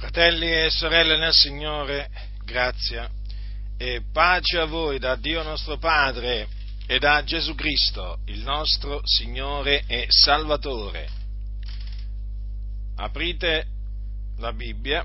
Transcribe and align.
Fratelli 0.00 0.50
e 0.50 0.70
sorelle 0.70 1.18
nel 1.18 1.34
Signore, 1.34 2.08
grazia 2.42 3.06
e 3.76 4.00
pace 4.10 4.56
a 4.56 4.64
voi 4.64 4.98
da 4.98 5.14
Dio 5.14 5.42
nostro 5.42 5.76
Padre 5.76 6.48
e 6.86 6.98
da 6.98 7.22
Gesù 7.22 7.54
Cristo, 7.54 8.20
il 8.24 8.40
nostro 8.40 9.02
Signore 9.04 9.84
e 9.86 10.06
Salvatore. 10.08 11.06
Aprite 12.96 13.66
la 14.38 14.54
Bibbia 14.54 15.04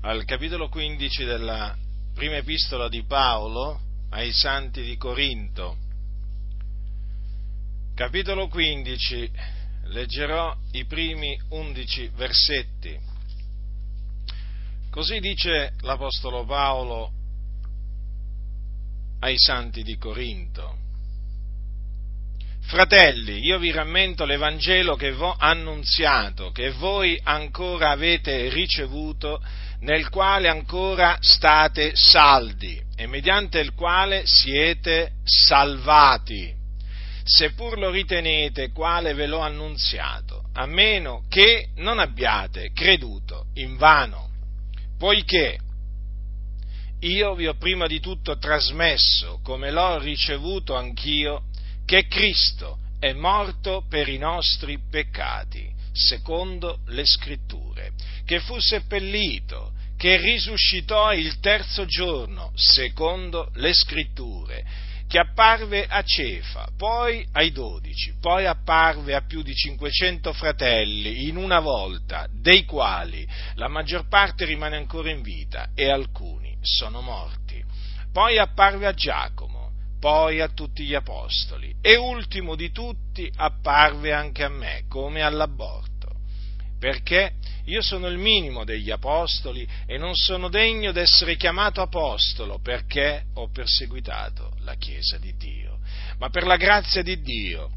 al 0.00 0.24
capitolo 0.24 0.68
15 0.68 1.24
della 1.24 1.76
prima 2.12 2.38
epistola 2.38 2.88
di 2.88 3.04
Paolo 3.04 3.80
ai 4.10 4.32
Santi 4.32 4.82
di 4.82 4.96
Corinto. 4.96 5.76
Capitolo 7.94 8.48
15, 8.48 9.30
leggerò 9.84 10.52
i 10.72 10.84
primi 10.84 11.40
undici 11.50 12.10
versetti. 12.16 13.09
Così 14.90 15.20
dice 15.20 15.74
l'Apostolo 15.82 16.44
Paolo 16.44 17.12
ai 19.20 19.36
santi 19.38 19.84
di 19.84 19.96
Corinto. 19.96 20.78
Fratelli, 22.62 23.38
io 23.38 23.60
vi 23.60 23.70
rammento 23.70 24.24
l'Evangelo 24.24 24.96
che 24.96 25.12
vi 25.12 25.22
ho 25.22 25.36
annunziato, 25.38 26.50
che 26.50 26.72
voi 26.72 27.16
ancora 27.22 27.90
avete 27.90 28.48
ricevuto, 28.48 29.40
nel 29.80 30.08
quale 30.08 30.48
ancora 30.48 31.16
state 31.20 31.92
saldi 31.94 32.82
e 32.96 33.06
mediante 33.06 33.60
il 33.60 33.74
quale 33.74 34.22
siete 34.26 35.12
salvati, 35.22 36.52
seppur 37.22 37.78
lo 37.78 37.90
ritenete 37.90 38.72
quale 38.72 39.14
ve 39.14 39.28
l'ho 39.28 39.40
annunziato, 39.40 40.48
a 40.54 40.66
meno 40.66 41.22
che 41.28 41.68
non 41.76 42.00
abbiate 42.00 42.72
creduto 42.72 43.46
in 43.54 43.76
vano 43.76 44.29
poiché 45.00 45.58
io 47.00 47.34
vi 47.34 47.46
ho 47.46 47.54
prima 47.54 47.86
di 47.86 48.00
tutto 48.00 48.36
trasmesso, 48.36 49.40
come 49.42 49.70
l'ho 49.70 49.98
ricevuto 49.98 50.76
anch'io, 50.76 51.44
che 51.86 52.06
Cristo 52.06 52.80
è 52.98 53.14
morto 53.14 53.86
per 53.88 54.10
i 54.10 54.18
nostri 54.18 54.78
peccati, 54.90 55.72
secondo 55.90 56.80
le 56.88 57.06
scritture, 57.06 57.92
che 58.26 58.40
fu 58.40 58.58
seppellito, 58.58 59.72
che 59.96 60.18
risuscitò 60.18 61.14
il 61.14 61.40
terzo 61.40 61.86
giorno, 61.86 62.52
secondo 62.54 63.48
le 63.54 63.72
scritture, 63.72 64.66
che 65.10 65.18
apparve 65.18 65.86
a 65.88 66.04
Cefa, 66.04 66.68
poi 66.76 67.26
ai 67.32 67.50
dodici, 67.50 68.14
poi 68.20 68.46
apparve 68.46 69.16
a 69.16 69.22
più 69.22 69.42
di 69.42 69.52
500 69.52 70.32
fratelli 70.32 71.26
in 71.26 71.36
una 71.36 71.58
volta, 71.58 72.28
dei 72.30 72.64
quali 72.64 73.26
la 73.54 73.66
maggior 73.66 74.06
parte 74.06 74.44
rimane 74.44 74.76
ancora 74.76 75.10
in 75.10 75.20
vita 75.20 75.70
e 75.74 75.90
alcuni 75.90 76.56
sono 76.60 77.00
morti. 77.00 77.60
Poi 78.12 78.38
apparve 78.38 78.86
a 78.86 78.94
Giacomo, 78.94 79.72
poi 79.98 80.40
a 80.40 80.46
tutti 80.46 80.84
gli 80.84 80.94
apostoli 80.94 81.74
e 81.80 81.96
ultimo 81.96 82.54
di 82.54 82.70
tutti 82.70 83.28
apparve 83.34 84.12
anche 84.12 84.44
a 84.44 84.48
me, 84.48 84.84
come 84.86 85.22
all'aborto 85.22 85.89
perché 86.80 87.34
io 87.66 87.82
sono 87.82 88.08
il 88.08 88.16
minimo 88.16 88.64
degli 88.64 88.90
apostoli 88.90 89.68
e 89.86 89.98
non 89.98 90.14
sono 90.14 90.48
degno 90.48 90.92
d'essere 90.92 91.36
chiamato 91.36 91.82
apostolo 91.82 92.58
perché 92.58 93.26
ho 93.34 93.50
perseguitato 93.50 94.56
la 94.62 94.74
Chiesa 94.74 95.18
di 95.18 95.36
Dio. 95.36 95.78
Ma 96.18 96.30
per 96.30 96.44
la 96.44 96.56
grazia 96.56 97.02
di 97.02 97.20
Dio 97.20 97.70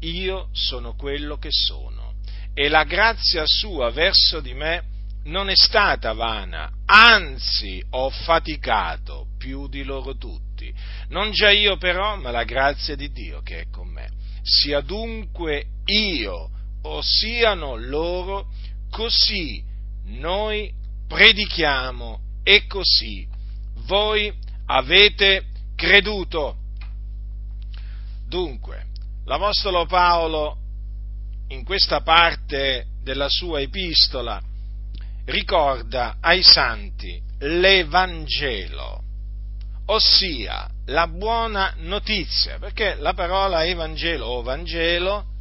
io 0.00 0.48
sono 0.52 0.94
quello 0.94 1.36
che 1.36 1.50
sono 1.50 2.14
e 2.54 2.68
la 2.68 2.84
grazia 2.84 3.42
sua 3.44 3.90
verso 3.90 4.40
di 4.40 4.54
me 4.54 4.94
non 5.24 5.50
è 5.50 5.56
stata 5.56 6.12
vana, 6.12 6.70
anzi 6.86 7.84
ho 7.90 8.08
faticato 8.10 9.26
più 9.36 9.68
di 9.68 9.82
loro 9.82 10.16
tutti. 10.16 10.72
Non 11.08 11.30
già 11.32 11.50
io 11.50 11.76
però, 11.76 12.16
ma 12.16 12.30
la 12.30 12.44
grazia 12.44 12.96
di 12.96 13.10
Dio 13.10 13.42
che 13.42 13.60
è 13.60 13.64
con 13.70 13.88
me. 13.88 14.08
Sia 14.42 14.80
dunque 14.80 15.66
io 15.84 16.50
o 16.86 17.02
siano 17.02 17.76
loro, 17.76 18.46
così 18.90 19.62
noi 20.04 20.72
predichiamo 21.06 22.20
e 22.42 22.66
così 22.66 23.26
voi 23.86 24.32
avete 24.66 25.46
creduto. 25.74 26.56
Dunque, 28.28 28.86
l'Apostolo 29.24 29.86
Paolo 29.86 30.58
in 31.48 31.64
questa 31.64 32.00
parte 32.00 32.86
della 33.02 33.28
sua 33.28 33.60
epistola 33.60 34.42
ricorda 35.26 36.16
ai 36.20 36.42
santi 36.42 37.20
l'Evangelo, 37.38 39.02
ossia 39.86 40.68
la 40.86 41.06
buona 41.06 41.74
notizia, 41.78 42.58
perché 42.58 42.94
la 42.94 43.12
parola 43.12 43.64
Evangelo 43.64 44.26
o 44.26 44.42
Vangelo 44.42 45.34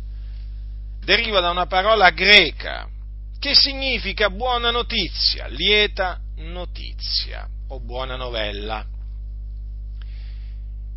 deriva 1.05 1.39
da 1.39 1.51
una 1.51 1.67
parola 1.67 2.09
greca 2.09 2.89
che 3.39 3.53
significa 3.53 4.29
buona 4.29 4.71
notizia, 4.71 5.47
lieta 5.47 6.19
notizia 6.37 7.47
o 7.67 7.79
buona 7.79 8.15
novella. 8.15 8.83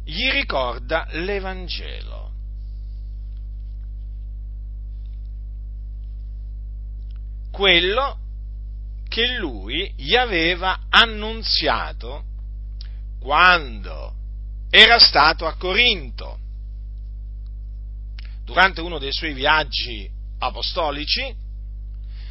Gli 0.04 0.30
ricorda 0.30 1.06
l'Evangelo. 1.10 2.32
Quello 7.50 8.18
che 9.08 9.36
lui 9.36 9.92
gli 9.97 10.14
aveva 10.14 10.86
annunziato 10.88 12.24
quando 13.20 14.14
era 14.70 14.98
stato 14.98 15.47
a 15.47 15.54
Corinto 15.56 16.38
durante 18.48 18.81
uno 18.81 18.98
dei 18.98 19.12
suoi 19.12 19.34
viaggi 19.34 20.09
apostolici, 20.38 21.34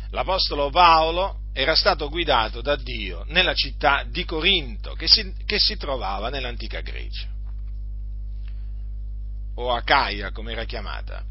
l'Apostolo 0.10 0.72
Paolo 0.72 1.42
era 1.54 1.76
stato 1.76 2.10
guidato 2.10 2.62
da 2.62 2.76
Dio 2.76 3.24
nella 3.28 3.54
città 3.54 4.04
di 4.04 4.26
Corinto, 4.26 4.94
che 4.94 5.08
si, 5.08 5.32
che 5.46 5.60
si 5.60 5.78
trovava 5.78 6.30
nell'antica 6.30 6.82
Grecia, 6.82 7.28
o 9.58 9.72
Acaia 9.72 10.32
come 10.32 10.54
era 10.54 10.64
chiamata. 10.64 11.24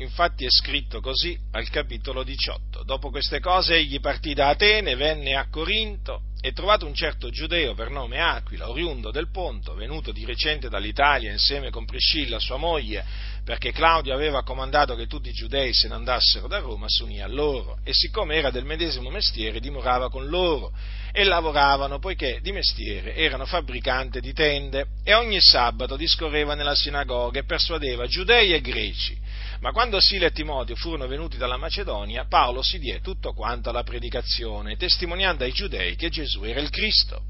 Infatti 0.00 0.46
è 0.46 0.50
scritto 0.50 1.02
così 1.02 1.38
al 1.52 1.68
capitolo 1.68 2.22
18. 2.22 2.84
Dopo 2.84 3.10
queste 3.10 3.38
cose 3.38 3.74
egli 3.74 4.00
partì 4.00 4.32
da 4.32 4.48
Atene, 4.48 4.94
venne 4.96 5.34
a 5.36 5.46
Corinto 5.50 6.22
e 6.40 6.52
trovato 6.52 6.86
un 6.86 6.94
certo 6.94 7.28
giudeo 7.28 7.74
per 7.74 7.90
nome 7.90 8.18
Aquila, 8.18 8.70
oriundo 8.70 9.10
del 9.10 9.30
Ponto, 9.30 9.74
venuto 9.74 10.10
di 10.10 10.24
recente 10.24 10.70
dall'Italia 10.70 11.30
insieme 11.30 11.68
con 11.68 11.84
Priscilla, 11.84 12.38
sua 12.38 12.56
moglie, 12.56 13.04
perché 13.44 13.72
Claudio 13.72 14.14
aveva 14.14 14.42
comandato 14.42 14.94
che 14.94 15.06
tutti 15.06 15.28
i 15.28 15.34
giudei 15.34 15.74
se 15.74 15.88
ne 15.88 15.96
andassero 15.96 16.48
da 16.48 16.60
Roma, 16.60 16.86
si 16.88 17.02
unì 17.02 17.20
a 17.20 17.28
loro 17.28 17.80
e 17.84 17.92
siccome 17.92 18.36
era 18.36 18.50
del 18.50 18.64
medesimo 18.64 19.10
mestiere 19.10 19.60
dimorava 19.60 20.08
con 20.08 20.28
loro 20.28 20.72
e 21.12 21.24
lavoravano 21.24 21.98
poiché 21.98 22.38
di 22.40 22.52
mestiere 22.52 23.14
erano 23.16 23.44
fabbricante 23.44 24.20
di 24.20 24.32
tende 24.32 24.86
e 25.04 25.12
ogni 25.12 25.42
sabato 25.42 25.96
discorreva 25.96 26.54
nella 26.54 26.74
sinagoga 26.74 27.40
e 27.40 27.44
persuadeva 27.44 28.06
giudei 28.06 28.54
e 28.54 28.62
greci 28.62 29.28
ma 29.60 29.72
quando 29.72 30.00
Sila 30.00 30.26
e 30.26 30.32
Timoteo 30.32 30.76
furono 30.76 31.06
venuti 31.06 31.36
dalla 31.36 31.56
Macedonia, 31.56 32.26
Paolo 32.26 32.62
si 32.62 32.78
diè 32.78 33.00
tutto 33.00 33.32
quanto 33.32 33.70
alla 33.70 33.82
predicazione, 33.82 34.76
testimoniando 34.76 35.44
ai 35.44 35.52
giudei 35.52 35.96
che 35.96 36.08
Gesù 36.08 36.42
era 36.44 36.60
il 36.60 36.70
Cristo. 36.70 37.22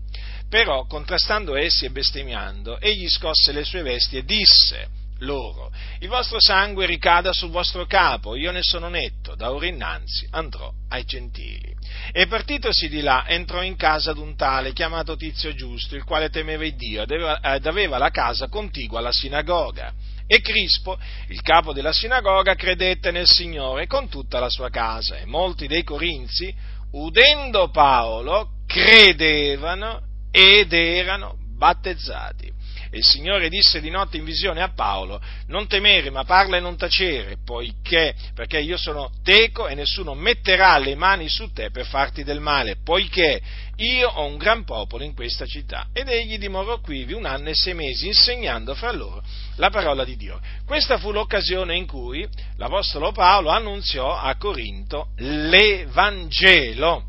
Però, 0.48 0.86
contrastando 0.86 1.56
essi 1.56 1.84
e 1.84 1.90
bestemmiando, 1.90 2.80
egli 2.80 3.08
scosse 3.08 3.52
le 3.52 3.64
sue 3.64 3.82
vesti 3.82 4.16
e 4.16 4.24
disse 4.24 4.98
loro, 5.20 5.70
il 5.98 6.08
vostro 6.08 6.40
sangue 6.40 6.86
ricada 6.86 7.32
sul 7.32 7.50
vostro 7.50 7.86
capo, 7.86 8.36
io 8.36 8.50
ne 8.52 8.62
sono 8.62 8.88
netto, 8.88 9.34
da 9.34 9.52
ora 9.52 9.66
innanzi 9.66 10.26
andrò 10.30 10.72
ai 10.88 11.04
gentili. 11.04 11.74
E 12.12 12.26
partitosi 12.26 12.88
di 12.88 13.00
là 13.00 13.26
entrò 13.26 13.62
in 13.62 13.76
casa 13.76 14.12
d'un 14.12 14.36
tale 14.36 14.72
chiamato 14.72 15.16
Tizio 15.16 15.54
Giusto, 15.54 15.94
il 15.94 16.04
quale 16.04 16.30
temeva 16.30 16.64
il 16.64 16.74
Dio 16.74 17.02
ed 17.02 17.66
aveva 17.66 17.98
la 17.98 18.10
casa 18.10 18.48
contigua 18.48 19.00
alla 19.00 19.12
sinagoga. 19.12 19.92
E 20.32 20.40
Crispo, 20.42 20.96
il 21.26 21.42
capo 21.42 21.72
della 21.72 21.92
sinagoga, 21.92 22.54
credette 22.54 23.10
nel 23.10 23.26
Signore 23.26 23.88
con 23.88 24.08
tutta 24.08 24.38
la 24.38 24.48
sua 24.48 24.70
casa 24.70 25.16
e 25.16 25.24
molti 25.24 25.66
dei 25.66 25.82
corinzi, 25.82 26.54
udendo 26.92 27.68
Paolo, 27.70 28.50
credevano 28.64 30.00
ed 30.30 30.72
erano 30.72 31.34
battezzati. 31.56 32.48
E 32.92 32.98
il 32.98 33.04
Signore 33.04 33.48
disse 33.48 33.80
di 33.80 33.88
notte 33.88 34.16
in 34.16 34.24
visione 34.24 34.60
a 34.62 34.72
Paolo, 34.74 35.22
non 35.46 35.68
temere, 35.68 36.10
ma 36.10 36.24
parla 36.24 36.56
e 36.56 36.60
non 36.60 36.76
tacere, 36.76 37.36
poiché, 37.44 38.16
perché 38.34 38.58
io 38.58 38.76
sono 38.76 39.12
teco 39.22 39.68
e 39.68 39.76
nessuno 39.76 40.14
metterà 40.14 40.76
le 40.78 40.96
mani 40.96 41.28
su 41.28 41.52
te 41.52 41.70
per 41.70 41.86
farti 41.86 42.24
del 42.24 42.40
male, 42.40 42.78
poiché 42.82 43.40
io 43.76 44.08
ho 44.08 44.24
un 44.24 44.36
gran 44.36 44.64
popolo 44.64 45.04
in 45.04 45.14
questa 45.14 45.46
città. 45.46 45.86
Ed 45.92 46.08
egli 46.08 46.36
dimorò 46.36 46.80
quivi 46.80 47.12
un 47.12 47.26
anno 47.26 47.50
e 47.50 47.54
sei 47.54 47.74
mesi, 47.74 48.08
insegnando 48.08 48.74
fra 48.74 48.90
loro 48.90 49.22
la 49.54 49.70
parola 49.70 50.04
di 50.04 50.16
Dio. 50.16 50.40
Questa 50.66 50.98
fu 50.98 51.12
l'occasione 51.12 51.76
in 51.76 51.86
cui 51.86 52.26
l'Apostolo 52.56 53.12
Paolo 53.12 53.50
annunziò 53.50 54.18
a 54.18 54.34
Corinto 54.36 55.10
l'Evangelo, 55.18 57.04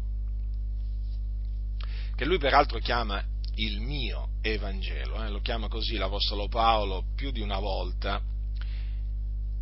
che 2.16 2.26
lui 2.26 2.38
peraltro 2.38 2.78
chiama 2.78 3.30
il 3.56 3.82
mio 3.82 4.30
Evangelo, 4.42 5.24
eh? 5.24 5.30
lo 5.30 5.40
chiama 5.42 5.68
così 5.68 5.98
l'Apostolo 5.98 6.48
Paolo 6.48 7.06
più 7.16 7.32
di 7.32 7.42
una 7.42 7.60
volta 7.60 8.22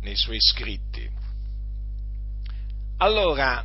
nei 0.00 0.16
suoi 0.16 0.40
scritti. 0.40 1.08
Allora, 2.98 3.64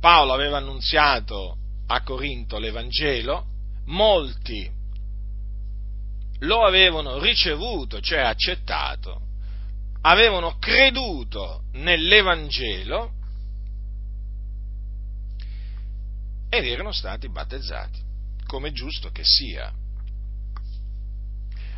Paolo 0.00 0.32
aveva 0.32 0.58
annunziato 0.58 1.56
a 1.86 2.02
Corinto 2.02 2.58
l'Evangelo, 2.58 3.44
molti 3.86 4.78
lo 6.40 6.64
avevano 6.64 7.18
ricevuto, 7.18 8.00
cioè 8.00 8.20
accettato, 8.20 9.20
avevano 10.02 10.56
creduto 10.58 11.64
nell'Evangelo 11.72 13.12
ed 16.50 16.66
erano 16.66 16.92
stati 16.92 17.30
battezzati, 17.30 18.00
come 18.46 18.68
è 18.68 18.72
giusto 18.72 19.10
che 19.10 19.22
sia. 19.24 19.72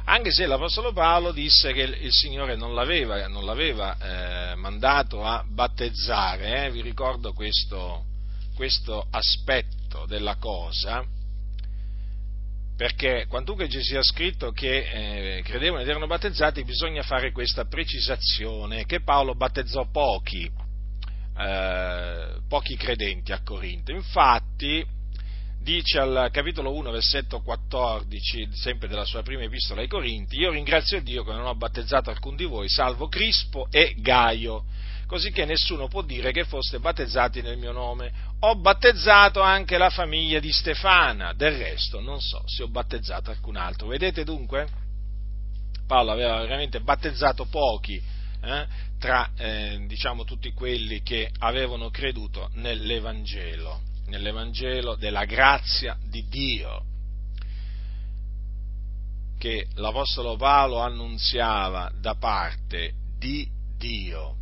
Anche 0.05 0.33
se 0.33 0.47
l'Apostolo 0.47 0.93
Paolo 0.93 1.31
disse 1.31 1.73
che 1.73 1.83
il 1.83 2.11
Signore 2.11 2.57
non 2.57 2.75
l'aveva, 2.75 3.29
non 3.29 3.45
l'aveva 3.45 3.97
eh, 3.99 4.55
mandato 4.57 5.23
a 5.23 5.45
battezzare, 5.47 6.65
eh, 6.65 6.71
vi 6.73 6.81
ricordo 6.81 7.33
questo, 7.33 8.07
questo 8.57 9.07
aspetto 9.11 10.07
della 10.07 10.37
cosa, 10.37 11.05
perché 12.77 13.27
quantunque 13.29 13.69
ci 13.69 13.81
sia 13.81 14.03
scritto 14.03 14.51
che 14.51 15.37
eh, 15.37 15.43
credevano 15.43 15.83
ed 15.83 15.89
erano 15.89 16.09
battezzati, 16.09 16.65
bisogna 16.65 17.03
fare 17.03 17.31
questa 17.31 17.67
precisazione, 17.67 18.87
che 18.87 19.03
Paolo 19.03 19.35
battezzò 19.37 19.87
pochi, 19.89 20.51
eh, 21.43 22.41
pochi 22.49 22.77
credenti 22.77 23.33
a 23.33 23.43
Corinto. 23.43 23.93
Infatti, 23.93 24.85
dice 25.61 25.99
al 25.99 26.29
capitolo 26.33 26.73
1, 26.75 26.91
versetto 26.91 27.41
14, 27.41 28.49
sempre 28.53 28.89
della 28.89 29.05
sua 29.05 29.23
prima 29.23 29.43
epistola 29.43 29.81
ai 29.81 29.89
Corinti, 29.89 30.37
io 30.37 30.51
ringrazio 30.51 31.01
Dio 31.01 31.25
che 31.25 31.33
non 31.33 31.47
ho 31.47 31.55
battezzato 31.55 32.11
alcun 32.11 32.37
di 32.37 32.45
voi, 32.45 32.69
salvo 32.69 33.09
Crispo 33.09 33.69
e 33.71 33.95
Gaio, 33.99 34.65
così 35.07 35.31
che 35.31 35.45
nessuno 35.45 35.89
può 35.89 36.03
dire 36.03 36.33
che 36.33 36.45
foste 36.45 36.79
battezzati 36.79 37.43
nel 37.43 37.59
mio 37.59 37.73
nome. 37.73 38.13
Ho 38.41 38.57
battezzato 38.57 39.41
anche 39.41 39.79
la 39.79 39.91
famiglia 39.91 40.41
di 40.41 40.51
Stefana, 40.51 41.33
del 41.33 41.57
resto 41.57 42.01
non 42.01 42.21
so 42.21 42.43
se 42.47 42.63
ho 42.65 42.69
battezzato 42.69 43.31
alcun 43.31 43.57
altro. 43.57 43.89
Vedete 43.89 44.25
dunque? 44.25 44.69
Paolo 45.87 46.13
aveva 46.13 46.41
veramente 46.41 46.81
battezzato 46.81 47.45
pochi 47.47 48.03
eh, 48.43 48.67
tra 48.99 49.31
eh, 49.37 49.85
diciamo, 49.87 50.25
tutti 50.25 50.53
quelli 50.53 51.03
che 51.03 51.31
avevano 51.39 51.91
creduto 51.91 52.51
nell'Evangelo, 52.55 53.81
nell'Evangelo 54.07 54.97
della 54.97 55.25
grazia 55.25 55.97
di 56.05 56.27
Dio 56.29 56.85
che 59.39 59.67
l'Apostolo 59.75 60.37
Paolo 60.37 60.79
annunziava 60.79 61.91
da 62.01 62.15
parte 62.15 62.93
di 63.19 63.49
Dio 63.77 64.37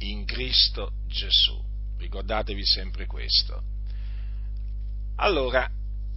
in 0.00 0.26
Cristo 0.26 0.92
Gesù. 1.06 1.58
Ricordatevi 1.96 2.66
sempre 2.66 3.06
questo. 3.06 3.62
Allora, 5.16 5.70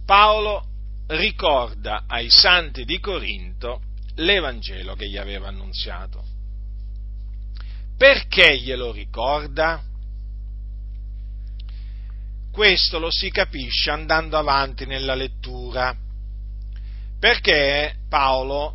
Paolo 0.04 0.66
ricorda 1.06 2.04
ai 2.06 2.28
santi 2.28 2.84
di 2.84 3.00
Corinto 3.00 3.80
l'Evangelo 4.16 4.94
che 4.94 5.08
gli 5.08 5.16
aveva 5.16 5.48
annunziato. 5.48 6.31
Perché 8.02 8.58
glielo 8.58 8.90
ricorda? 8.90 9.80
Questo 12.50 12.98
lo 12.98 13.12
si 13.12 13.30
capisce 13.30 13.92
andando 13.92 14.36
avanti 14.36 14.86
nella 14.86 15.14
lettura, 15.14 15.96
perché 17.20 17.98
Paolo 18.08 18.74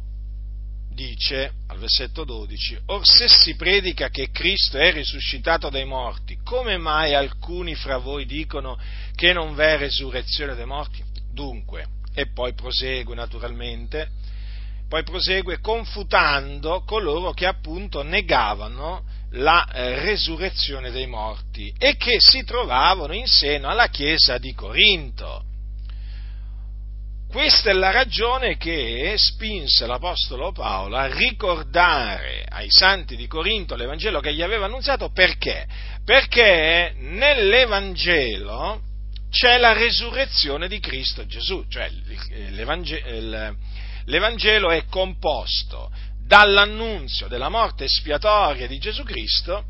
dice 0.93 1.55
al 1.67 1.77
versetto 1.77 2.23
12, 2.23 2.83
Or 2.85 3.05
se 3.05 3.27
si 3.27 3.57
predica 3.57 4.07
che 4.07 4.31
Cristo 4.31 4.77
è 4.77 4.93
risuscitato 4.93 5.67
dai 5.67 5.83
morti, 5.83 6.39
come 6.41 6.77
mai 6.77 7.13
alcuni 7.13 7.75
fra 7.75 7.97
voi 7.97 8.25
dicono 8.25 8.79
che 9.13 9.33
non 9.33 9.55
v'è 9.55 9.75
resurrezione 9.77 10.55
dei 10.55 10.65
morti? 10.65 11.03
Dunque, 11.33 11.85
e 12.13 12.27
poi 12.27 12.53
prosegue 12.53 13.13
naturalmente, 13.13 14.09
poi 14.87 15.03
prosegue 15.03 15.59
confutando 15.59 16.83
coloro 16.85 17.33
che 17.33 17.45
appunto 17.45 18.03
negavano 18.03 19.15
la 19.31 19.67
eh, 19.71 19.99
resurrezione 19.99 20.91
dei 20.91 21.07
morti 21.07 21.73
e 21.77 21.97
che 21.97 22.17
si 22.19 22.43
trovavano 22.43 23.13
in 23.13 23.27
seno 23.27 23.67
alla 23.67 23.87
chiesa 23.87 24.37
di 24.37 24.53
Corinto. 24.53 25.43
Questa 27.29 27.69
è 27.69 27.73
la 27.73 27.91
ragione 27.91 28.55
che 28.55 29.15
spinse 29.17 29.85
l'Apostolo 29.85 30.53
Paolo 30.53 30.95
a 30.95 31.07
ricordare 31.07 32.45
ai 32.47 32.69
santi 32.69 33.17
di 33.17 33.27
Corinto 33.27 33.75
l'Evangelo 33.75 34.21
che 34.21 34.33
gli 34.33 34.41
aveva 34.41 34.65
annunziato 34.65 35.09
perché? 35.09 35.67
Perché 36.05 36.95
nell'Evangelo 36.97 38.81
c'è 39.29 39.57
la 39.57 39.73
resurrezione 39.73 40.69
di 40.69 40.79
Cristo 40.79 41.25
Gesù, 41.25 41.65
cioè 41.67 41.91
l'Evangelo 44.05 44.69
è 44.71 44.85
composto 44.85 45.91
dall'annunzio 46.27 47.27
della 47.27 47.49
morte 47.49 47.85
espiatoria 47.85 48.67
di 48.67 48.77
Gesù 48.77 49.03
Cristo 49.03 49.63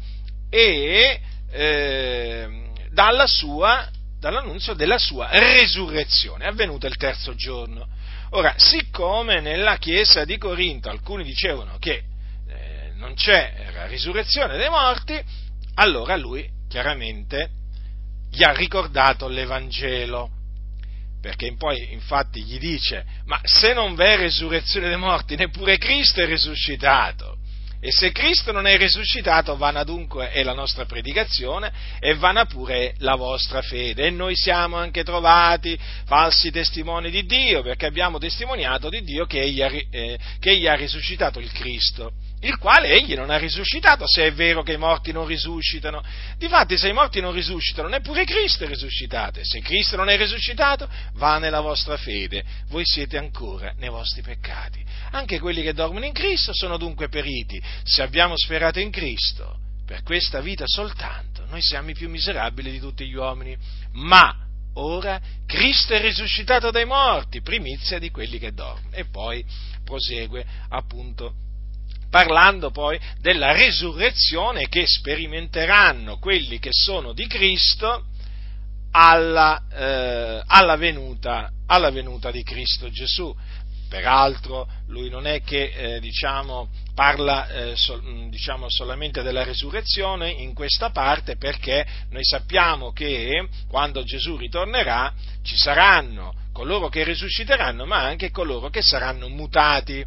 e 0.49 1.21
eh, 1.51 2.71
dalla 2.91 3.27
sua 3.27 3.89
dall'annunzio 4.19 4.73
della 4.73 4.97
sua 4.97 5.29
resurrezione, 5.29 6.45
avvenuta 6.45 6.87
il 6.87 6.95
terzo 6.97 7.35
giorno. 7.35 7.87
Ora, 8.31 8.55
siccome 8.57 9.39
nella 9.39 9.77
chiesa 9.77 10.25
di 10.25 10.37
Corinto 10.37 10.89
alcuni 10.89 11.23
dicevano 11.23 11.77
che 11.79 12.03
eh, 12.47 12.91
non 12.95 13.13
c'è 13.13 13.69
la 13.73 13.85
risurrezione 13.85 14.57
dei 14.57 14.69
morti, 14.69 15.23
allora 15.75 16.17
lui 16.17 16.49
chiaramente 16.67 17.51
gli 18.29 18.43
ha 18.43 18.51
ricordato 18.51 19.27
l'Evangelo. 19.27 20.31
Perché 21.27 21.53
poi 21.57 21.91
infatti 21.91 22.41
gli 22.41 22.57
dice, 22.57 23.03
ma 23.25 23.37
se 23.43 23.73
non 23.73 23.95
v'è 23.95 24.15
resurrezione 24.15 24.87
dei 24.87 24.97
morti, 24.97 25.35
neppure 25.35 25.77
Cristo 25.77 26.21
è 26.21 26.25
risuscitato. 26.25 27.35
E 27.81 27.91
se 27.91 28.13
Cristo 28.13 28.53
non 28.53 28.65
è 28.65 28.77
risuscitato, 28.77 29.57
vana 29.57 29.83
dunque 29.83 30.31
è 30.31 30.41
la 30.41 30.53
nostra 30.53 30.85
predicazione 30.85 31.69
e 31.99 32.15
vana 32.15 32.45
pure 32.45 32.95
la 32.99 33.15
vostra 33.15 33.61
fede. 33.61 34.05
E 34.05 34.09
noi 34.09 34.37
siamo 34.37 34.77
anche 34.77 35.03
trovati 35.03 35.77
falsi 36.05 36.49
testimoni 36.49 37.11
di 37.11 37.25
Dio, 37.25 37.61
perché 37.61 37.87
abbiamo 37.87 38.19
testimoniato 38.19 38.87
di 38.87 39.01
Dio 39.01 39.25
che 39.25 39.41
egli 39.41 39.61
ha, 39.61 39.69
eh, 39.69 40.17
che 40.39 40.51
egli 40.51 40.65
ha 40.65 40.75
risuscitato 40.75 41.39
il 41.39 41.51
Cristo 41.51 42.13
il 42.41 42.57
quale 42.57 42.89
egli 42.89 43.15
non 43.15 43.31
ha 43.31 43.37
risuscitato, 43.37 44.05
se 44.07 44.25
è 44.25 44.31
vero 44.31 44.61
che 44.61 44.73
i 44.73 44.77
morti 44.77 45.11
non 45.11 45.25
risuscitano. 45.25 46.03
Difatti, 46.37 46.77
se 46.77 46.87
i 46.87 46.93
morti 46.93 47.19
non 47.19 47.33
risuscitano, 47.33 47.87
neppure 47.87 48.25
Cristo 48.25 48.63
è 48.63 48.67
risuscitato. 48.67 49.39
E 49.39 49.43
se 49.43 49.59
Cristo 49.61 49.95
non 49.95 50.09
è 50.09 50.17
risuscitato, 50.17 50.87
va 51.13 51.39
nella 51.39 51.61
vostra 51.61 51.97
fede. 51.97 52.43
Voi 52.67 52.85
siete 52.85 53.17
ancora 53.17 53.73
nei 53.77 53.89
vostri 53.89 54.21
peccati. 54.21 54.83
Anche 55.11 55.39
quelli 55.39 55.63
che 55.63 55.73
dormono 55.73 56.05
in 56.05 56.13
Cristo 56.13 56.53
sono 56.53 56.77
dunque 56.77 57.09
periti. 57.09 57.59
Se 57.83 58.03
abbiamo 58.03 58.35
sperato 58.37 58.79
in 58.79 58.91
Cristo, 58.91 59.57
per 59.83 60.03
questa 60.03 60.39
vita 60.39 60.65
soltanto, 60.67 61.43
noi 61.47 61.61
siamo 61.61 61.89
i 61.89 61.95
più 61.95 62.07
miserabili 62.07 62.69
di 62.69 62.79
tutti 62.79 63.07
gli 63.07 63.15
uomini. 63.15 63.57
Ma 63.93 64.45
ora 64.73 65.19
Cristo 65.47 65.93
è 65.93 66.01
risuscitato 66.01 66.69
dai 66.69 66.85
morti, 66.85 67.41
primizia 67.41 67.97
di 67.97 68.11
quelli 68.11 68.37
che 68.37 68.53
dormono. 68.53 68.95
E 68.95 69.05
poi 69.05 69.43
prosegue 69.83 70.45
appunto 70.69 71.45
parlando 72.09 72.71
poi 72.71 72.99
della 73.19 73.51
resurrezione 73.51 74.67
che 74.67 74.85
sperimenteranno 74.87 76.17
quelli 76.17 76.59
che 76.59 76.71
sono 76.71 77.13
di 77.13 77.27
Cristo 77.27 78.05
alla, 78.91 79.61
eh, 79.71 80.41
alla, 80.45 80.75
venuta, 80.75 81.51
alla 81.67 81.91
venuta, 81.91 82.31
di 82.31 82.43
Cristo 82.43 82.89
Gesù. 82.89 83.35
Peraltro 83.89 84.67
lui 84.87 85.09
non 85.09 85.27
è 85.27 85.41
che 85.43 85.71
eh, 85.95 85.99
diciamo, 86.01 86.69
parla 86.93 87.47
eh, 87.47 87.75
so, 87.75 88.01
diciamo, 88.29 88.69
solamente 88.69 89.21
della 89.21 89.43
resurrezione 89.43 90.29
in 90.29 90.53
questa 90.53 90.89
parte 90.89 91.37
perché 91.37 91.85
noi 92.09 92.23
sappiamo 92.25 92.91
che 92.91 93.47
quando 93.69 94.03
Gesù 94.03 94.35
ritornerà 94.35 95.13
ci 95.41 95.55
saranno 95.55 96.33
coloro 96.51 96.89
che 96.89 97.03
risusciteranno, 97.03 97.85
ma 97.85 97.99
anche 97.99 98.31
coloro 98.31 98.69
che 98.69 98.81
saranno 98.81 99.29
mutati. 99.29 100.03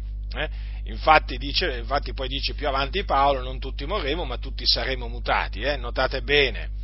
Infatti, 0.85 1.37
dice, 1.37 1.77
infatti, 1.77 2.13
poi 2.13 2.27
dice 2.27 2.53
più 2.53 2.67
avanti 2.67 3.03
Paolo, 3.03 3.41
non 3.41 3.59
tutti 3.59 3.85
morremo, 3.85 4.25
ma 4.25 4.37
tutti 4.37 4.65
saremo 4.65 5.07
mutati, 5.07 5.61
eh? 5.61 5.77
notate 5.77 6.21
bene. 6.21 6.79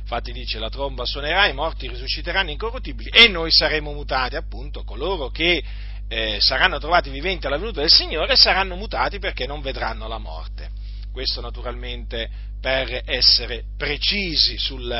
Infatti 0.00 0.30
dice 0.30 0.60
la 0.60 0.68
tromba 0.68 1.04
suonerà, 1.04 1.48
i 1.48 1.52
morti 1.52 1.88
risusciteranno 1.88 2.50
incorruttibili 2.50 3.10
e 3.10 3.26
noi 3.26 3.50
saremo 3.50 3.92
mutati, 3.92 4.36
appunto, 4.36 4.84
coloro 4.84 5.30
che 5.30 5.62
eh, 6.08 6.38
saranno 6.40 6.78
trovati 6.78 7.10
viventi 7.10 7.46
alla 7.46 7.58
venuta 7.58 7.80
del 7.80 7.90
Signore 7.90 8.36
saranno 8.36 8.76
mutati 8.76 9.18
perché 9.18 9.46
non 9.46 9.60
vedranno 9.60 10.06
la 10.06 10.18
morte. 10.18 10.70
Questo 11.12 11.40
naturalmente 11.40 12.30
per 12.60 13.02
essere 13.04 13.64
precisi 13.76 14.56
sul, 14.58 14.90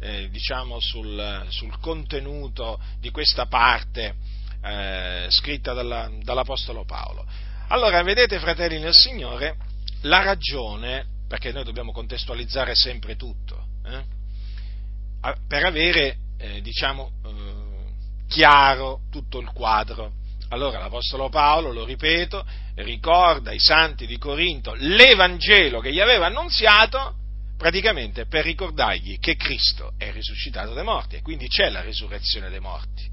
eh, 0.00 0.28
diciamo 0.30 0.78
sul, 0.78 1.46
sul, 1.48 1.78
contenuto 1.80 2.80
di 3.00 3.10
questa 3.10 3.46
parte 3.46 4.14
eh, 4.62 5.26
scritta 5.30 5.72
dalla, 5.72 6.10
dall'Apostolo 6.22 6.84
Paolo. 6.84 7.26
Allora, 7.68 8.02
vedete, 8.02 8.38
fratelli 8.38 8.78
nel 8.78 8.94
Signore, 8.94 9.56
la 10.02 10.22
ragione, 10.22 11.06
perché 11.28 11.52
noi 11.52 11.64
dobbiamo 11.64 11.92
contestualizzare 11.92 12.74
sempre 12.74 13.16
tutto, 13.16 13.66
eh, 13.86 15.34
per 15.46 15.64
avere, 15.64 16.16
eh, 16.38 16.60
diciamo, 16.60 17.10
eh, 17.24 18.28
chiaro 18.28 19.00
tutto 19.10 19.38
il 19.38 19.50
quadro 19.52 20.20
allora 20.52 20.78
l'Apostolo 20.78 21.30
Paolo, 21.30 21.72
lo 21.72 21.84
ripeto, 21.84 22.44
ricorda 22.76 23.50
ai 23.50 23.58
santi 23.58 24.06
di 24.06 24.18
Corinto 24.18 24.74
l'Evangelo 24.76 25.80
che 25.80 25.92
gli 25.92 26.00
aveva 26.00 26.26
annunziato 26.26 27.14
praticamente 27.56 28.26
per 28.26 28.44
ricordargli 28.44 29.18
che 29.18 29.36
Cristo 29.36 29.94
è 29.96 30.12
risuscitato 30.12 30.74
dai 30.74 30.84
morti 30.84 31.16
e 31.16 31.22
quindi 31.22 31.48
c'è 31.48 31.70
la 31.70 31.80
risurrezione 31.80 32.50
dei 32.50 32.60
morti. 32.60 33.11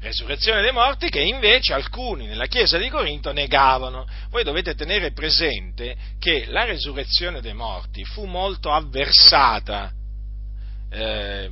Resurrezione 0.00 0.62
dei 0.62 0.72
morti 0.72 1.08
che 1.08 1.20
invece 1.20 1.72
alcuni 1.72 2.26
nella 2.26 2.46
chiesa 2.46 2.78
di 2.78 2.88
Corinto 2.88 3.32
negavano. 3.32 4.06
Voi 4.30 4.44
dovete 4.44 4.74
tenere 4.74 5.12
presente 5.12 5.96
che 6.18 6.46
la 6.46 6.64
resurrezione 6.64 7.40
dei 7.40 7.54
morti 7.54 8.04
fu 8.04 8.24
molto 8.24 8.70
avversata 8.70 9.92
eh, 10.90 11.50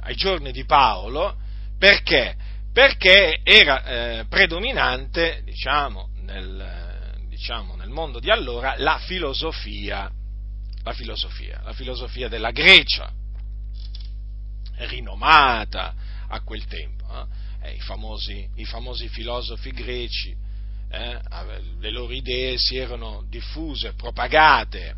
ai 0.00 0.14
giorni 0.14 0.52
di 0.52 0.64
Paolo 0.64 1.36
perché? 1.78 2.36
perché 2.72 3.40
era 3.42 3.84
eh, 3.84 4.24
predominante, 4.28 5.42
diciamo 5.44 6.10
nel, 6.22 7.26
diciamo, 7.28 7.74
nel, 7.74 7.88
mondo 7.88 8.20
di 8.20 8.30
allora, 8.30 8.74
la 8.78 8.98
filosofia, 8.98 10.10
la 10.84 10.92
filosofia, 10.92 11.60
la 11.64 11.72
filosofia 11.72 12.28
della 12.28 12.52
Grecia, 12.52 13.12
rinomata 14.76 15.94
a 16.28 16.40
quel 16.42 16.64
tempo. 16.66 17.04
Eh? 17.12 17.48
I, 17.62 17.80
famosi, 17.80 18.48
I, 18.56 18.64
famosi, 18.64 19.08
filosofi 19.08 19.70
greci, 19.70 20.34
eh, 20.90 21.20
le 21.78 21.90
loro 21.90 22.12
idee 22.12 22.56
si 22.58 22.76
erano 22.76 23.24
diffuse, 23.28 23.92
propagate 23.92 24.96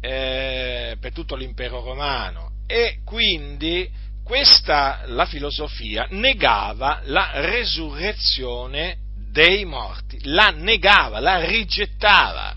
eh, 0.00 0.96
per 1.00 1.12
tutto 1.12 1.34
l'impero 1.34 1.80
romano 1.82 2.52
e 2.66 2.98
quindi 3.04 3.90
questa, 4.22 5.02
la 5.06 5.26
filosofia, 5.26 6.06
negava 6.10 7.00
la 7.04 7.30
resurrezione 7.34 8.98
dei 9.30 9.64
morti, 9.64 10.18
la 10.24 10.50
negava, 10.50 11.20
la 11.20 11.44
rigettava. 11.44 12.56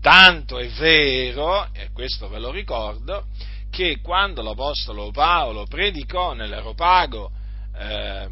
Tanto 0.00 0.58
è 0.58 0.68
vero, 0.68 1.72
e 1.72 1.90
questo 1.92 2.28
ve 2.28 2.38
lo 2.38 2.50
ricordo, 2.50 3.26
che 3.70 4.00
quando 4.00 4.42
l'Apostolo 4.42 5.10
Paolo 5.10 5.66
predicò 5.66 6.34
nell'Aeropago 6.34 7.30
eh, 7.78 8.28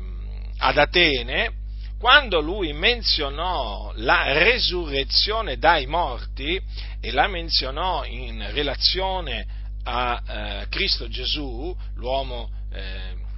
ad 0.59 0.79
Atene, 0.79 1.53
quando 1.99 2.41
lui 2.41 2.73
menzionò 2.73 3.93
la 3.97 4.33
resurrezione 4.39 5.59
dai 5.59 5.87
morti 5.87 6.61
e 7.01 7.13
la 7.13 7.29
menzionò 7.29 8.05
in 8.05 8.51
relazione 8.53 9.47
a 9.85 10.23
eh, 10.27 10.67
Cristo 10.69 11.09
Gesù, 11.09 11.77
l'uomo 11.95 12.51
eh, 12.73 13.29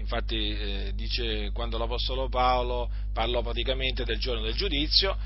infatti 0.00 0.50
eh, 0.50 0.92
dice 0.94 1.50
quando 1.52 1.78
l'Apostolo 1.78 2.28
Paolo 2.28 2.90
parlò 3.12 3.42
praticamente 3.42 4.04
del 4.04 4.18
giorno 4.18 4.42
del 4.42 4.54
giudizio, 4.54 5.16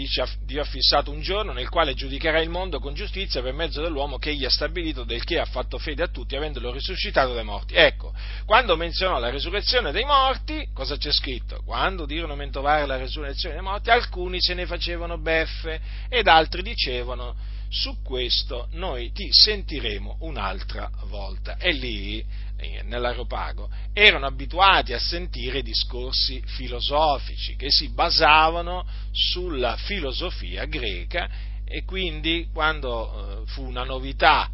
dice 0.00 0.26
Dio 0.44 0.62
ha 0.62 0.64
fissato 0.64 1.10
un 1.10 1.20
giorno 1.20 1.52
nel 1.52 1.68
quale 1.68 1.94
giudicherà 1.94 2.40
il 2.40 2.48
mondo 2.48 2.78
con 2.78 2.94
giustizia 2.94 3.42
per 3.42 3.52
mezzo 3.52 3.82
dell'uomo 3.82 4.18
che 4.18 4.30
egli 4.30 4.44
ha 4.44 4.50
stabilito, 4.50 5.04
del 5.04 5.24
che 5.24 5.38
ha 5.38 5.44
fatto 5.44 5.78
fede 5.78 6.02
a 6.02 6.08
tutti, 6.08 6.36
avendolo 6.36 6.72
risuscitato 6.72 7.34
dai 7.34 7.44
morti. 7.44 7.74
Ecco, 7.74 8.12
quando 8.44 8.76
menzionò 8.76 9.18
la 9.18 9.30
resurrezione 9.30 9.92
dei 9.92 10.04
morti, 10.04 10.68
cosa 10.72 10.96
c'è 10.96 11.12
scritto? 11.12 11.62
Quando 11.64 12.06
dirono 12.06 12.34
mentovare 12.34 12.86
la 12.86 12.96
resurrezione 12.96 13.54
dei 13.54 13.64
morti, 13.64 13.90
alcuni 13.90 14.40
se 14.40 14.54
ne 14.54 14.66
facevano 14.66 15.18
beffe 15.18 15.80
ed 16.08 16.26
altri 16.28 16.62
dicevano 16.62 17.58
su 17.68 18.02
questo 18.02 18.66
noi 18.72 19.12
ti 19.12 19.28
sentiremo 19.30 20.16
un'altra 20.20 20.90
volta. 21.04 21.56
E 21.56 21.72
lì, 21.72 22.24
eh, 22.60 22.82
nell'Aeropago, 22.82 23.70
erano 23.92 24.26
abituati 24.26 24.92
a 24.92 24.98
sentire 24.98 25.62
discorsi 25.62 26.42
filosofici 26.44 27.56
che 27.56 27.70
si 27.70 27.88
basavano 27.88 28.86
sulla 29.10 29.76
filosofia 29.76 30.66
greca 30.66 31.28
e 31.64 31.84
quindi 31.84 32.48
quando 32.52 33.42
eh, 33.42 33.46
fu 33.46 33.64
una 33.64 33.84
novità, 33.84 34.48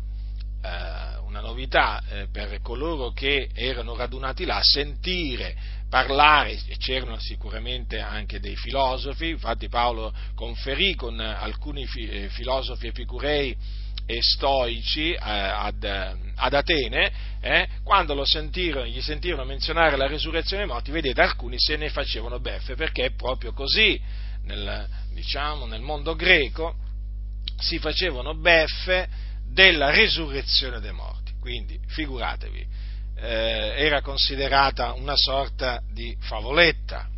eh, 0.63 1.17
una 1.25 1.41
novità 1.41 2.03
per 2.31 2.61
coloro 2.63 3.11
che 3.11 3.51
erano 3.53 3.95
radunati 3.95 4.45
là, 4.45 4.61
sentire 4.63 5.55
parlare, 5.89 6.59
e 6.67 6.77
c'erano 6.79 7.19
sicuramente 7.19 7.99
anche 7.99 8.41
dei 8.41 8.57
filosofi, 8.57 9.29
infatti 9.29 9.69
Paolo 9.69 10.13
conferì 10.35 10.95
con 10.95 11.21
alcuni 11.21 11.87
filosofi 11.87 12.89
epicurei 12.89 13.57
e 14.07 14.23
stoici 14.23 15.13
eh, 15.13 15.19
ad, 15.21 15.85
ad, 15.85 16.55
Atene, 16.55 17.13
eh, 17.41 17.69
quando 17.83 18.25
sentirono, 18.25 18.87
gli 18.87 19.03
sentirono 19.03 19.45
menzionare 19.45 19.97
la 19.97 20.07
resurrezione 20.07 20.65
dei 20.65 20.73
morti, 20.73 20.93
vedete, 20.93 21.21
alcuni 21.21 21.57
se 21.59 21.77
ne 21.77 21.91
facevano 21.91 22.39
beffe, 22.39 22.77
perché 22.77 23.07
è 23.07 23.11
proprio 23.11 23.53
così, 23.53 24.01
nel, 24.45 24.87
diciamo, 25.13 25.67
nel 25.67 25.81
mondo 25.83 26.15
greco 26.15 26.77
si 27.59 27.79
facevano 27.79 28.35
beffe 28.35 29.09
della 29.51 29.91
resurrezione 29.91 30.81
dei 30.81 30.93
morti, 30.93 31.33
quindi 31.41 31.79
figuratevi, 31.87 32.67
eh, 33.19 33.75
era 33.77 34.03
considerata 34.03 34.93
una 34.93 35.17
sorta 35.17 35.81
di 35.93 36.17
favoletta, 36.21 37.09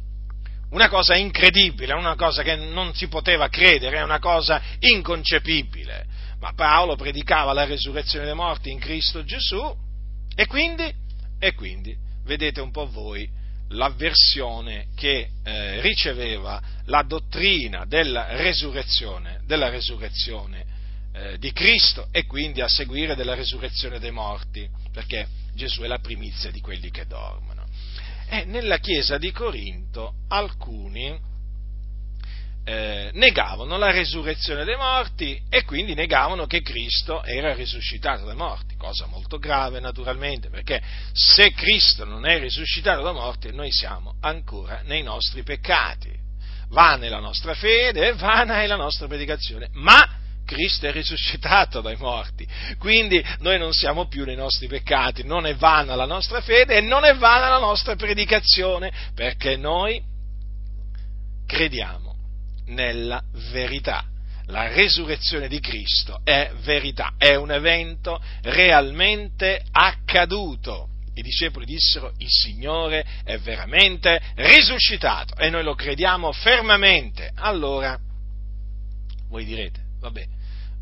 una 0.71 0.89
cosa 0.89 1.17
incredibile, 1.17 1.95
una 1.95 2.15
cosa 2.15 2.43
che 2.43 2.55
non 2.55 2.95
si 2.95 3.09
poteva 3.09 3.49
credere, 3.49 4.03
una 4.03 4.19
cosa 4.19 4.61
inconcepibile. 4.81 6.07
Ma 6.41 6.53
Paolo 6.55 6.97
predicava 6.97 7.53
la 7.53 7.65
resurrezione 7.65 8.25
dei 8.25 8.35
morti 8.35 8.71
in 8.71 8.79
Cristo 8.79 9.25
Gesù 9.25 9.75
e 10.35 10.47
quindi, 10.47 10.93
e 11.39 11.55
quindi 11.55 11.97
vedete 12.25 12.61
un 12.61 12.71
po' 12.71 12.89
voi 12.89 13.29
l'avversione 13.71 14.87
che 14.95 15.29
eh, 15.43 15.81
riceveva 15.81 16.61
la 16.85 17.03
dottrina 17.03 17.85
della 17.87 18.37
resurrezione, 18.37 19.41
della 19.45 19.69
resurrezione 19.69 20.65
eh, 21.13 21.39
di 21.39 21.53
Cristo 21.53 22.09
e 22.13 22.25
quindi 22.25 22.61
a 22.61 22.69
seguire 22.69 23.15
della 23.15 23.35
resurrezione 23.35 23.99
dei 23.99 24.13
morti, 24.13 24.69
perché 24.93 25.27
Gesù 25.55 25.83
è 25.83 25.87
la 25.87 25.99
primizia 25.99 26.51
di 26.51 26.61
quelli 26.61 26.91
che 26.91 27.07
dormono. 27.07 27.67
E 28.29 28.45
nella 28.45 28.79
chiesa 28.79 29.19
di 29.19 29.33
Corinto 29.33 30.15
alcuni 30.29 31.19
eh, 32.69 33.11
negavano 33.15 33.79
la 33.79 33.91
resurrezione 33.91 34.65
dei 34.65 34.77
morti 34.77 35.41
e 35.49 35.65
quindi 35.65 35.95
negavano 35.95 36.45
che 36.47 36.61
Cristo 36.61 37.25
era 37.25 37.55
risuscitato 37.55 38.27
dai 38.27 38.37
morti, 38.37 38.77
cosa 38.77 39.07
molto 39.07 39.39
grave 39.39 39.81
naturalmente, 39.81 40.51
perché 40.51 40.79
se 41.13 41.55
Cristo 41.55 42.05
non 42.05 42.27
è 42.27 42.39
risuscitato 42.39 43.01
dai 43.01 43.15
morti 43.15 43.55
noi 43.55 43.73
siamo 43.73 44.17
ancora 44.21 44.83
nei 44.85 45.03
nostri 45.03 45.43
peccati, 45.43 46.11
vana 46.69 47.07
è 47.07 47.09
la 47.09 47.21
nostra 47.21 47.55
fede, 47.55 48.13
vana 48.13 48.61
è 48.61 48.67
la 48.67 48.77
nostra 48.77 49.07
predicazione, 49.07 49.71
ma 49.73 50.07
Cristo 50.45 50.89
è 50.89 50.93
risuscitato 50.93 51.81
dai 51.81 51.97
morti, 51.97 52.47
quindi 52.79 53.25
noi 53.39 53.59
non 53.59 53.73
siamo 53.73 54.09
più 54.09 54.27
nei 54.27 54.37
nostri 54.37 54.67
peccati, 54.67 55.25
non 55.25 55.47
è 55.47 55.55
vana 55.55 55.95
la 55.95 56.05
nostra 56.05 56.43
fede 56.43 56.77
e 56.77 56.81
non 56.83 57.07
è 57.07 57.15
vana 57.15 57.49
la 57.49 57.61
nostra 57.61 57.97
predicazione, 57.97 58.93
perché 59.15 59.57
noi 59.57 60.03
crediamo 61.47 62.08
nella 62.69 63.23
verità. 63.51 64.05
La 64.47 64.69
resurrezione 64.69 65.47
di 65.47 65.61
Cristo 65.61 66.21
è 66.25 66.51
verità, 66.63 67.15
è 67.19 67.35
un 67.35 67.53
evento 67.53 68.23
realmente 68.43 69.63
accaduto. 69.71 70.89
I 71.15 71.23
discepoli 71.23 71.67
dissero 71.67 72.13
il 72.19 72.29
Signore 72.31 73.05
è 73.25 73.37
veramente 73.39 74.21
risuscitato 74.37 75.35
e 75.37 75.51
noi 75.51 75.65
lo 75.65 75.75
crediamo 75.75 76.33
fermamente. 76.33 77.31
Allora, 77.35 77.99
voi 79.29 79.45
direte, 79.45 79.81
vabbè, 80.01 80.25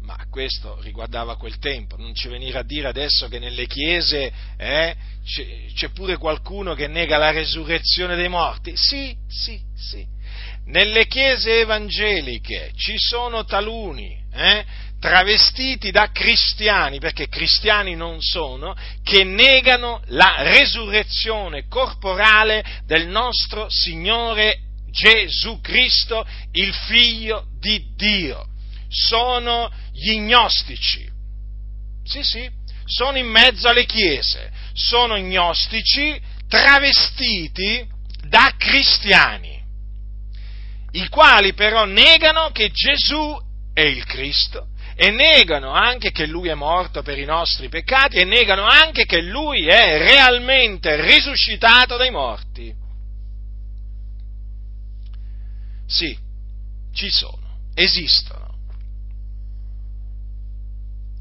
ma 0.02 0.16
questo 0.30 0.80
riguardava 0.82 1.36
quel 1.36 1.58
tempo, 1.58 1.96
non 1.96 2.14
ci 2.14 2.28
venire 2.28 2.58
a 2.58 2.62
dire 2.62 2.86
adesso 2.86 3.26
che 3.26 3.40
nelle 3.40 3.66
chiese 3.66 4.32
eh, 4.56 4.96
c'è, 5.74 5.88
pure 5.88 6.16
qualcuno 6.16 6.74
che 6.74 6.86
nega 6.86 7.18
la 7.18 7.32
resurrezione 7.32 8.14
dei 8.14 8.28
morti. 8.28 8.72
Sì, 8.76 9.16
sì, 9.26 9.60
sì. 9.74 10.06
Nelle 10.66 11.06
chiese 11.06 11.60
evangeliche 11.60 12.72
ci 12.76 12.98
sono 12.98 13.44
taluni 13.44 14.16
eh, 14.32 14.64
travestiti 14.98 15.90
da 15.90 16.10
cristiani, 16.10 16.98
perché 16.98 17.28
cristiani 17.28 17.94
non 17.94 18.20
sono, 18.20 18.74
che 19.02 19.22
negano 19.24 20.02
la 20.06 20.36
resurrezione 20.38 21.66
corporale 21.68 22.64
del 22.84 23.06
nostro 23.06 23.66
Signore 23.68 24.58
Gesù 24.90 25.60
Cristo, 25.60 26.26
il 26.52 26.72
Figlio 26.72 27.46
di 27.60 27.94
Dio. 27.94 28.46
Sono 28.88 29.70
gli 29.92 30.18
gnostici. 30.18 31.08
Sì, 32.04 32.22
sì, 32.22 32.48
sono 32.84 33.18
in 33.18 33.26
mezzo 33.26 33.68
alle 33.68 33.84
chiese, 33.84 34.50
sono 34.72 35.16
gnostici 35.18 36.20
travestiti 36.48 37.86
da 38.28 38.54
cristiani, 38.56 39.55
i 40.96 41.08
quali 41.08 41.52
però 41.52 41.84
negano 41.84 42.50
che 42.50 42.70
Gesù 42.70 43.38
è 43.72 43.82
il 43.82 44.04
Cristo 44.04 44.68
e 44.94 45.10
negano 45.10 45.72
anche 45.72 46.10
che 46.10 46.26
Lui 46.26 46.48
è 46.48 46.54
morto 46.54 47.02
per 47.02 47.18
i 47.18 47.26
nostri 47.26 47.68
peccati 47.68 48.16
e 48.16 48.24
negano 48.24 48.64
anche 48.64 49.04
che 49.04 49.20
Lui 49.20 49.66
è 49.66 49.98
realmente 49.98 50.98
risuscitato 51.02 51.98
dai 51.98 52.10
morti. 52.10 52.74
Sì, 55.86 56.16
ci 56.94 57.10
sono, 57.10 57.58
esistono. 57.74 58.44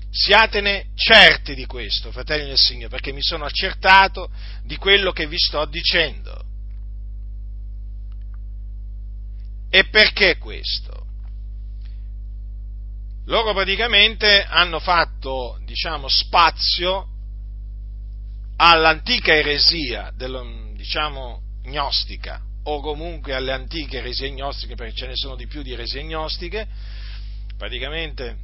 Siatene 0.09 0.91
certi 0.95 1.53
di 1.53 1.65
questo, 1.65 2.13
fratelli 2.13 2.45
del 2.45 2.57
Signore, 2.57 2.87
perché 2.87 3.11
mi 3.11 3.21
sono 3.21 3.43
accertato 3.43 4.29
di 4.63 4.77
quello 4.77 5.11
che 5.11 5.27
vi 5.27 5.37
sto 5.37 5.65
dicendo. 5.65 6.54
E 9.75 9.83
perché 9.89 10.37
questo? 10.37 11.05
Loro 13.25 13.51
praticamente 13.51 14.41
hanno 14.41 14.79
fatto, 14.79 15.59
diciamo, 15.65 16.07
spazio 16.07 17.05
all'antica 18.55 19.35
eresia, 19.35 20.13
dello, 20.15 20.71
diciamo, 20.75 21.41
gnostica, 21.63 22.41
o 22.63 22.79
comunque 22.79 23.33
alle 23.33 23.51
antiche 23.51 23.97
eresie 23.97 24.31
gnostiche, 24.31 24.75
perché 24.75 24.95
ce 24.95 25.07
ne 25.07 25.15
sono 25.17 25.35
di 25.35 25.45
più 25.45 25.61
di 25.61 25.73
eresie 25.73 26.03
gnostiche, 26.03 26.65
praticamente 27.57 28.37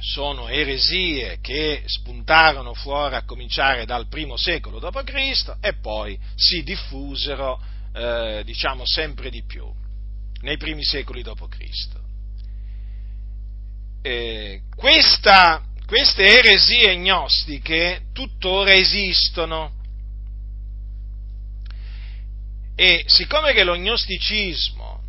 sono 0.00 0.48
eresie 0.48 1.38
che 1.40 1.84
spuntarono 1.86 2.74
fuori 2.74 3.14
a 3.14 3.22
cominciare 3.24 3.86
dal 3.86 4.08
primo 4.08 4.36
secolo 4.36 4.80
d.C. 4.80 5.54
e 5.60 5.74
poi 5.74 6.18
si 6.34 6.64
diffusero, 6.64 7.62
eh, 7.94 8.42
diciamo, 8.44 8.82
sempre 8.84 9.30
di 9.30 9.44
più 9.44 9.72
nei 10.40 10.56
primi 10.56 10.84
secoli 10.84 11.22
d.C. 11.22 11.96
Eh, 14.02 14.62
queste 14.74 16.22
eresie 16.22 16.96
gnostiche 16.96 18.06
tuttora 18.12 18.72
esistono 18.72 19.74
e 22.74 23.02
siccome 23.06 23.52
che 23.52 23.64
lo 23.64 23.74
gnosticismo 23.74 25.02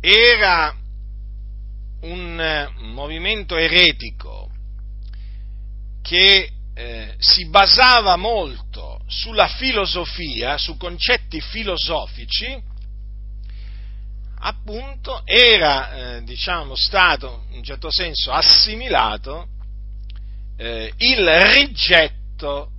era 0.00 0.76
un 2.00 2.38
eh, 2.38 2.68
movimento 2.82 3.56
eretico 3.56 4.50
che 6.02 6.50
eh, 6.74 7.14
si 7.16 7.48
basava 7.48 8.16
molto 8.16 8.93
sulla 9.06 9.48
filosofia, 9.48 10.58
su 10.58 10.76
concetti 10.76 11.40
filosofici, 11.40 12.62
appunto 14.40 15.22
era, 15.24 16.16
eh, 16.16 16.22
diciamo, 16.24 16.74
stato 16.74 17.44
in 17.50 17.58
un 17.58 17.64
certo 17.64 17.90
senso 17.90 18.32
assimilato 18.32 19.48
eh, 20.56 20.92
il 20.96 21.26
rigetto 21.52 22.70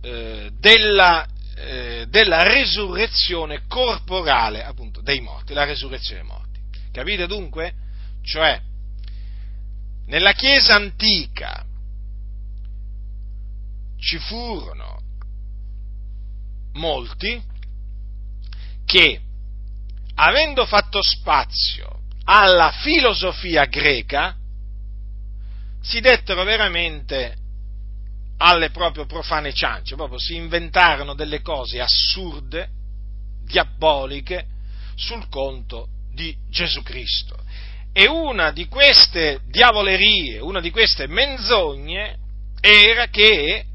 eh, 0.00 0.50
della, 0.58 1.26
eh, 1.56 2.06
della, 2.08 2.42
resurrezione 2.42 3.62
corporale 3.66 4.64
appunto 4.64 5.00
dei 5.00 5.20
morti, 5.20 5.52
la 5.52 5.64
resurrezione 5.64 6.20
dei 6.20 6.28
morti. 6.28 6.60
Capite 6.92 7.26
dunque? 7.26 7.74
Cioè, 8.22 8.60
nella 10.06 10.32
Chiesa 10.32 10.74
antica 10.74 11.64
ci 13.98 14.18
furono 14.18 15.01
molti 16.74 17.40
che, 18.84 19.20
avendo 20.14 20.66
fatto 20.66 21.00
spazio 21.02 22.00
alla 22.24 22.70
filosofia 22.70 23.64
greca, 23.66 24.36
si 25.80 26.00
dettero 26.00 26.44
veramente 26.44 27.36
alle 28.38 28.70
proprie 28.70 29.06
profane 29.06 29.52
ciance, 29.52 29.94
proprio 29.94 30.18
si 30.18 30.34
inventarono 30.34 31.14
delle 31.14 31.42
cose 31.42 31.80
assurde, 31.80 32.68
diaboliche, 33.44 34.46
sul 34.94 35.28
conto 35.28 35.88
di 36.12 36.36
Gesù 36.48 36.82
Cristo. 36.82 37.36
E 37.92 38.06
una 38.08 38.52
di 38.52 38.66
queste 38.66 39.40
diavolerie, 39.46 40.38
una 40.38 40.60
di 40.60 40.70
queste 40.70 41.06
menzogne 41.06 42.18
era 42.60 43.06
che 43.08 43.66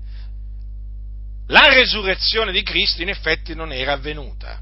la 1.47 1.67
resurrezione 1.73 2.51
di 2.51 2.63
Cristo 2.63 3.01
in 3.01 3.09
effetti 3.09 3.55
non 3.55 3.71
era 3.71 3.93
avvenuta. 3.93 4.61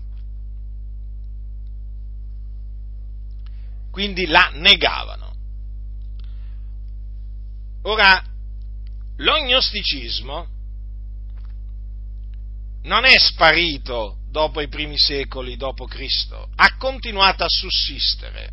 Quindi 3.92 4.26
la 4.26 4.52
negavano. 4.54 5.34
Ora, 7.84 8.22
l'ognosticismo 9.18 10.48
non 12.84 13.06
è 13.06 13.18
sparito 13.18 14.18
dopo 14.30 14.62
i 14.62 14.68
primi 14.68 14.98
secoli 14.98 15.56
dopo 15.56 15.86
Cristo, 15.86 16.50
ha 16.56 16.76
continuato 16.78 17.44
a 17.44 17.50
sussistere 17.50 18.52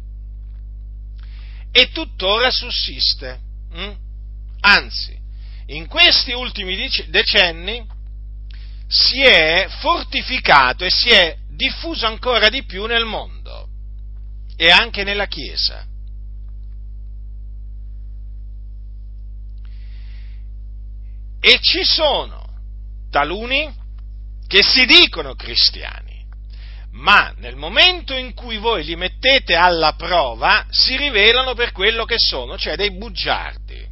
e 1.72 1.90
tuttora 1.90 2.50
sussiste. 2.50 3.40
Hm? 3.72 3.96
Anzi, 4.60 5.18
in 5.66 5.86
questi 5.88 6.32
ultimi 6.32 6.76
decenni 7.08 7.84
si 8.92 9.22
è 9.22 9.68
fortificato 9.80 10.84
e 10.84 10.90
si 10.90 11.08
è 11.08 11.34
diffuso 11.48 12.06
ancora 12.06 12.50
di 12.50 12.64
più 12.64 12.84
nel 12.84 13.06
mondo 13.06 13.68
e 14.54 14.70
anche 14.70 15.02
nella 15.02 15.26
Chiesa. 15.26 15.86
E 21.40 21.58
ci 21.60 21.82
sono 21.84 22.44
taluni 23.10 23.74
che 24.46 24.62
si 24.62 24.84
dicono 24.84 25.34
cristiani 25.34 26.12
ma 26.92 27.32
nel 27.38 27.56
momento 27.56 28.14
in 28.14 28.34
cui 28.34 28.58
voi 28.58 28.84
li 28.84 28.96
mettete 28.96 29.54
alla 29.54 29.94
prova 29.94 30.66
si 30.68 30.96
rivelano 30.96 31.54
per 31.54 31.72
quello 31.72 32.04
che 32.04 32.18
sono, 32.18 32.58
cioè 32.58 32.76
dei 32.76 32.92
bugiardi. 32.92 33.88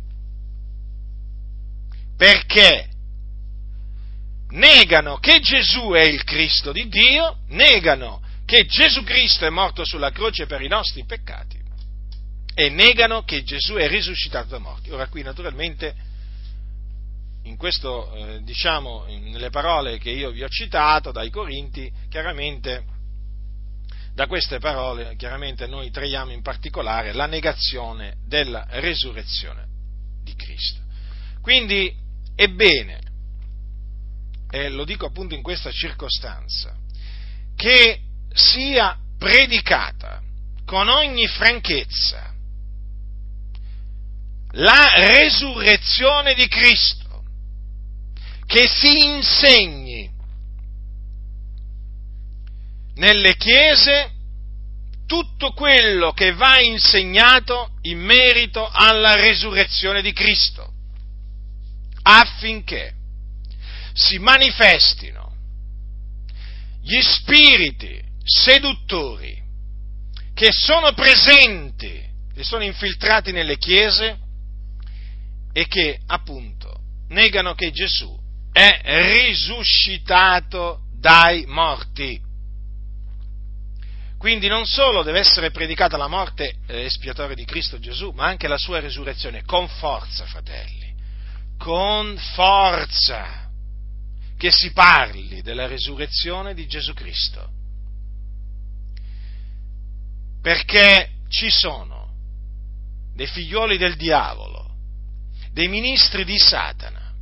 Perché 2.16 2.89
negano 4.50 5.18
che 5.18 5.40
Gesù 5.40 5.90
è 5.90 6.02
il 6.02 6.24
Cristo 6.24 6.72
di 6.72 6.88
Dio, 6.88 7.38
negano 7.48 8.22
che 8.44 8.66
Gesù 8.66 9.02
Cristo 9.04 9.46
è 9.46 9.50
morto 9.50 9.84
sulla 9.84 10.10
croce 10.10 10.46
per 10.46 10.60
i 10.60 10.68
nostri 10.68 11.04
peccati 11.04 11.58
e 12.54 12.68
negano 12.68 13.22
che 13.22 13.42
Gesù 13.42 13.74
è 13.74 13.88
risuscitato 13.88 14.48
da 14.48 14.58
morti. 14.58 14.90
Ora 14.90 15.06
qui 15.06 15.22
naturalmente 15.22 15.94
in 17.44 17.56
questo, 17.56 18.12
eh, 18.14 18.42
diciamo, 18.42 19.06
nelle 19.06 19.50
parole 19.50 19.98
che 19.98 20.10
io 20.10 20.30
vi 20.30 20.42
ho 20.42 20.48
citato 20.48 21.10
dai 21.10 21.30
Corinti, 21.30 21.90
chiaramente, 22.08 22.84
da 24.14 24.26
queste 24.26 24.58
parole, 24.58 25.16
chiaramente 25.16 25.66
noi 25.66 25.90
traiamo 25.90 26.32
in 26.32 26.42
particolare 26.42 27.12
la 27.12 27.26
negazione 27.26 28.16
della 28.26 28.66
resurrezione 28.68 29.66
di 30.22 30.34
Cristo. 30.34 30.80
Quindi 31.40 31.94
è 32.34 32.48
bene, 32.48 33.00
e 34.50 34.68
lo 34.68 34.84
dico 34.84 35.06
appunto 35.06 35.34
in 35.34 35.42
questa 35.42 35.70
circostanza, 35.70 36.76
che 37.56 38.00
sia 38.32 38.98
predicata 39.18 40.22
con 40.64 40.88
ogni 40.88 41.26
franchezza 41.26 42.34
la 44.52 44.88
resurrezione 45.06 46.34
di 46.34 46.48
Cristo 46.48 47.22
che 48.46 48.66
si 48.66 49.04
insegni 49.04 50.10
nelle 52.94 53.36
chiese 53.36 54.10
tutto 55.06 55.52
quello 55.52 56.12
che 56.12 56.32
va 56.32 56.60
insegnato 56.60 57.70
in 57.82 58.00
merito 58.00 58.68
alla 58.68 59.14
resurrezione 59.14 60.02
di 60.02 60.12
Cristo, 60.12 60.72
affinché 62.02 62.94
si 64.00 64.18
manifestino 64.18 65.30
gli 66.82 67.00
spiriti 67.00 68.02
seduttori 68.24 69.38
che 70.34 70.48
sono 70.52 70.92
presenti, 70.94 72.02
che 72.34 72.42
sono 72.42 72.64
infiltrati 72.64 73.30
nelle 73.30 73.58
chiese 73.58 74.18
e 75.52 75.66
che 75.66 76.00
appunto 76.06 76.80
negano 77.08 77.54
che 77.54 77.70
Gesù 77.72 78.18
è 78.52 78.80
risuscitato 78.82 80.80
dai 80.98 81.44
morti. 81.46 82.20
Quindi 84.16 84.48
non 84.48 84.64
solo 84.66 85.02
deve 85.02 85.18
essere 85.18 85.50
predicata 85.50 85.96
la 85.96 86.08
morte 86.08 86.56
eh, 86.66 86.84
espiatoria 86.84 87.34
di 87.34 87.44
Cristo 87.44 87.78
Gesù, 87.78 88.10
ma 88.10 88.26
anche 88.26 88.48
la 88.48 88.58
sua 88.58 88.80
resurrezione, 88.80 89.44
con 89.44 89.66
forza, 89.68 90.24
fratelli, 90.26 90.94
con 91.58 92.16
forza, 92.34 93.49
che 94.40 94.50
si 94.50 94.72
parli 94.72 95.42
della 95.42 95.66
resurrezione 95.66 96.54
di 96.54 96.66
Gesù 96.66 96.94
Cristo. 96.94 97.46
Perché 100.40 101.10
ci 101.28 101.50
sono 101.50 102.14
dei 103.14 103.26
figlioli 103.26 103.76
del 103.76 103.96
diavolo, 103.96 104.76
dei 105.52 105.68
ministri 105.68 106.24
di 106.24 106.38
Satana, 106.38 107.12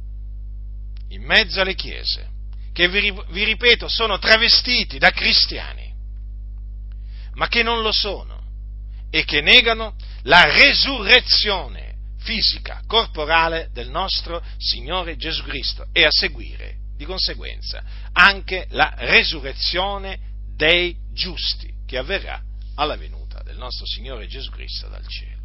in 1.09 1.24
mezzo 1.24 1.61
alle 1.61 1.74
chiese, 1.74 2.28
che 2.72 2.88
vi, 2.88 3.12
ripeto 3.44 3.88
sono 3.88 4.20
travestiti 4.20 4.98
da 4.98 5.11
cristiani 5.11 5.87
ma 7.35 7.48
che 7.48 7.64
non 7.64 7.83
lo 7.83 7.90
sono 7.90 8.42
e 9.11 9.24
che 9.24 9.40
negano 9.40 9.96
la 10.22 10.42
resurrezione 10.42 11.96
fisica, 12.20 12.83
corporale 12.87 13.70
del 13.72 13.90
nostro 13.90 14.40
Signore 14.57 15.16
Gesù 15.16 15.42
Cristo 15.42 15.87
e 15.92 16.04
a 16.04 16.11
seguire, 16.11 16.76
di 16.98 17.04
conseguenza, 17.04 17.80
anche 18.12 18.66
la 18.70 18.92
resurrezione 18.96 20.18
dei 20.56 20.96
giusti 21.12 21.72
che 21.87 21.96
avverrà 21.96 22.42
alla 22.74 22.96
venuta 22.96 23.40
del 23.44 23.56
nostro 23.56 23.87
Signore 23.87 24.26
Gesù 24.26 24.50
Cristo 24.50 24.88
dal 24.88 25.06
cielo. 25.06 25.37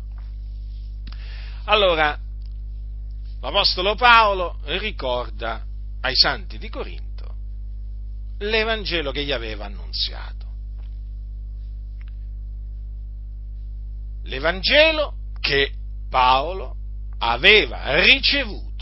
Allora, 1.66 2.20
l'Apostolo 3.40 3.94
Paolo 3.94 4.58
ricorda 4.64 5.64
ai 6.02 6.16
santi 6.16 6.58
di 6.58 6.70
Corinto 6.70 7.12
l'Evangelo 8.40 9.12
che 9.12 9.24
gli 9.24 9.32
aveva 9.32 9.66
annunziato 9.66 10.44
l'Evangelo 14.24 15.16
che 15.40 15.72
Paolo 16.10 16.76
aveva 17.20 18.02
ricevuto 18.02 18.73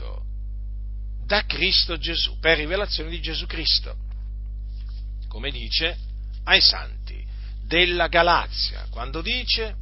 da 1.32 1.46
Cristo 1.46 1.98
Gesù, 1.98 2.38
per 2.40 2.58
rivelazione 2.58 3.10
di 3.10 3.22
Gesù 3.22 3.46
Cristo, 3.46 3.96
come 5.30 5.50
dice 5.50 5.98
ai 6.44 6.60
santi 6.60 7.26
della 7.66 8.10
Galazia, 8.10 8.88
quando 8.90 9.22
dice, 9.22 9.76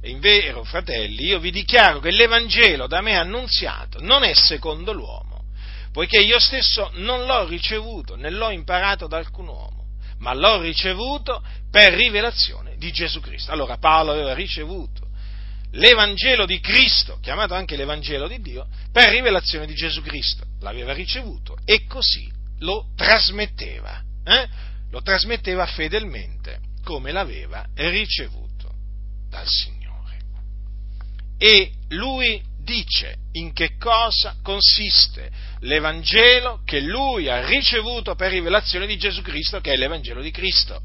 e 0.00 0.08
in 0.08 0.20
vero, 0.20 0.64
fratelli, 0.64 1.24
io 1.26 1.38
vi 1.40 1.50
dichiaro 1.50 2.00
che 2.00 2.10
l'Evangelo 2.10 2.86
da 2.86 3.02
me 3.02 3.18
annunziato 3.18 4.00
non 4.00 4.22
è 4.22 4.32
secondo 4.32 4.94
l'uomo, 4.94 5.44
poiché 5.92 6.22
io 6.22 6.38
stesso 6.38 6.90
non 6.94 7.26
l'ho 7.26 7.46
ricevuto 7.46 8.16
né 8.16 8.30
l'ho 8.30 8.48
imparato 8.48 9.06
da 9.06 9.18
alcun 9.18 9.48
uomo, 9.48 9.88
ma 10.20 10.32
l'ho 10.32 10.62
ricevuto 10.62 11.44
per 11.70 11.92
rivelazione 11.92 12.78
di 12.78 12.90
Gesù 12.92 13.20
Cristo. 13.20 13.52
Allora 13.52 13.76
Paolo 13.76 14.12
aveva 14.12 14.32
ricevuto 14.32 15.03
l'Evangelo 15.74 16.46
di 16.46 16.60
Cristo, 16.60 17.18
chiamato 17.20 17.54
anche 17.54 17.76
l'Evangelo 17.76 18.28
di 18.28 18.40
Dio, 18.40 18.66
per 18.92 19.10
rivelazione 19.10 19.66
di 19.66 19.74
Gesù 19.74 20.02
Cristo. 20.02 20.44
L'aveva 20.60 20.92
ricevuto 20.92 21.56
e 21.64 21.86
così 21.86 22.30
lo 22.60 22.88
trasmetteva, 22.96 24.02
eh? 24.24 24.48
lo 24.90 25.02
trasmetteva 25.02 25.66
fedelmente 25.66 26.60
come 26.84 27.12
l'aveva 27.12 27.66
ricevuto 27.74 28.72
dal 29.28 29.46
Signore. 29.46 30.18
E 31.38 31.72
lui 31.88 32.40
dice 32.62 33.16
in 33.32 33.52
che 33.52 33.76
cosa 33.76 34.36
consiste 34.42 35.30
l'Evangelo 35.60 36.62
che 36.64 36.80
lui 36.80 37.28
ha 37.28 37.44
ricevuto 37.44 38.14
per 38.14 38.30
rivelazione 38.30 38.86
di 38.86 38.96
Gesù 38.96 39.22
Cristo, 39.22 39.60
che 39.60 39.72
è 39.72 39.76
l'Evangelo 39.76 40.22
di 40.22 40.30
Cristo. 40.30 40.80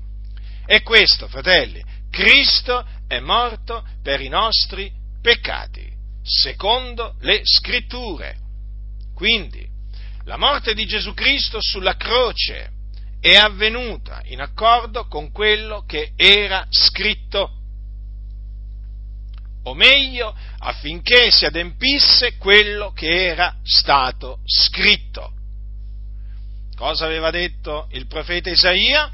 E 0.66 0.82
questo, 0.82 1.28
fratelli, 1.28 1.84
Cristo 2.10 2.86
è 3.08 3.20
morto 3.20 3.86
per 4.02 4.22
i 4.22 4.28
nostri 4.28 4.92
peccati, 5.22 5.88
secondo 6.24 7.16
le 7.22 7.42
scritture. 7.44 8.38
Quindi, 9.14 9.68
la 10.26 10.38
morte 10.38 10.74
di 10.74 10.86
Gesù 10.86 11.14
Cristo 11.14 11.60
sulla 11.62 11.96
croce 11.96 12.72
è 13.20 13.36
avvenuta 13.36 14.22
in 14.26 14.42
accordo 14.42 15.08
con 15.08 15.32
quello 15.32 15.84
che 15.86 16.14
era 16.16 16.66
scritto, 16.70 17.56
o 19.64 19.74
meglio, 19.74 20.36
affinché 20.60 21.32
si 21.32 21.46
adempisse 21.46 22.38
quello 22.38 22.92
che 22.92 23.28
era 23.28 23.58
stato 23.64 24.40
scritto. 24.46 25.34
Cosa 26.76 27.06
aveva 27.06 27.30
detto 27.30 27.88
il 27.92 28.08
profeta 28.08 28.50
Isaia? 28.50 29.12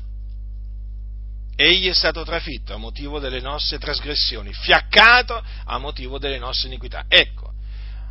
Egli 1.65 1.89
è 1.89 1.93
stato 1.93 2.23
trafitto 2.23 2.73
a 2.73 2.78
motivo 2.78 3.19
delle 3.19 3.41
nostre 3.41 3.80
trasgressioni, 3.80 4.54
fiaccato 4.54 5.43
a 5.65 5.78
motivo 5.80 6.19
delle 6.19 6.38
nostre 6.38 6.67
iniquità. 6.67 7.06
Ecco, 7.08 7.54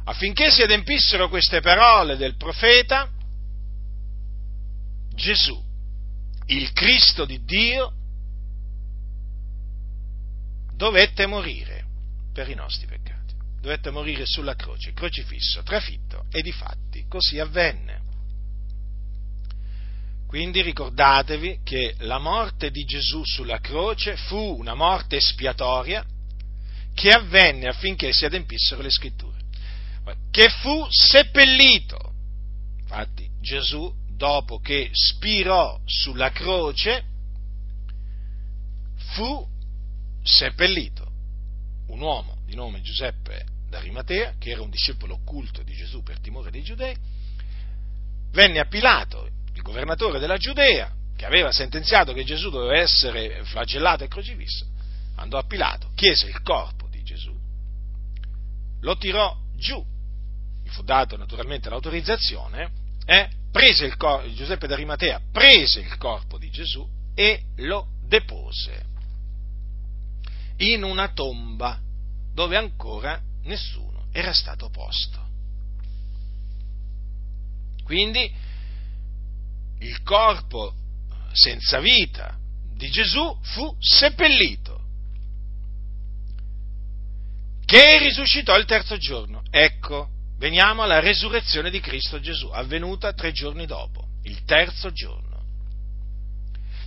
affinché 0.04 0.50
si 0.50 0.62
adempissero 0.62 1.28
queste 1.28 1.60
parole 1.60 2.16
del 2.16 2.36
profeta, 2.36 3.08
Gesù, 5.14 5.62
il 6.46 6.72
Cristo 6.72 7.24
di 7.24 7.44
Dio, 7.44 7.92
dovette 10.74 11.26
morire 11.26 11.84
per 12.32 12.48
i 12.48 12.54
nostri 12.54 12.86
peccati, 12.86 13.34
dovette 13.60 13.90
morire 13.90 14.26
sulla 14.26 14.56
croce, 14.56 14.92
crocifisso, 14.92 15.62
trafitto, 15.62 16.24
e 16.32 16.42
di 16.42 16.50
fatti 16.50 17.06
così 17.08 17.38
avvenne. 17.38 18.02
Quindi 20.34 20.62
ricordatevi 20.62 21.60
che 21.62 21.94
la 21.98 22.18
morte 22.18 22.72
di 22.72 22.82
Gesù 22.82 23.22
sulla 23.24 23.60
croce 23.60 24.16
fu 24.16 24.36
una 24.36 24.74
morte 24.74 25.14
espiatoria 25.14 26.04
che 26.92 27.10
avvenne 27.12 27.68
affinché 27.68 28.12
si 28.12 28.24
adempissero 28.24 28.82
le 28.82 28.90
scritture, 28.90 29.38
che 30.32 30.48
fu 30.48 30.84
seppellito. 30.90 32.14
Infatti 32.80 33.30
Gesù, 33.40 33.94
dopo 34.08 34.58
che 34.58 34.90
spirò 34.90 35.80
sulla 35.84 36.32
croce, 36.32 37.04
fu 39.12 39.46
seppellito. 40.20 41.12
Un 41.86 42.00
uomo 42.00 42.38
di 42.44 42.56
nome 42.56 42.80
Giuseppe 42.80 43.44
d'Arimatea, 43.68 44.34
che 44.40 44.50
era 44.50 44.62
un 44.62 44.70
discepolo 44.70 45.14
occulto 45.14 45.62
di 45.62 45.74
Gesù 45.74 46.02
per 46.02 46.18
timore 46.18 46.50
dei 46.50 46.64
giudei, 46.64 46.96
venne 48.32 48.58
a 48.58 48.66
Pilato 48.66 49.42
il 49.54 49.62
governatore 49.62 50.18
della 50.18 50.36
Giudea, 50.36 50.92
che 51.16 51.26
aveva 51.26 51.52
sentenziato 51.52 52.12
che 52.12 52.24
Gesù 52.24 52.50
doveva 52.50 52.76
essere 52.76 53.44
flagellato 53.44 54.04
e 54.04 54.08
crocifisso, 54.08 54.66
andò 55.16 55.38
a 55.38 55.44
Pilato, 55.44 55.90
chiese 55.94 56.26
il 56.26 56.42
corpo 56.42 56.88
di 56.90 57.02
Gesù, 57.02 57.34
lo 58.80 58.96
tirò 58.96 59.36
giù, 59.56 59.82
gli 60.62 60.68
fu 60.68 60.82
dato 60.82 61.16
naturalmente 61.16 61.68
l'autorizzazione, 61.68 62.70
eh, 63.06 63.28
corpo, 63.96 64.32
Giuseppe 64.32 64.66
d'Arimatea 64.66 65.20
prese 65.30 65.80
il 65.80 65.96
corpo 65.96 66.38
di 66.38 66.50
Gesù 66.50 66.86
e 67.14 67.44
lo 67.56 67.86
depose 68.06 68.84
in 70.58 70.82
una 70.82 71.12
tomba 71.12 71.78
dove 72.32 72.56
ancora 72.56 73.20
nessuno 73.44 74.06
era 74.12 74.32
stato 74.32 74.70
posto. 74.70 75.22
Quindi 77.84 78.32
il 79.84 80.02
corpo 80.02 80.74
senza 81.32 81.78
vita 81.78 82.36
di 82.74 82.90
Gesù 82.90 83.38
fu 83.42 83.76
seppellito, 83.78 84.80
che 87.64 87.98
risuscitò 87.98 88.56
il 88.56 88.64
terzo 88.64 88.96
giorno. 88.96 89.42
Ecco, 89.50 90.08
veniamo 90.38 90.82
alla 90.82 91.00
resurrezione 91.00 91.70
di 91.70 91.80
Cristo 91.80 92.18
Gesù, 92.20 92.48
avvenuta 92.48 93.12
tre 93.12 93.32
giorni 93.32 93.66
dopo, 93.66 94.08
il 94.22 94.44
terzo 94.44 94.90
giorno, 94.92 95.42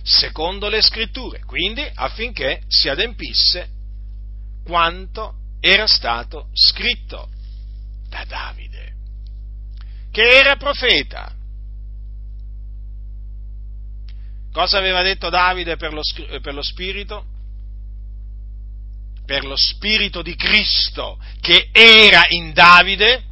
secondo 0.02 0.68
le 0.68 0.82
scritture, 0.82 1.42
quindi 1.44 1.88
affinché 1.94 2.62
si 2.68 2.88
adempisse 2.88 3.70
quanto 4.64 5.34
era 5.60 5.86
stato 5.86 6.48
scritto 6.52 7.28
da 8.08 8.24
Davide, 8.24 8.94
che 10.10 10.28
era 10.28 10.56
profeta 10.56 11.34
Cosa 14.52 14.78
aveva 14.78 15.02
detto 15.02 15.28
Davide 15.28 15.76
per 15.76 15.92
lo, 15.92 16.02
per 16.40 16.54
lo 16.54 16.62
Spirito? 16.62 17.36
per 19.28 19.44
lo 19.44 19.56
Spirito 19.56 20.22
di 20.22 20.34
Cristo 20.34 21.18
che 21.42 21.68
era 21.70 22.28
in 22.30 22.54
Davide, 22.54 23.24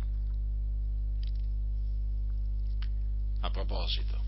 a 3.40 3.48
proposito, 3.48 4.22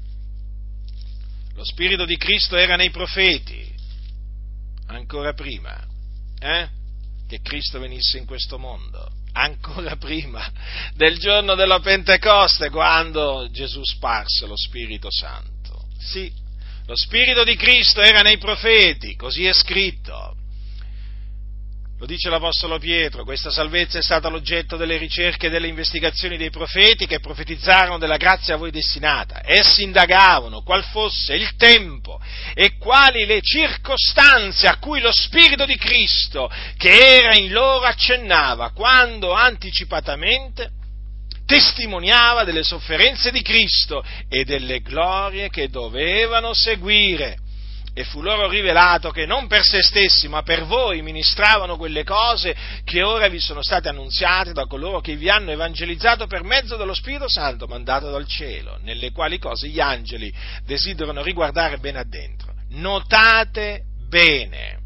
lo 1.53 1.64
Spirito 1.64 2.07
di 2.07 2.16
Cristo 2.16 2.57
era 2.57 2.74
nei 2.77 2.88
profeti, 2.88 3.70
ancora 4.87 5.35
prima, 5.35 5.79
eh? 6.38 6.70
che 7.29 7.42
Cristo 7.42 7.79
venisse 7.79 8.16
in 8.16 8.24
questo 8.24 8.59
mondo, 8.59 9.07
ancora 9.33 9.96
prima 10.01 10.51
del 10.94 11.18
giorno 11.18 11.55
della 11.55 11.81
Pentecoste, 11.81 12.70
quando 12.70 13.46
Gesù 13.51 13.85
sparse 13.85 14.46
lo 14.46 14.57
Spirito 14.57 15.09
Santo. 15.11 15.87
Sì, 15.98 16.33
lo 16.88 16.96
Spirito 16.96 17.44
di 17.44 17.55
Cristo 17.55 18.01
era 18.01 18.22
nei 18.22 18.38
profeti, 18.38 19.14
così 19.14 19.44
è 19.44 19.53
scritto. 19.53 20.35
Lo 21.98 22.07
dice 22.07 22.31
l'Apostolo 22.31 22.79
Pietro, 22.79 23.24
questa 23.24 23.51
salvezza 23.51 23.98
è 23.98 24.03
stata 24.03 24.31
l'oggetto 24.31 24.79
delle 24.79 24.96
ricerche 24.96 25.48
e 25.48 25.51
delle 25.51 25.66
investigazioni 25.66 26.38
dei 26.38 26.48
profeti 26.48 27.07
che 27.07 27.20
profetizzarono 27.20 27.98
della 27.98 28.16
grazia 28.16 28.55
a 28.55 28.57
voi 28.57 28.70
destinata. 28.70 29.42
Essi 29.44 29.83
indagavano 29.83 30.62
qual 30.62 30.83
fosse 30.85 31.35
il 31.35 31.57
tempo 31.57 32.18
e 32.55 32.79
quali 32.79 33.27
le 33.27 33.42
circostanze 33.42 34.66
a 34.66 34.79
cui 34.79 35.01
lo 35.01 35.12
Spirito 35.12 35.66
di 35.66 35.77
Cristo 35.77 36.51
che 36.79 37.18
era 37.18 37.35
in 37.35 37.53
loro 37.53 37.85
accennava 37.85 38.70
quando 38.70 39.33
anticipatamente 39.33 40.78
testimoniava 41.49 42.45
delle 42.45 42.63
sofferenze 42.63 43.31
di 43.31 43.41
Cristo 43.41 44.05
e 44.29 44.45
delle 44.45 44.83
glorie 44.83 45.49
che 45.49 45.71
dovevano 45.71 46.53
seguire 46.53 47.39
e 47.95 48.05
fu 48.05 48.21
loro 48.21 48.51
rivelato 48.51 49.11
che 49.11 49.25
non 49.25 49.47
per 49.47 49.65
se 49.65 49.83
stessi, 49.83 50.29
ma 50.29 50.43
per 50.43 50.67
voi 50.67 51.01
ministravano 51.01 51.79
quelle 51.79 52.05
cose 52.05 52.55
che 52.85 53.03
ora 53.03 53.29
vi 53.29 53.41
sono 53.41 53.63
state 53.63 53.89
annunziate 53.89 54.53
da 54.53 54.67
coloro 54.67 55.01
che 55.01 55.17
vi 55.17 55.31
hanno 55.31 55.51
evangelizzato 55.51 56.27
per 56.27 56.45
mezzo 56.45 56.77
dello 56.77 56.93
Spirito 56.93 57.31
Santo 57.31 57.67
mandato 57.67 58.11
dal 58.11 58.27
cielo, 58.27 58.79
nelle 58.83 59.11
quali 59.11 59.39
cose 59.39 59.69
gli 59.69 59.81
angeli 59.81 60.31
desiderano 60.67 61.23
riguardare 61.23 61.79
bene 61.79 62.01
addentro. 62.01 62.53
Notate 62.73 63.85
bene. 64.07 64.81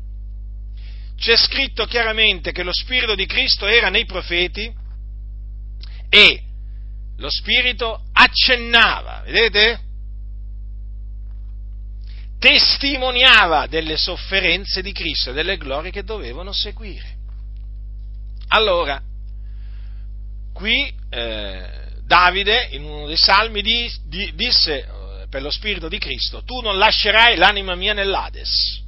C'è 1.19 1.37
scritto 1.37 1.87
chiaramente 1.87 2.53
che 2.53 2.63
lo 2.63 2.73
Spirito 2.73 3.17
di 3.17 3.27
Cristo 3.27 3.67
era 3.67 3.89
nei 3.89 4.05
profeti 4.05 4.73
e 6.09 6.43
lo 7.23 7.31
Spirito 7.31 8.03
accennava, 8.13 9.23
vedete? 9.25 9.79
testimoniava 12.37 13.69
delle 13.69 13.97
sofferenze 13.97 14.83
di 14.83 14.91
Cristo 14.91 15.31
e 15.31 15.33
delle 15.33 15.57
glorie 15.57 15.93
che 15.93 16.03
dovevano 16.03 16.53
seguire. 16.53 17.19
Allora, 18.49 19.01
qui 20.53 20.93
eh, 21.09 21.91
Davide 22.05 22.71
in 22.73 22.83
uno 22.83 23.07
dei 23.07 23.17
salmi 23.17 23.63
di, 23.63 23.89
di, 24.07 24.35
disse 24.35 24.81
eh, 24.81 25.27
per 25.31 25.43
lo 25.43 25.51
Spirito 25.51 25.89
di 25.89 25.99
Cristo, 25.99 26.43
tu 26.43 26.61
non 26.61 26.79
lascerai 26.79 27.37
l'anima 27.37 27.77
mia 27.77 27.93
nell'Ades 27.93 28.83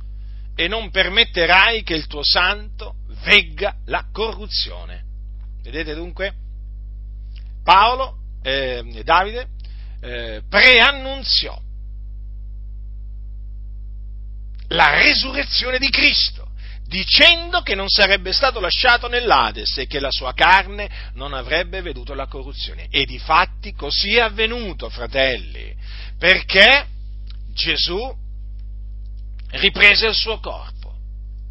e 0.56 0.66
non 0.66 0.90
permetterai 0.90 1.84
che 1.84 1.94
il 1.94 2.08
tuo 2.08 2.24
santo 2.24 2.96
vegga 3.22 3.76
la 3.84 4.08
corruzione. 4.10 5.04
Vedete 5.62 5.94
dunque? 5.94 6.34
Paolo, 7.62 8.23
eh, 8.44 9.02
Davide, 9.02 9.48
eh, 10.00 10.42
preannunziò 10.48 11.60
la 14.68 14.90
resurrezione 14.98 15.78
di 15.78 15.88
Cristo, 15.88 16.48
dicendo 16.86 17.62
che 17.62 17.74
non 17.74 17.88
sarebbe 17.88 18.32
stato 18.32 18.60
lasciato 18.60 19.08
nell'Ades 19.08 19.78
e 19.78 19.86
che 19.86 19.98
la 19.98 20.10
sua 20.10 20.34
carne 20.34 21.10
non 21.14 21.32
avrebbe 21.32 21.80
veduto 21.80 22.14
la 22.14 22.26
corruzione. 22.26 22.86
E 22.90 23.04
di 23.04 23.18
fatti 23.18 23.72
così 23.72 24.16
è 24.16 24.20
avvenuto, 24.20 24.88
fratelli, 24.88 25.74
perché 26.18 26.86
Gesù 27.52 28.14
riprese 29.50 30.06
il 30.06 30.14
suo 30.14 30.38
corpo 30.38 30.84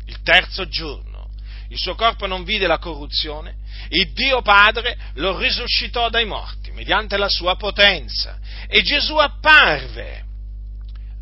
il 0.05 0.21
terzo 0.21 0.67
giorno. 0.67 1.29
Il 1.69 1.79
suo 1.79 1.95
corpo 1.95 2.27
non 2.27 2.43
vide 2.43 2.67
la 2.67 2.77
corruzione, 2.77 3.55
il 3.89 4.11
Dio 4.13 4.41
Padre 4.41 4.97
lo 5.15 5.37
risuscitò 5.37 6.09
dai 6.09 6.25
morti 6.25 6.62
mediante 6.73 7.17
la 7.17 7.29
sua 7.29 7.55
potenza 7.55 8.39
e 8.67 8.81
Gesù 8.81 9.15
apparve 9.15 10.23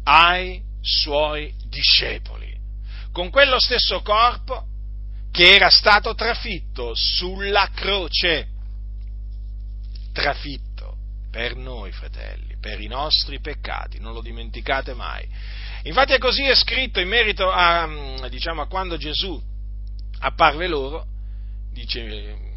ai 0.04 0.62
suoi 0.82 1.54
discepoli, 1.66 2.58
con 3.12 3.30
quello 3.30 3.60
stesso 3.60 4.02
corpo 4.02 4.66
che 5.32 5.54
era 5.54 5.70
stato 5.70 6.14
trafitto 6.14 6.94
sulla 6.94 7.70
croce. 7.74 8.48
Trafitto 10.12 10.98
per 11.32 11.56
noi, 11.56 11.92
fratelli, 11.92 12.58
per 12.60 12.82
i 12.82 12.88
nostri 12.88 13.40
peccati, 13.40 14.00
non 14.00 14.14
lo 14.14 14.22
dimenticate 14.22 14.94
mai. 14.94 15.26
Infatti 15.84 16.14
è 16.14 16.18
così 16.18 16.44
è 16.44 16.56
scritto 16.56 17.00
in 17.00 17.08
merito 17.08 17.50
a, 17.50 18.28
diciamo, 18.30 18.62
a 18.62 18.68
quando 18.68 18.98
Gesù 18.98 19.42
apparve 20.20 20.68
loro, 20.68 21.06
dice, 21.72 22.51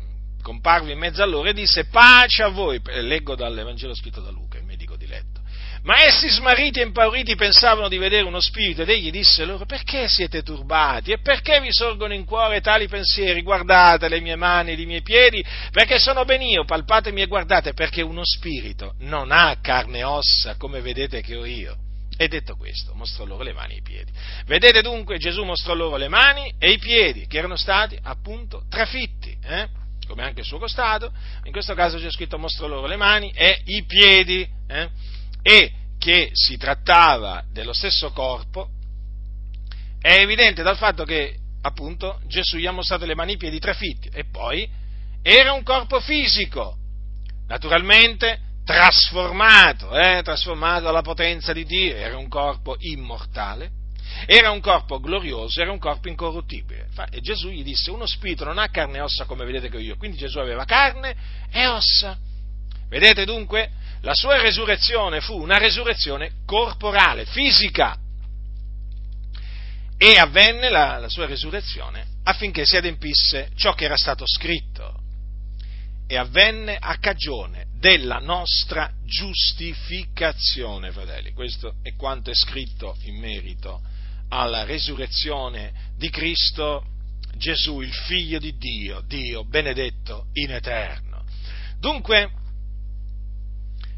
comparve 0.44 0.92
in 0.92 0.98
mezzo 0.98 1.22
a 1.22 1.26
loro 1.26 1.48
e 1.48 1.54
disse 1.54 1.86
pace 1.86 2.42
a 2.42 2.48
voi, 2.48 2.78
leggo 2.84 3.34
dall'Evangelo 3.34 3.94
scritto 3.94 4.20
da 4.20 4.30
Luca, 4.30 4.58
il 4.58 4.64
medico 4.64 4.94
diletto. 4.94 5.40
Ma 5.84 6.04
essi 6.04 6.28
smarriti 6.28 6.80
e 6.80 6.84
impauriti 6.84 7.34
pensavano 7.34 7.88
di 7.88 7.98
vedere 7.98 8.26
uno 8.26 8.40
spirito 8.40 8.82
ed 8.82 8.90
egli 8.90 9.10
disse 9.10 9.44
loro 9.44 9.64
perché 9.66 10.06
siete 10.08 10.42
turbati 10.42 11.12
e 11.12 11.18
perché 11.18 11.60
vi 11.60 11.72
sorgono 11.72 12.14
in 12.14 12.24
cuore 12.24 12.60
tali 12.60 12.88
pensieri? 12.88 13.42
Guardate 13.42 14.08
le 14.08 14.20
mie 14.20 14.36
mani 14.36 14.72
e 14.72 14.80
i 14.80 14.86
miei 14.86 15.02
piedi 15.02 15.44
perché 15.70 15.98
sono 15.98 16.24
ben 16.24 16.42
io, 16.42 16.64
palpatemi 16.64 17.22
e 17.22 17.26
guardate 17.26 17.72
perché 17.72 18.02
uno 18.02 18.22
spirito 18.24 18.94
non 19.00 19.30
ha 19.30 19.56
carne 19.60 19.98
e 19.98 20.04
ossa 20.04 20.56
come 20.56 20.80
vedete 20.80 21.22
che 21.22 21.36
ho 21.36 21.44
io. 21.44 21.76
E 22.16 22.28
detto 22.28 22.54
questo, 22.54 22.94
mostrò 22.94 23.24
loro 23.24 23.42
le 23.42 23.52
mani 23.52 23.74
e 23.74 23.78
i 23.78 23.82
piedi. 23.82 24.12
Vedete 24.46 24.82
dunque, 24.82 25.18
Gesù 25.18 25.42
mostrò 25.42 25.74
loro 25.74 25.96
le 25.96 26.08
mani 26.08 26.54
e 26.58 26.70
i 26.70 26.78
piedi 26.78 27.26
che 27.26 27.38
erano 27.38 27.56
stati 27.56 27.98
appunto 28.02 28.64
trafitti. 28.68 29.36
Eh? 29.42 29.82
Come 30.06 30.22
anche 30.22 30.40
il 30.40 30.46
suo 30.46 30.58
costato, 30.58 31.12
in 31.44 31.52
questo 31.52 31.74
caso 31.74 31.98
c'è 31.98 32.10
scritto 32.10 32.38
mostrò 32.38 32.66
loro 32.66 32.86
le 32.86 32.96
mani 32.96 33.30
e 33.34 33.62
i 33.64 33.84
piedi. 33.84 34.48
Eh? 34.66 34.88
e 35.46 35.72
che 35.98 36.30
si 36.32 36.56
trattava 36.56 37.44
dello 37.52 37.74
stesso 37.74 38.10
corpo, 38.12 38.70
è 40.00 40.14
evidente 40.14 40.62
dal 40.62 40.78
fatto 40.78 41.04
che 41.04 41.36
appunto 41.60 42.20
Gesù 42.26 42.56
gli 42.56 42.66
ha 42.66 42.72
mostrato 42.72 43.04
le 43.04 43.14
mani 43.14 43.32
e 43.32 43.34
i 43.34 43.38
piedi 43.38 43.58
trafitti 43.58 44.08
e 44.08 44.24
poi 44.24 44.66
era 45.22 45.52
un 45.52 45.62
corpo 45.62 46.00
fisico, 46.00 46.76
naturalmente 47.46 48.40
trasformato, 48.64 49.94
eh, 49.94 50.22
trasformato 50.22 50.84
dalla 50.84 51.02
potenza 51.02 51.52
di 51.52 51.64
Dio, 51.64 51.94
era 51.94 52.16
un 52.16 52.28
corpo 52.28 52.76
immortale, 52.78 53.70
era 54.26 54.50
un 54.50 54.60
corpo 54.60 55.00
glorioso, 55.00 55.60
era 55.60 55.72
un 55.72 55.78
corpo 55.78 56.08
incorruttibile. 56.08 56.88
E 57.10 57.20
Gesù 57.20 57.48
gli 57.48 57.62
disse, 57.62 57.90
uno 57.90 58.06
spirito 58.06 58.44
non 58.44 58.58
ha 58.58 58.68
carne 58.68 58.98
e 58.98 59.00
ossa 59.00 59.24
come 59.24 59.44
vedete 59.44 59.68
che 59.68 59.78
io, 59.78 59.96
quindi 59.96 60.16
Gesù 60.16 60.38
aveva 60.38 60.64
carne 60.64 61.14
e 61.50 61.66
ossa. 61.66 62.16
Vedete 62.88 63.24
dunque? 63.24 63.70
la 64.04 64.14
sua 64.14 64.40
resurrezione 64.40 65.20
fu 65.20 65.40
una 65.40 65.58
resurrezione 65.58 66.42
corporale, 66.44 67.24
fisica. 67.24 67.98
E 69.96 70.18
avvenne 70.18 70.68
la, 70.68 70.98
la 70.98 71.08
sua 71.08 71.26
resurrezione 71.26 72.06
affinché 72.24 72.66
si 72.66 72.76
adempisse 72.76 73.50
ciò 73.56 73.74
che 73.74 73.86
era 73.86 73.96
stato 73.96 74.24
scritto. 74.26 75.00
E 76.06 76.16
avvenne 76.18 76.76
a 76.78 76.98
cagione 76.98 77.68
della 77.78 78.18
nostra 78.18 78.92
giustificazione, 79.04 80.92
fratelli. 80.92 81.32
Questo 81.32 81.76
è 81.82 81.94
quanto 81.96 82.30
è 82.30 82.34
scritto 82.34 82.96
in 83.04 83.18
merito 83.18 83.80
alla 84.34 84.64
resurrezione 84.64 85.72
di 85.96 86.10
Cristo 86.10 86.84
Gesù, 87.36 87.80
il 87.80 87.92
figlio 87.92 88.40
di 88.40 88.56
Dio, 88.56 89.00
Dio 89.06 89.44
benedetto 89.44 90.26
in 90.32 90.50
eterno. 90.50 91.24
Dunque, 91.78 92.30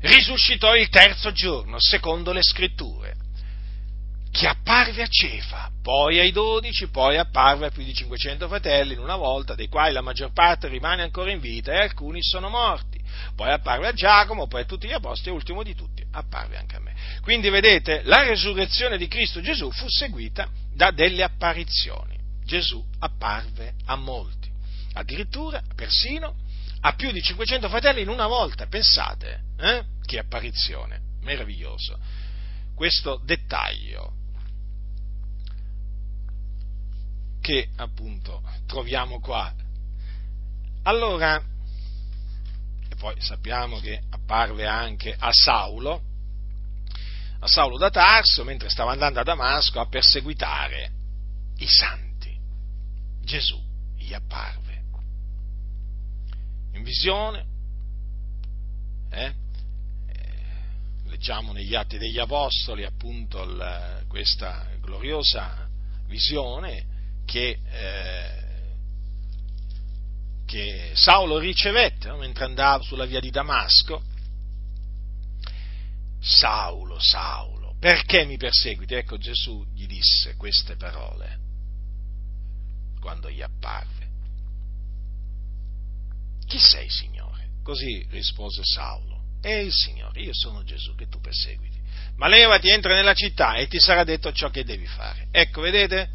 risuscitò 0.00 0.74
il 0.74 0.90
terzo 0.90 1.32
giorno, 1.32 1.76
secondo 1.78 2.32
le 2.32 2.42
scritture, 2.42 3.14
che 4.30 4.46
apparve 4.46 5.02
a 5.02 5.08
Cefa, 5.08 5.70
poi 5.82 6.18
ai 6.18 6.32
dodici, 6.32 6.88
poi 6.88 7.16
apparve 7.16 7.66
a 7.66 7.70
più 7.70 7.82
di 7.82 7.94
500 7.94 8.46
fratelli 8.46 8.92
in 8.92 8.98
una 8.98 9.16
volta, 9.16 9.54
dei 9.54 9.68
quali 9.68 9.94
la 9.94 10.02
maggior 10.02 10.32
parte 10.32 10.68
rimane 10.68 11.02
ancora 11.02 11.30
in 11.30 11.40
vita 11.40 11.72
e 11.72 11.78
alcuni 11.78 12.22
sono 12.22 12.50
morti. 12.50 12.95
Poi 13.34 13.50
apparve 13.50 13.88
a 13.88 13.92
Giacomo, 13.92 14.46
poi 14.46 14.62
a 14.62 14.64
tutti 14.64 14.86
gli 14.86 14.92
apostoli 14.92 15.30
e 15.30 15.38
ultimo 15.38 15.62
di 15.62 15.74
tutti 15.74 16.04
apparve 16.12 16.56
anche 16.56 16.76
a 16.76 16.80
me. 16.80 16.94
Quindi 17.20 17.48
vedete, 17.48 18.02
la 18.04 18.22
resurrezione 18.22 18.96
di 18.98 19.08
Cristo 19.08 19.40
Gesù 19.40 19.70
fu 19.70 19.88
seguita 19.88 20.48
da 20.72 20.90
delle 20.90 21.22
apparizioni. 21.22 22.16
Gesù 22.44 22.82
apparve 23.00 23.74
a 23.86 23.96
molti, 23.96 24.50
addirittura 24.94 25.62
persino 25.74 26.34
a 26.80 26.92
più 26.94 27.10
di 27.10 27.20
500 27.20 27.68
fratelli 27.68 28.02
in 28.02 28.08
una 28.08 28.26
volta, 28.26 28.66
pensate, 28.66 29.40
eh? 29.58 29.84
che 30.04 30.18
apparizione, 30.18 31.00
meraviglioso. 31.22 31.98
Questo 32.74 33.20
dettaglio 33.24 34.12
che 37.40 37.68
appunto 37.76 38.42
troviamo 38.66 39.20
qua. 39.20 39.52
Allora, 40.82 41.42
poi 42.98 43.14
sappiamo 43.20 43.78
che 43.80 44.02
apparve 44.10 44.66
anche 44.66 45.14
a 45.16 45.30
Saulo, 45.32 46.02
a 47.40 47.46
Saulo 47.46 47.78
da 47.78 47.90
Tarso, 47.90 48.44
mentre 48.44 48.68
stava 48.68 48.92
andando 48.92 49.20
a 49.20 49.24
Damasco 49.24 49.80
a 49.80 49.88
perseguitare 49.88 50.90
i 51.58 51.66
santi. 51.66 52.04
Gesù 53.22 53.60
gli 53.96 54.14
apparve 54.14 54.66
in 56.76 56.82
visione, 56.82 57.44
eh? 59.10 59.24
eh 59.24 59.34
leggiamo 61.06 61.52
negli 61.52 61.74
Atti 61.74 61.98
degli 61.98 62.18
Apostoli 62.18 62.84
appunto 62.84 63.42
il, 63.42 64.04
questa 64.08 64.68
gloriosa 64.80 65.68
visione 66.06 67.22
che, 67.24 67.58
eh, 67.64 68.45
che 70.46 70.92
Saulo 70.94 71.38
ricevette 71.38 72.08
no? 72.08 72.16
mentre 72.16 72.44
andava 72.44 72.82
sulla 72.82 73.04
via 73.04 73.20
di 73.20 73.30
Damasco. 73.30 74.02
Saulo, 76.20 76.98
Saulo, 76.98 77.76
perché 77.78 78.24
mi 78.24 78.36
perseguiti? 78.36 78.94
Ecco 78.94 79.18
Gesù 79.18 79.64
gli 79.74 79.86
disse 79.86 80.34
queste 80.36 80.76
parole 80.76 81.38
quando 83.00 83.30
gli 83.30 83.42
apparve. 83.42 84.04
Chi 86.46 86.58
sei, 86.58 86.88
Signore? 86.88 87.50
Così 87.62 88.06
rispose 88.10 88.62
Saulo. 88.64 89.14
E 89.42 89.62
il 89.62 89.72
Signore, 89.72 90.20
io 90.20 90.32
sono 90.32 90.64
Gesù 90.64 90.94
che 90.94 91.08
tu 91.08 91.20
perseguiti. 91.20 91.78
Ma 92.16 92.28
levati, 92.28 92.68
entra 92.68 92.94
nella 92.94 93.14
città 93.14 93.56
e 93.56 93.68
ti 93.68 93.78
sarà 93.78 94.04
detto 94.04 94.32
ciò 94.32 94.48
che 94.48 94.64
devi 94.64 94.86
fare. 94.86 95.28
Ecco, 95.30 95.60
vedete? 95.60 96.10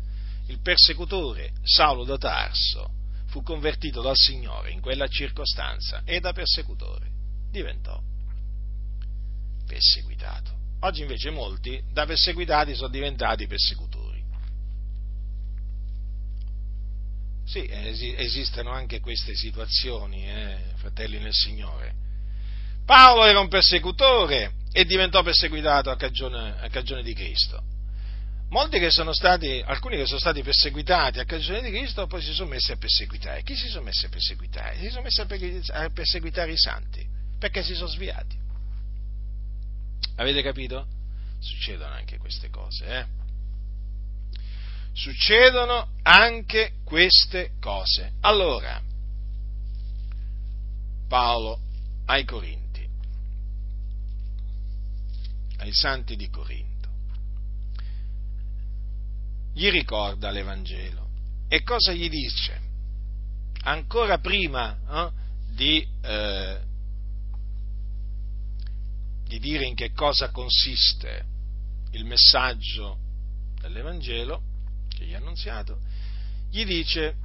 Il 0.48 0.60
persecutore 0.62 1.52
Saulo 1.64 2.04
da 2.04 2.18
Tarso 2.18 3.00
fu 3.32 3.42
convertito 3.44 4.02
dal 4.02 4.18
Signore 4.18 4.72
in 4.72 4.82
quella 4.82 5.08
circostanza 5.08 6.02
e 6.04 6.20
da 6.20 6.34
persecutore 6.34 7.10
diventò 7.50 8.00
perseguitato. 9.66 10.52
Oggi 10.82 11.02
invece 11.02 11.30
molti 11.30 11.82
da 11.94 12.06
perseguitati 12.06 12.76
sono 12.76 12.90
diventati 12.90 13.48
persecutori. 13.48 14.22
Sì, 17.46 17.68
esistono 17.70 18.72
anche 18.72 19.00
queste 19.00 19.34
situazioni, 19.34 20.28
eh, 20.28 20.58
fratelli 20.76 21.18
nel 21.20 21.34
Signore. 21.34 21.94
Paolo 22.86 23.26
era 23.26 23.40
un 23.40 23.48
persecutore 23.48 24.56
e 24.74 24.84
diventò 24.86 25.24
perseguitato 25.24 25.90
a 25.90 25.96
cagione, 25.96 26.60
a 26.60 26.68
cagione 26.70 27.02
di 27.02 27.14
Cristo. 27.14 27.64
Molti 28.52 28.80
che 28.80 28.92
sono 28.92 29.14
stati, 29.14 29.64
alcuni 29.66 29.96
che 29.96 30.06
sono 30.06 30.20
stati 30.20 30.44
perseguitati 30.44 31.20
a 31.20 31.26
cagione 31.26 31.62
di 31.62 31.70
Cristo, 31.70 32.06
poi 32.06 32.22
si 32.22 32.34
sono 32.34 32.50
messi 32.50 32.74
a 32.74 32.76
perseguitare. 32.76 33.44
Chi 33.44 33.56
si 33.56 33.70
sono 33.70 33.84
messi 33.84 34.06
a 34.06 34.10
perseguitare? 34.10 34.78
Si 34.78 34.90
sono 34.90 35.04
messi 35.04 35.22
a 35.22 35.90
perseguitare 35.90 36.52
i 36.52 36.58
santi, 36.58 37.08
perché 37.40 37.64
si 37.64 37.74
sono 37.76 37.88
sviati. 37.88 38.38
Avete 40.18 40.42
capito? 40.42 40.86
Succedono 41.40 41.94
anche 41.94 42.18
queste 42.18 42.50
cose, 42.50 42.86
eh? 42.86 43.06
Succedono 44.92 45.94
anche 46.02 46.74
queste 46.84 47.54
cose. 47.62 48.16
Allora, 48.20 48.82
Paolo 51.08 51.58
ai 52.08 52.26
Corinti, 52.26 52.86
ai 55.60 55.72
santi 55.72 56.18
di 56.18 56.30
Corinto 56.30 56.71
gli 59.54 59.70
ricorda 59.70 60.32
l'Evangelo. 60.32 61.10
E 61.48 61.64
cosa 61.64 61.92
gli 61.92 62.10
dice? 62.10 62.60
Ancora 63.64 64.18
prima 64.20 64.78
eh, 64.90 65.12
di, 65.54 65.88
eh, 66.02 66.60
di 69.26 69.40
dire 69.40 69.66
in 69.66 69.76
che 69.76 69.92
cosa 69.92 70.30
consiste 70.32 71.26
il 71.92 72.06
messaggio 72.06 72.98
dell'Evangelo 73.60 74.42
che 74.90 75.06
gli 75.06 75.14
ha 75.14 75.18
annunziato, 75.18 75.80
gli 76.50 76.66
dice 76.66 77.16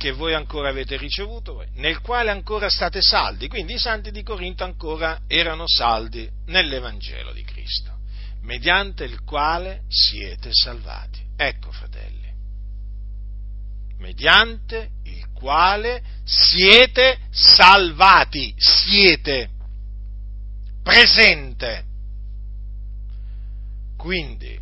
che 0.00 0.12
voi 0.12 0.32
ancora 0.32 0.70
avete 0.70 0.96
ricevuto, 0.96 1.62
nel 1.74 2.00
quale 2.00 2.30
ancora 2.30 2.70
state 2.70 3.02
saldi. 3.02 3.48
Quindi 3.48 3.74
i 3.74 3.78
santi 3.78 4.10
di 4.10 4.22
Corinto 4.22 4.64
ancora 4.64 5.20
erano 5.26 5.64
saldi 5.66 6.26
nell'Evangelo 6.46 7.32
di 7.32 7.44
Cristo, 7.44 7.98
mediante 8.40 9.04
il 9.04 9.22
quale 9.24 9.82
siete 9.88 10.48
salvati. 10.52 11.19
Ecco, 11.42 11.72
fratelli, 11.72 12.30
mediante 13.96 14.90
il 15.04 15.30
quale 15.32 16.02
siete 16.22 17.18
salvati, 17.30 18.54
siete 18.58 19.48
presente. 20.82 21.84
Quindi, 23.96 24.60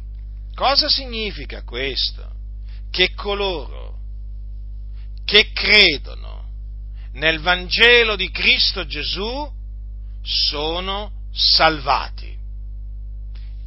cosa 0.54 0.88
significa 0.88 1.64
questo? 1.64 2.30
Che 2.92 3.12
coloro 3.14 3.98
che 5.24 5.50
credono 5.50 6.44
nel 7.14 7.40
Vangelo 7.40 8.14
di 8.14 8.30
Cristo 8.30 8.86
Gesù 8.86 9.52
sono 10.22 11.10
salvati. 11.32 12.38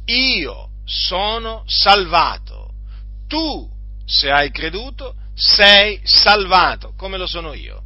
Io 0.06 0.70
sono 0.86 1.62
salvato 1.66 2.51
tu, 3.32 3.66
se 4.04 4.30
hai 4.30 4.50
creduto, 4.50 5.14
sei 5.32 5.98
salvato, 6.04 6.92
come 6.98 7.16
lo 7.16 7.26
sono 7.26 7.54
io. 7.54 7.82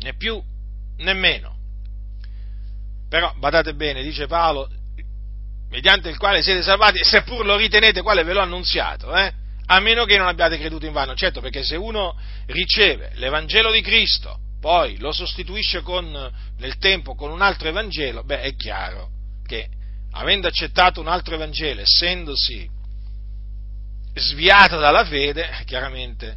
Né 0.00 0.14
più 0.16 0.38
né 0.98 1.14
meno. 1.14 1.56
Però, 3.08 3.32
badate 3.38 3.74
bene, 3.74 4.02
dice 4.02 4.26
Paolo, 4.26 4.68
mediante 5.70 6.10
il 6.10 6.18
quale 6.18 6.42
siete 6.42 6.62
salvati, 6.62 7.02
seppur 7.02 7.46
lo 7.46 7.56
ritenete 7.56 8.02
quale 8.02 8.22
ve 8.22 8.34
l'ho 8.34 8.42
annunziato, 8.42 9.16
eh? 9.16 9.32
a 9.64 9.80
meno 9.80 10.04
che 10.04 10.18
non 10.18 10.28
abbiate 10.28 10.58
creduto 10.58 10.84
in 10.84 10.92
vano. 10.92 11.14
Certo, 11.14 11.40
perché 11.40 11.62
se 11.62 11.76
uno 11.76 12.14
riceve 12.48 13.12
l'Evangelo 13.14 13.72
di 13.72 13.80
Cristo, 13.80 14.40
poi 14.60 14.98
lo 14.98 15.10
sostituisce 15.10 15.80
con, 15.80 16.06
nel 16.58 16.76
tempo 16.76 17.14
con 17.14 17.30
un 17.30 17.40
altro 17.40 17.68
Evangelo, 17.68 18.24
beh, 18.24 18.42
è 18.42 18.54
chiaro 18.56 19.08
che 19.46 19.68
avendo 20.12 20.48
accettato 20.48 21.00
un 21.00 21.08
altro 21.08 21.34
Evangelo, 21.34 21.80
essendosi 21.80 22.78
sviato 24.14 24.78
dalla 24.78 25.04
fede, 25.04 25.62
chiaramente 25.64 26.36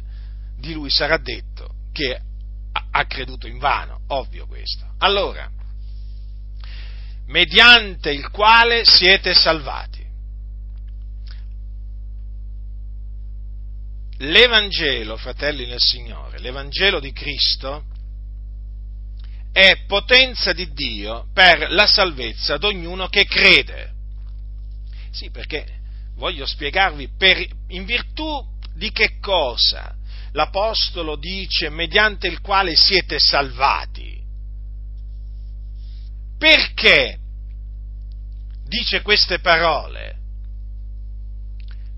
di 0.58 0.72
lui 0.72 0.90
sarà 0.90 1.18
detto 1.18 1.68
che 1.92 2.20
ha 2.90 3.06
creduto 3.06 3.46
in 3.46 3.58
vano, 3.58 4.00
ovvio 4.08 4.46
questo. 4.46 4.94
Allora, 4.98 5.50
mediante 7.26 8.10
il 8.10 8.30
quale 8.30 8.84
siete 8.84 9.34
salvati. 9.34 10.02
L'Evangelo, 14.18 15.16
fratelli 15.16 15.66
nel 15.66 15.80
Signore, 15.80 16.38
l'Evangelo 16.38 17.00
di 17.00 17.12
Cristo 17.12 17.84
è 19.52 19.84
potenza 19.86 20.52
di 20.52 20.72
Dio 20.72 21.28
per 21.32 21.70
la 21.70 21.86
salvezza 21.86 22.56
di 22.56 22.66
ognuno 22.66 23.08
che 23.08 23.24
crede. 23.24 23.92
Sì, 25.10 25.30
perché 25.30 25.73
voglio 26.16 26.46
spiegarvi 26.46 27.10
per, 27.16 27.44
in 27.68 27.84
virtù 27.84 28.44
di 28.74 28.90
che 28.90 29.18
cosa 29.20 29.94
l'Apostolo 30.32 31.16
dice 31.16 31.68
mediante 31.68 32.26
il 32.26 32.40
quale 32.40 32.74
siete 32.74 33.18
salvati. 33.18 34.22
Perché 36.36 37.18
dice 38.66 39.02
queste 39.02 39.38
parole? 39.38 40.16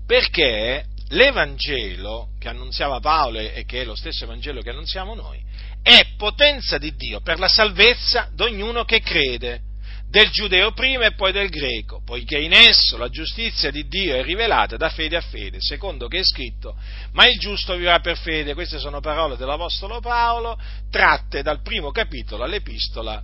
Perché 0.05 0.85
l'Evangelo 1.09 2.29
che 2.39 2.47
annunziava 2.47 2.99
Paolo 2.99 3.39
e 3.39 3.63
che 3.65 3.81
è 3.81 3.85
lo 3.85 3.95
stesso 3.95 4.25
Evangelo 4.25 4.61
che 4.61 4.69
annunziamo 4.69 5.15
noi 5.15 5.41
è 5.81 6.15
potenza 6.17 6.77
di 6.77 6.95
Dio 6.95 7.21
per 7.21 7.39
la 7.39 7.47
salvezza 7.47 8.29
di 8.33 8.43
ognuno 8.43 8.83
che 8.83 9.01
crede 9.01 9.61
del 10.09 10.29
giudeo 10.29 10.71
prima 10.71 11.05
e 11.05 11.13
poi 11.15 11.33
del 11.33 11.49
greco, 11.49 12.01
poiché 12.03 12.37
in 12.37 12.53
esso 12.53 12.97
la 12.97 13.09
giustizia 13.09 13.71
di 13.71 13.87
Dio 13.87 14.15
è 14.15 14.23
rivelata 14.23 14.77
da 14.77 14.89
fede 14.89 15.17
a 15.17 15.21
fede, 15.21 15.57
secondo 15.59 16.07
che 16.07 16.19
è 16.19 16.23
scritto, 16.23 16.77
ma 17.11 17.27
il 17.27 17.37
giusto 17.37 17.75
vivrà 17.75 17.99
per 17.99 18.17
fede. 18.17 18.53
Queste 18.53 18.79
sono 18.79 19.01
parole 19.01 19.35
dell'Apostolo 19.35 19.99
Paolo, 19.99 20.57
tratte 20.89 21.41
dal 21.41 21.61
primo 21.61 21.91
capitolo 21.91 22.43
all'epistola, 22.43 23.21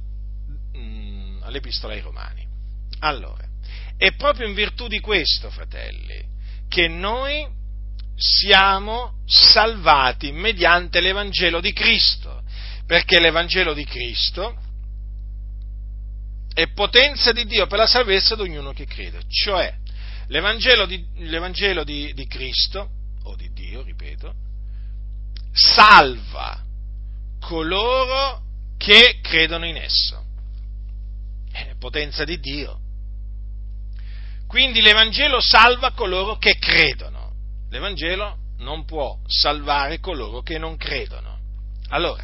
mm, 0.78 1.43
all'epistola 1.43 1.93
ai 1.93 2.01
Romani. 2.01 2.45
Allora, 2.99 3.45
è 3.97 4.14
proprio 4.16 4.47
in 4.47 4.53
virtù 4.53 4.88
di 4.88 4.99
questo, 4.99 5.49
fratelli, 5.49 6.22
che 6.68 6.89
noi 6.89 7.47
siamo 8.16 9.22
salvati 9.26 10.32
mediante 10.34 10.99
l'Evangelo 10.99 11.62
di 11.62 11.72
Cristo, 11.72 12.43
perché 12.86 13.22
l'Evangelo 13.22 13.74
di 13.74 13.86
Cristo 13.86 14.58
è 16.54 16.68
potenza 16.72 17.32
di 17.32 17.45
Dio 17.45 17.68
per 17.68 17.80
la 17.80 17.88
salvezza 17.88 18.36
di 18.36 18.41
ognuno 18.41 18.74
che 18.74 18.86
crede. 18.86 19.22
Cioè, 19.28 19.76
l'Evangelo 20.28 20.86
di, 20.86 21.04
l'Evangelo 21.18 21.84
di, 21.84 22.14
di 22.14 22.28
Cristo 22.28 22.89
o 23.24 23.36
di 23.36 23.51
Dio, 23.54 23.82
ripeto, 23.82 24.34
salva 25.51 26.62
coloro 27.39 28.41
che 28.78 29.20
credono 29.22 29.66
in 29.66 29.78
esso. 29.78 30.24
È 31.51 31.76
potenza 31.78 32.24
di 32.24 32.39
Dio. 32.39 32.80
Quindi 34.47 34.82
l'Evangelo 34.82 35.39
salva 35.41 35.91
coloro 35.93 36.38
che 36.38 36.58
credono. 36.58 37.32
L'Evangelo 37.70 38.38
non 38.60 38.86
può 38.86 39.18
salvare 39.26 39.99
coloro 39.99 40.41
che 40.41 40.58
non 40.60 40.78
credono. 40.78 41.39
Allora, 41.89 42.24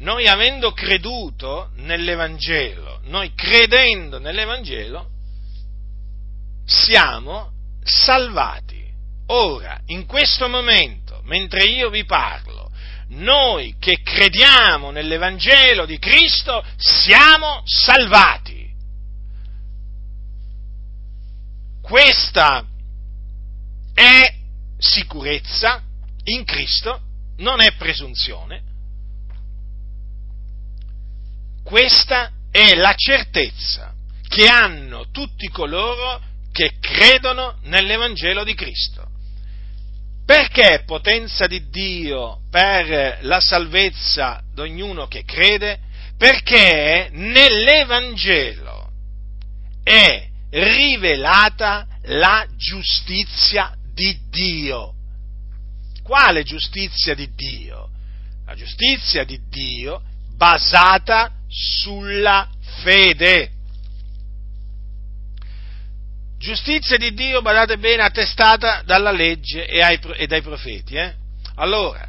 noi 0.00 0.26
avendo 0.26 0.72
creduto 0.72 1.70
nell'Evangelo, 1.76 3.00
noi 3.04 3.34
credendo 3.34 4.18
nell'Evangelo, 4.18 5.08
siamo 6.64 7.52
salvati. 7.82 8.78
Ora, 9.26 9.80
in 9.86 10.06
questo 10.06 10.48
momento, 10.48 11.20
mentre 11.24 11.64
io 11.64 11.90
vi 11.90 12.04
parlo, 12.04 12.70
noi 13.08 13.76
che 13.78 14.00
crediamo 14.02 14.90
nell'Evangelo 14.90 15.84
di 15.84 15.98
Cristo 15.98 16.64
siamo 16.76 17.62
salvati. 17.64 18.72
Questa 21.82 22.64
è 23.92 24.34
sicurezza 24.78 25.82
in 26.24 26.44
Cristo, 26.44 27.00
non 27.38 27.60
è 27.60 27.74
presunzione. 27.74 28.68
Questa 31.62 32.30
è 32.50 32.74
la 32.74 32.94
certezza 32.94 33.94
che 34.28 34.46
hanno 34.46 35.10
tutti 35.10 35.48
coloro 35.48 36.20
che 36.52 36.78
credono 36.80 37.58
nell'Evangelo 37.62 38.44
di 38.44 38.54
Cristo. 38.54 39.08
Perché 40.24 40.84
potenza 40.86 41.46
di 41.46 41.68
Dio 41.68 42.42
per 42.50 43.18
la 43.22 43.40
salvezza 43.40 44.42
di 44.52 44.60
ognuno 44.60 45.08
che 45.08 45.24
crede? 45.24 45.80
Perché 46.16 47.08
nell'Evangelo 47.12 48.92
è 49.82 50.28
rivelata 50.50 51.86
la 52.04 52.46
giustizia 52.56 53.74
di 53.92 54.16
Dio. 54.28 54.94
Quale 56.02 56.42
giustizia 56.42 57.14
di 57.14 57.32
Dio? 57.34 57.90
La 58.46 58.54
giustizia 58.54 59.24
di 59.24 59.40
Dio 59.48 60.02
basata 60.40 61.32
sulla 61.48 62.48
fede. 62.82 63.50
Giustizia 66.38 66.96
di 66.96 67.12
Dio, 67.12 67.42
badate 67.42 67.76
bene, 67.76 68.02
attestata 68.02 68.80
dalla 68.86 69.10
legge 69.10 69.66
e, 69.66 69.82
ai, 69.82 70.00
e 70.16 70.26
dai 70.26 70.40
profeti. 70.40 70.94
Eh? 70.94 71.12
Allora, 71.56 72.08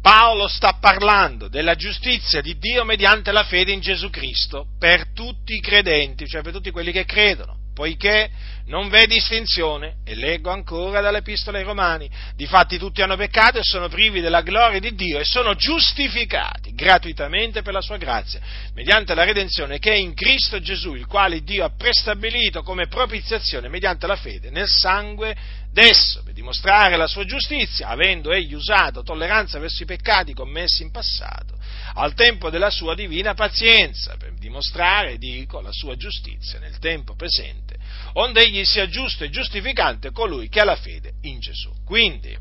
Paolo 0.00 0.48
sta 0.48 0.78
parlando 0.80 1.48
della 1.48 1.74
giustizia 1.74 2.40
di 2.40 2.56
Dio 2.56 2.84
mediante 2.84 3.32
la 3.32 3.44
fede 3.44 3.72
in 3.72 3.80
Gesù 3.80 4.08
Cristo 4.08 4.68
per 4.78 5.12
tutti 5.12 5.54
i 5.54 5.60
credenti, 5.60 6.26
cioè 6.26 6.40
per 6.40 6.54
tutti 6.54 6.70
quelli 6.70 6.90
che 6.90 7.04
credono 7.04 7.57
poiché 7.78 8.28
non 8.66 8.88
v'è 8.88 9.06
distinzione, 9.06 9.98
e 10.04 10.16
leggo 10.16 10.50
ancora 10.50 11.00
dall'Epistola 11.00 11.58
ai 11.58 11.64
Romani, 11.64 12.10
difatti 12.34 12.76
tutti 12.76 13.02
hanno 13.02 13.14
peccato 13.14 13.58
e 13.58 13.62
sono 13.62 13.88
privi 13.88 14.20
della 14.20 14.42
gloria 14.42 14.80
di 14.80 14.96
Dio 14.96 15.20
e 15.20 15.24
sono 15.24 15.54
giustificati 15.54 16.74
gratuitamente 16.74 17.62
per 17.62 17.72
la 17.72 17.80
sua 17.80 17.96
grazia, 17.96 18.40
mediante 18.74 19.14
la 19.14 19.22
redenzione 19.22 19.78
che 19.78 19.92
è 19.92 19.94
in 19.94 20.12
Cristo 20.14 20.60
Gesù, 20.60 20.94
il 20.94 21.06
quale 21.06 21.44
Dio 21.44 21.64
ha 21.64 21.70
prestabilito 21.70 22.64
come 22.64 22.88
propiziazione 22.88 23.68
mediante 23.68 24.08
la 24.08 24.16
fede 24.16 24.50
nel 24.50 24.68
sangue 24.68 25.36
d'esso, 25.70 26.24
per 26.24 26.34
dimostrare 26.34 26.96
la 26.96 27.06
sua 27.06 27.24
giustizia, 27.24 27.86
avendo 27.86 28.32
egli 28.32 28.54
usato 28.54 29.04
tolleranza 29.04 29.60
verso 29.60 29.84
i 29.84 29.86
peccati 29.86 30.34
commessi 30.34 30.82
in 30.82 30.90
passato, 30.90 31.57
al 31.98 32.14
tempo 32.14 32.48
della 32.48 32.70
sua 32.70 32.94
divina 32.94 33.34
pazienza, 33.34 34.16
per 34.16 34.32
dimostrare, 34.34 35.18
dico, 35.18 35.60
la 35.60 35.72
sua 35.72 35.96
giustizia 35.96 36.60
nel 36.60 36.78
tempo 36.78 37.16
presente, 37.16 37.76
onde 38.14 38.42
egli 38.42 38.64
sia 38.64 38.86
giusto 38.88 39.24
e 39.24 39.30
giustificante 39.30 40.12
colui 40.12 40.48
che 40.48 40.60
ha 40.60 40.64
la 40.64 40.76
fede 40.76 41.14
in 41.22 41.40
Gesù. 41.40 41.72
Quindi, 41.84 42.36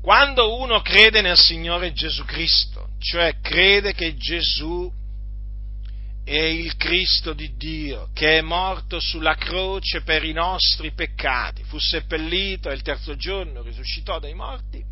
quando 0.00 0.58
uno 0.58 0.80
crede 0.80 1.20
nel 1.20 1.36
Signore 1.36 1.92
Gesù 1.92 2.24
Cristo, 2.24 2.88
cioè 2.98 3.36
crede 3.42 3.92
che 3.92 4.16
Gesù 4.16 4.90
è 6.24 6.40
il 6.40 6.74
Cristo 6.76 7.34
di 7.34 7.54
Dio, 7.56 8.08
che 8.14 8.38
è 8.38 8.40
morto 8.40 8.98
sulla 8.98 9.34
croce 9.34 10.00
per 10.00 10.24
i 10.24 10.32
nostri 10.32 10.92
peccati, 10.92 11.64
fu 11.64 11.78
seppellito 11.78 12.70
e 12.70 12.74
il 12.74 12.82
terzo 12.82 13.14
giorno 13.14 13.60
risuscitò 13.60 14.18
dai 14.18 14.32
morti, 14.32 14.82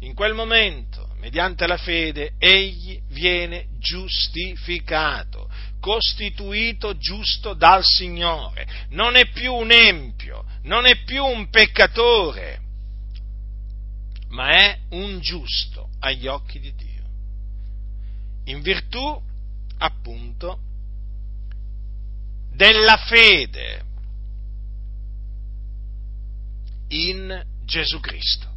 in 0.00 0.12
quel 0.12 0.34
momento, 0.34 1.07
mediante 1.18 1.66
la 1.66 1.76
fede, 1.76 2.34
egli 2.38 3.00
viene 3.08 3.68
giustificato, 3.78 5.50
costituito 5.80 6.96
giusto 6.96 7.54
dal 7.54 7.84
Signore. 7.84 8.66
Non 8.90 9.16
è 9.16 9.28
più 9.30 9.52
un 9.52 9.70
empio, 9.70 10.44
non 10.62 10.86
è 10.86 11.02
più 11.04 11.24
un 11.24 11.48
peccatore, 11.50 12.60
ma 14.28 14.50
è 14.50 14.78
un 14.90 15.20
giusto 15.20 15.90
agli 16.00 16.26
occhi 16.26 16.60
di 16.60 16.74
Dio. 16.74 16.86
In 18.44 18.60
virtù, 18.60 19.20
appunto, 19.78 20.60
della 22.52 22.96
fede 22.96 23.84
in 26.88 27.44
Gesù 27.64 28.00
Cristo. 28.00 28.56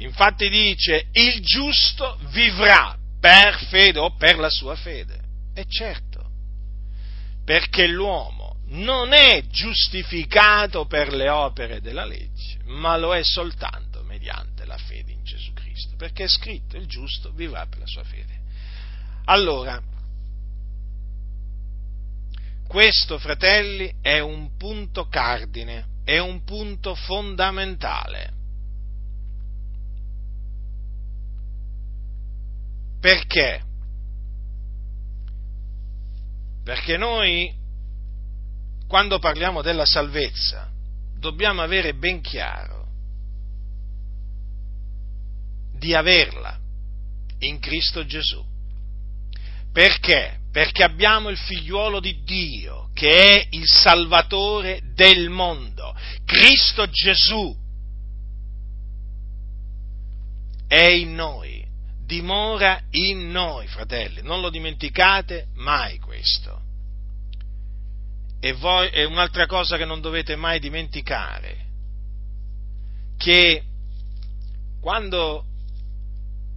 Infatti 0.00 0.48
dice, 0.48 1.08
il 1.12 1.42
giusto 1.42 2.18
vivrà 2.30 2.96
per 3.20 3.58
fede 3.66 3.98
o 3.98 4.16
per 4.16 4.38
la 4.38 4.48
sua 4.48 4.74
fede. 4.74 5.18
E 5.54 5.66
certo, 5.68 6.30
perché 7.44 7.86
l'uomo 7.86 8.56
non 8.68 9.12
è 9.12 9.44
giustificato 9.48 10.86
per 10.86 11.12
le 11.12 11.28
opere 11.28 11.80
della 11.80 12.06
legge, 12.06 12.58
ma 12.66 12.96
lo 12.96 13.14
è 13.14 13.22
soltanto 13.22 14.02
mediante 14.04 14.64
la 14.64 14.78
fede 14.78 15.12
in 15.12 15.22
Gesù 15.22 15.52
Cristo, 15.52 15.96
perché 15.96 16.24
è 16.24 16.28
scritto, 16.28 16.76
il 16.76 16.86
giusto 16.86 17.30
vivrà 17.32 17.66
per 17.66 17.80
la 17.80 17.86
sua 17.86 18.04
fede. 18.04 18.38
Allora, 19.24 19.82
questo, 22.66 23.18
fratelli, 23.18 23.92
è 24.00 24.20
un 24.20 24.56
punto 24.56 25.08
cardine, 25.08 25.86
è 26.04 26.18
un 26.18 26.42
punto 26.44 26.94
fondamentale 26.94 28.38
Perché? 33.00 33.62
Perché 36.62 36.96
noi, 36.98 37.52
quando 38.86 39.18
parliamo 39.18 39.62
della 39.62 39.86
salvezza, 39.86 40.70
dobbiamo 41.18 41.62
avere 41.62 41.94
ben 41.94 42.20
chiaro 42.20 42.86
di 45.72 45.94
averla 45.94 46.58
in 47.38 47.58
Cristo 47.58 48.04
Gesù. 48.04 48.44
Perché? 49.72 50.40
Perché 50.52 50.82
abbiamo 50.82 51.30
il 51.30 51.38
figliuolo 51.38 52.00
di 52.00 52.22
Dio, 52.22 52.90
che 52.92 53.40
è 53.40 53.46
il 53.50 53.66
Salvatore 53.66 54.82
del 54.94 55.30
mondo. 55.30 55.96
Cristo 56.26 56.86
Gesù 56.90 57.56
è 60.66 60.88
in 60.88 61.14
noi 61.14 61.59
dimora 62.10 62.82
in 62.90 63.30
noi, 63.30 63.68
fratelli, 63.68 64.20
non 64.22 64.40
lo 64.40 64.50
dimenticate 64.50 65.46
mai 65.54 66.00
questo. 66.00 66.60
E 68.40 68.52
voi, 68.54 68.88
è 68.88 69.04
un'altra 69.04 69.46
cosa 69.46 69.76
che 69.76 69.84
non 69.84 70.00
dovete 70.00 70.34
mai 70.34 70.58
dimenticare, 70.58 71.66
che 73.16 73.62
quando 74.80 75.44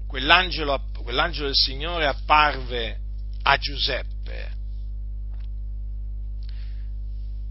quell'angelo, 0.07 0.89
quell'angelo 1.03 1.45
del 1.45 1.55
Signore 1.55 2.07
apparve 2.07 2.99
a 3.43 3.55
Giuseppe, 3.57 4.51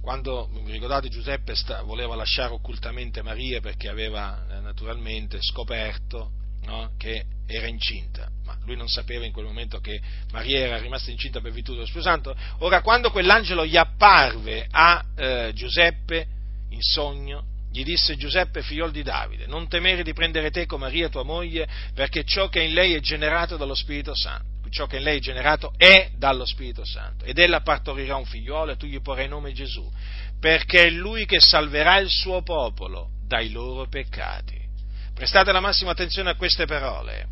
quando, 0.00 0.50
ricordate, 0.64 1.09
Giuseppe 1.09 1.55
sta, 1.55 1.82
voleva 1.82 2.16
lasciare 2.16 2.53
occultamente 2.53 3.22
Maria 3.22 3.61
perché 3.61 3.88
aveva 3.88 4.44
eh, 4.50 4.59
naturalmente 4.59 5.38
scoperto 5.40 6.40
no, 6.63 6.93
che 6.99 7.25
era 7.47 7.67
incinta, 7.67 8.29
ma 8.45 8.57
lui 8.65 8.77
non 8.77 8.89
sapeva 8.89 9.25
in 9.25 9.33
quel 9.33 9.45
momento 9.45 9.79
che 9.81 10.01
Maria 10.31 10.61
era 10.61 10.79
rimasta 10.79 11.11
incinta 11.11 11.41
per 11.41 11.53
virtù 11.53 11.73
dello 11.73 11.85
Spirito 11.85 12.09
Santo. 12.09 12.37
Ora, 12.59 12.81
quando 12.81 13.11
quell'angelo 13.11 13.67
gli 13.67 13.77
apparve 13.77 14.67
a 14.71 15.05
eh, 15.17 15.53
Giuseppe 15.55 16.27
in 16.71 16.81
sogno, 16.81 17.45
gli 17.71 17.85
disse 17.85 18.17
Giuseppe, 18.17 18.63
figliol 18.63 18.91
di 18.91 19.03
Davide, 19.03 19.47
non 19.47 19.69
temere 19.69 20.03
di 20.03 20.13
prendere 20.13 20.51
te 20.51 20.67
con 20.67 20.81
Maria 20.81 21.09
tua 21.09 21.23
moglie, 21.23 21.67
perché 21.95 22.25
ciò 22.25 22.49
che 22.49 22.63
in 22.63 22.75
lei 22.75 22.95
è 22.95 23.01
generato 23.01 23.57
dallo 23.57 23.75
Spirito 23.75 24.15
Santo. 24.15 24.51
Ciò 24.71 24.87
che 24.87 24.97
in 24.97 25.03
lei 25.03 25.19
è 25.19 25.21
generato 25.21 25.75
è 25.77 26.13
dallo 26.17 26.47
Spirito 26.47 26.83
Santo. 26.87 27.27
Ed 27.27 27.39
ella 27.39 27.61
partorirà 27.61 28.17
un 28.17 28.25
figliolo 28.25 28.73
e 28.73 28.77
tu 28.79 28.87
gli 28.87 29.03
porrai 29.03 29.29
nome 29.29 29.53
Gesù, 29.53 29.87
perché 30.41 30.85
è 30.85 30.91
lui 30.91 31.27
che 31.27 31.41
salverà 31.41 31.99
il 31.99 32.09
suo 32.09 32.43
popolo 32.43 33.11
dai 33.27 33.51
loro 33.51 33.87
peccati. 33.87 34.62
Prestate 35.23 35.53
la 35.53 35.61
massima 35.61 35.93
attenzione 35.93 36.31
a 36.31 36.35
queste 36.35 36.66
parole, 36.66 37.29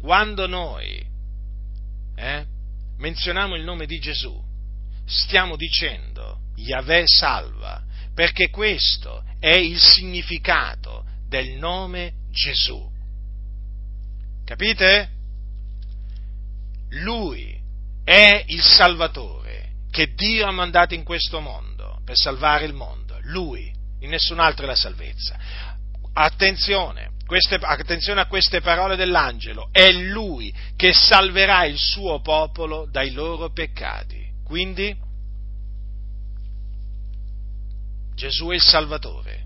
quando 0.00 0.48
noi 0.48 1.00
eh, 2.16 2.44
menzioniamo 2.96 3.54
il 3.54 3.62
nome 3.62 3.86
di 3.86 4.00
Gesù, 4.00 4.36
stiamo 5.06 5.54
dicendo 5.54 6.40
Yahweh 6.56 7.06
salva, 7.06 7.80
perché 8.12 8.50
questo 8.50 9.22
è 9.38 9.54
il 9.56 9.78
significato 9.78 11.04
del 11.28 11.50
nome 11.50 12.14
Gesù. 12.32 12.84
Capite? 14.44 15.08
Lui 17.02 17.56
è 18.02 18.42
il 18.48 18.60
Salvatore 18.60 19.74
che 19.92 20.14
Dio 20.14 20.48
ha 20.48 20.52
mandato 20.52 20.94
in 20.94 21.04
questo 21.04 21.38
mondo 21.38 22.00
per 22.04 22.16
salvare 22.16 22.64
il 22.64 22.72
mondo. 22.72 23.20
Lui, 23.22 23.72
in 24.00 24.10
nessun 24.10 24.40
altro 24.40 24.64
è 24.64 24.66
la 24.66 24.74
salvezza. 24.74 25.73
Attenzione, 26.14 27.10
queste, 27.26 27.56
attenzione 27.56 28.20
a 28.20 28.26
queste 28.26 28.60
parole 28.60 28.96
dell'angelo, 28.96 29.68
è 29.72 29.90
Lui 29.90 30.54
che 30.76 30.92
salverà 30.92 31.64
il 31.64 31.78
suo 31.78 32.20
popolo 32.20 32.88
dai 32.90 33.12
loro 33.12 33.50
peccati. 33.50 34.22
Quindi 34.44 34.96
Gesù 38.14 38.48
è 38.48 38.54
il 38.54 38.62
Salvatore. 38.62 39.42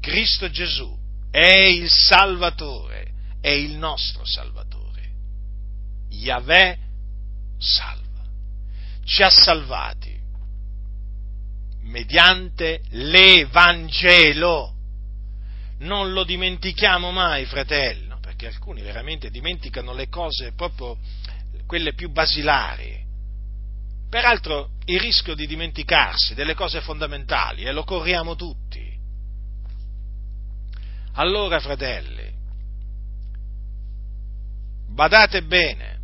Cristo 0.00 0.50
Gesù 0.50 0.96
è 1.30 1.64
il 1.64 1.90
Salvatore, 1.90 3.12
è 3.40 3.50
il 3.50 3.76
nostro 3.76 4.24
Salvatore. 4.24 4.82
Yahweh 6.10 6.78
salva, 7.58 8.22
ci 9.04 9.22
ha 9.22 9.30
salvati 9.30 10.14
mediante 11.82 12.82
l'Evangelo. 12.90 14.73
Non 15.78 16.12
lo 16.12 16.24
dimentichiamo 16.24 17.10
mai, 17.10 17.44
fratello, 17.46 18.18
perché 18.20 18.46
alcuni 18.46 18.82
veramente 18.82 19.30
dimenticano 19.30 19.92
le 19.92 20.08
cose 20.08 20.52
proprio 20.52 20.96
quelle 21.66 21.94
più 21.94 22.10
basilari. 22.10 23.02
Peraltro 24.08 24.70
il 24.86 25.00
rischio 25.00 25.34
di 25.34 25.46
dimenticarsi 25.46 26.34
delle 26.34 26.54
cose 26.54 26.80
fondamentali 26.80 27.64
e 27.64 27.72
lo 27.72 27.84
corriamo 27.84 28.36
tutti. 28.36 28.92
Allora, 31.14 31.60
fratelli, 31.60 32.32
badate 34.88 35.42
bene, 35.42 35.98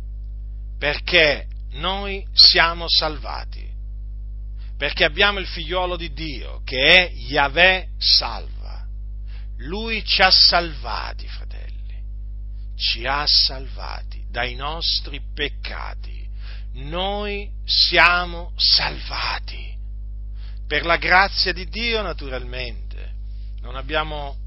perché 0.77 1.47
noi 1.71 2.25
siamo 2.33 2.85
salvati, 2.87 3.69
perché 4.77 5.03
abbiamo 5.05 5.39
il 5.39 5.47
figliuolo 5.47 5.95
di 5.95 6.11
Dio, 6.11 6.61
che 6.63 6.85
è 6.85 7.11
Yahweh 7.13 7.89
salva. 7.97 8.60
Lui 9.63 10.03
ci 10.05 10.21
ha 10.21 10.31
salvati, 10.31 11.27
fratelli, 11.27 12.03
ci 12.75 13.05
ha 13.05 13.25
salvati 13.25 14.25
dai 14.29 14.55
nostri 14.55 15.21
peccati 15.33 16.21
noi 16.73 17.49
siamo 17.65 18.53
salvati. 18.55 19.77
Per 20.67 20.85
la 20.85 20.97
grazia 20.97 21.51
di 21.51 21.67
Dio, 21.67 22.01
naturalmente. 22.01 23.09
Non 23.61 23.75
abbiamo, 23.75 24.37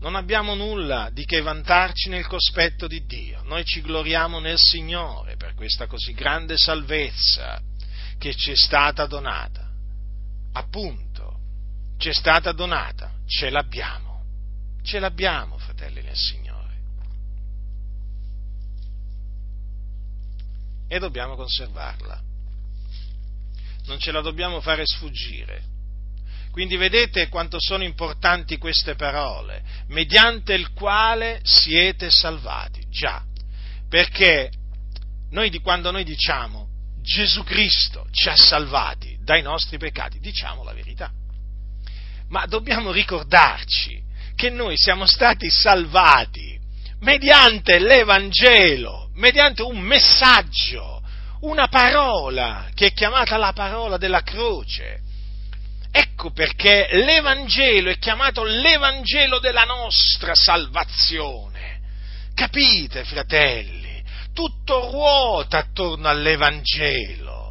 non 0.00 0.14
abbiamo 0.14 0.54
nulla 0.54 1.10
di 1.12 1.24
che 1.24 1.42
vantarci 1.42 2.08
nel 2.08 2.26
cospetto 2.26 2.86
di 2.86 3.04
Dio. 3.04 3.42
Noi 3.44 3.64
ci 3.64 3.82
gloriamo 3.82 4.38
nel 4.40 4.58
Signore 4.58 5.36
per 5.36 5.54
questa 5.54 5.86
così 5.86 6.12
grande 6.14 6.56
salvezza 6.56 7.60
che 8.18 8.34
ci 8.34 8.52
è 8.52 8.56
stata 8.56 9.04
donata. 9.06 9.68
Appunto, 10.54 11.38
ci 11.98 12.08
è 12.08 12.14
stata 12.14 12.52
donata, 12.52 13.12
ce 13.26 13.50
l'abbiamo. 13.50 14.11
Ce 14.82 14.98
l'abbiamo, 14.98 15.58
fratelli 15.58 16.02
nel 16.02 16.16
Signore. 16.16 16.52
e 20.92 20.98
dobbiamo 20.98 21.36
conservarla. 21.36 22.20
Non 23.86 23.98
ce 23.98 24.12
la 24.12 24.20
dobbiamo 24.20 24.60
fare 24.60 24.82
sfuggire. 24.84 25.62
Quindi 26.50 26.76
vedete 26.76 27.30
quanto 27.30 27.56
sono 27.58 27.82
importanti 27.82 28.58
queste 28.58 28.94
parole, 28.94 29.62
mediante 29.86 30.52
il 30.52 30.70
quale 30.74 31.40
siete 31.44 32.10
salvati. 32.10 32.84
Già, 32.90 33.24
perché 33.88 34.52
noi 35.30 35.48
di 35.48 35.60
quando 35.60 35.90
noi 35.90 36.04
diciamo 36.04 36.68
Gesù 37.00 37.42
Cristo 37.42 38.06
ci 38.10 38.28
ha 38.28 38.36
salvati 38.36 39.16
dai 39.22 39.40
nostri 39.40 39.78
peccati, 39.78 40.18
diciamo 40.18 40.62
la 40.62 40.74
verità. 40.74 41.10
Ma 42.28 42.44
dobbiamo 42.44 42.92
ricordarci 42.92 43.98
che 44.42 44.50
noi 44.50 44.76
siamo 44.76 45.06
stati 45.06 45.48
salvati 45.48 46.58
mediante 47.02 47.78
l'Evangelo 47.78 49.10
mediante 49.14 49.62
un 49.62 49.78
messaggio, 49.78 51.00
una 51.42 51.68
parola 51.68 52.68
che 52.74 52.86
è 52.86 52.92
chiamata 52.92 53.36
la 53.36 53.52
parola 53.52 53.98
della 53.98 54.22
croce. 54.22 54.98
Ecco 55.92 56.32
perché 56.32 56.88
l'Evangelo 56.90 57.90
è 57.90 57.98
chiamato 57.98 58.42
l'Evangelo 58.42 59.38
della 59.38 59.62
nostra 59.62 60.34
salvazione. 60.34 61.78
Capite, 62.34 63.04
fratelli? 63.04 64.02
Tutto 64.34 64.90
ruota 64.90 65.58
attorno 65.58 66.08
all'Evangelo. 66.08 67.41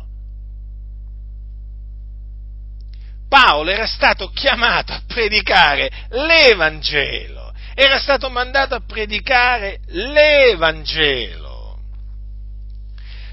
Paolo 3.31 3.71
era 3.71 3.87
stato 3.87 4.27
chiamato 4.27 4.91
a 4.91 5.03
predicare 5.07 5.89
l'Evangelo, 6.09 7.53
era 7.73 7.97
stato 7.97 8.29
mandato 8.29 8.75
a 8.75 8.81
predicare 8.85 9.79
l'Evangelo. 9.85 11.79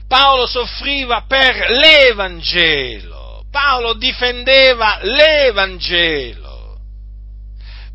Paolo 0.07 0.47
soffriva 0.47 1.25
per 1.27 1.71
l'Evangelo, 1.71 3.45
Paolo 3.51 3.95
difendeva 3.95 5.01
l'Evangelo, 5.03 6.79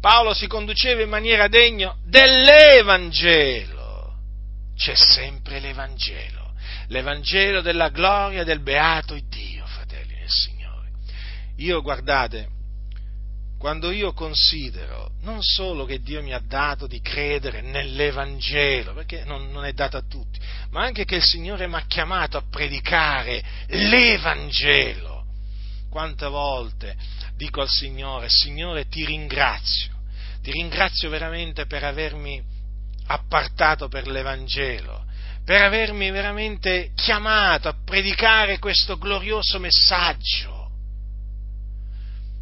Paolo 0.01 0.33
si 0.33 0.47
conduceva 0.47 1.03
in 1.03 1.09
maniera 1.09 1.47
degna 1.47 1.95
dell'Evangelo. 2.03 4.17
C'è 4.75 4.95
sempre 4.95 5.61
l'Evangelo, 5.61 6.51
l'Evangelo 6.87 7.61
della 7.61 7.87
gloria 7.87 8.43
del 8.43 8.59
beato 8.59 9.17
Dio. 9.29 9.52
Io 11.63 11.81
guardate, 11.81 12.49
quando 13.57 13.89
io 13.91 14.11
considero 14.11 15.11
non 15.21 15.41
solo 15.41 15.85
che 15.85 16.01
Dio 16.01 16.21
mi 16.21 16.33
ha 16.33 16.41
dato 16.45 16.87
di 16.87 16.99
credere 16.99 17.61
nell'Evangelo, 17.61 18.93
perché 18.93 19.23
non, 19.23 19.49
non, 19.49 19.63
è 19.63 19.71
dato 19.71 19.95
a 19.95 20.01
tutti, 20.01 20.37
ma 20.71 20.83
anche 20.83 21.05
che 21.05 21.15
il 21.15 21.23
Signore 21.23 21.67
mi 21.67 21.75
ha 21.75 21.85
chiamato 21.87 22.35
a 22.35 22.43
predicare 22.49 23.41
l'Evangelo. 23.67 25.23
Quante 25.89 26.27
volte 26.27 26.97
dico 27.37 27.61
al 27.61 27.69
Signore, 27.69 28.27
Signore 28.27 28.89
ti 28.89 29.05
ringrazio, 29.05 29.93
ti 30.41 30.51
ringrazio 30.51 31.09
veramente 31.09 31.65
per 31.65 31.85
avermi 31.85 32.43
appartato 33.07 33.87
per 33.87 34.07
l'Evangelo, 34.07 35.05
per 35.45 35.61
avermi 35.61 36.11
veramente 36.11 36.91
chiamato 36.93 37.69
a 37.69 37.75
predicare 37.85 38.59
questo 38.59 38.97
glorioso 38.97 39.59
messaggio 39.59 40.52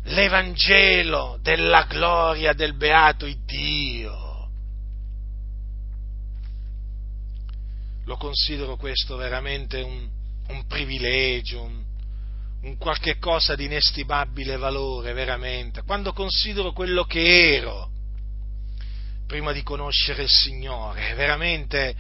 l'Evangelo 0.03 1.37
della 1.41 1.83
gloria 1.83 2.53
del 2.53 2.75
beato 2.75 3.25
Dio. 3.45 4.49
Lo 8.05 8.17
considero 8.17 8.75
questo 8.77 9.15
veramente 9.15 9.81
un, 9.81 10.09
un 10.47 10.65
privilegio, 10.65 11.61
un, 11.61 11.83
un 12.63 12.77
qualche 12.77 13.17
cosa 13.17 13.55
di 13.55 13.65
inestimabile 13.65 14.57
valore, 14.57 15.13
veramente. 15.13 15.83
Quando 15.83 16.11
considero 16.13 16.73
quello 16.73 17.03
che 17.05 17.55
ero 17.55 17.89
prima 19.27 19.53
di 19.53 19.63
conoscere 19.63 20.23
il 20.23 20.29
Signore, 20.29 21.13
veramente, 21.13 21.95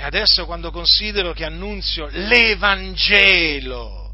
adesso 0.00 0.44
quando 0.44 0.70
considero 0.70 1.32
che 1.32 1.44
annunzio 1.44 2.08
l'Evangelo, 2.10 4.05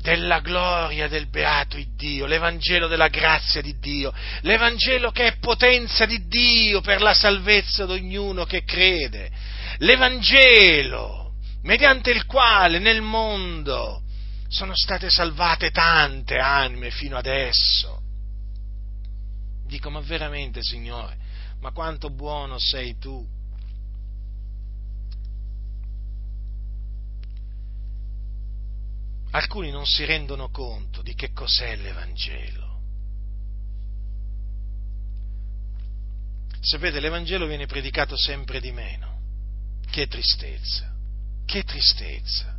della 0.00 0.40
gloria 0.40 1.08
del 1.08 1.28
beato 1.28 1.76
Dio, 1.94 2.26
l'Evangelo 2.26 2.88
della 2.88 3.08
grazia 3.08 3.60
di 3.60 3.78
Dio, 3.78 4.12
l'Evangelo 4.40 5.10
che 5.10 5.26
è 5.26 5.36
potenza 5.38 6.06
di 6.06 6.26
Dio 6.26 6.80
per 6.80 7.02
la 7.02 7.12
salvezza 7.12 7.84
di 7.84 7.92
ognuno 7.92 8.44
che 8.44 8.64
crede, 8.64 9.30
l'Evangelo 9.78 11.34
mediante 11.62 12.10
il 12.10 12.24
quale 12.24 12.78
nel 12.78 13.02
mondo 13.02 14.02
sono 14.48 14.72
state 14.74 15.10
salvate 15.10 15.70
tante 15.70 16.38
anime 16.38 16.90
fino 16.90 17.16
adesso. 17.16 18.00
Dico, 19.66 19.90
ma 19.90 20.00
veramente, 20.00 20.62
Signore, 20.62 21.16
ma 21.60 21.70
quanto 21.70 22.10
buono 22.10 22.58
sei 22.58 22.98
tu? 22.98 23.24
Alcuni 29.30 29.70
non 29.70 29.86
si 29.86 30.04
rendono 30.04 30.50
conto 30.50 31.02
di 31.02 31.14
che 31.14 31.32
cos'è 31.32 31.76
l'Evangelo. 31.76 32.68
Sapete, 36.60 37.00
l'Evangelo 37.00 37.46
viene 37.46 37.66
predicato 37.66 38.16
sempre 38.16 38.60
di 38.60 38.70
meno. 38.70 39.18
Che 39.90 40.06
tristezza, 40.06 40.94
che 41.46 41.64
tristezza. 41.64 42.56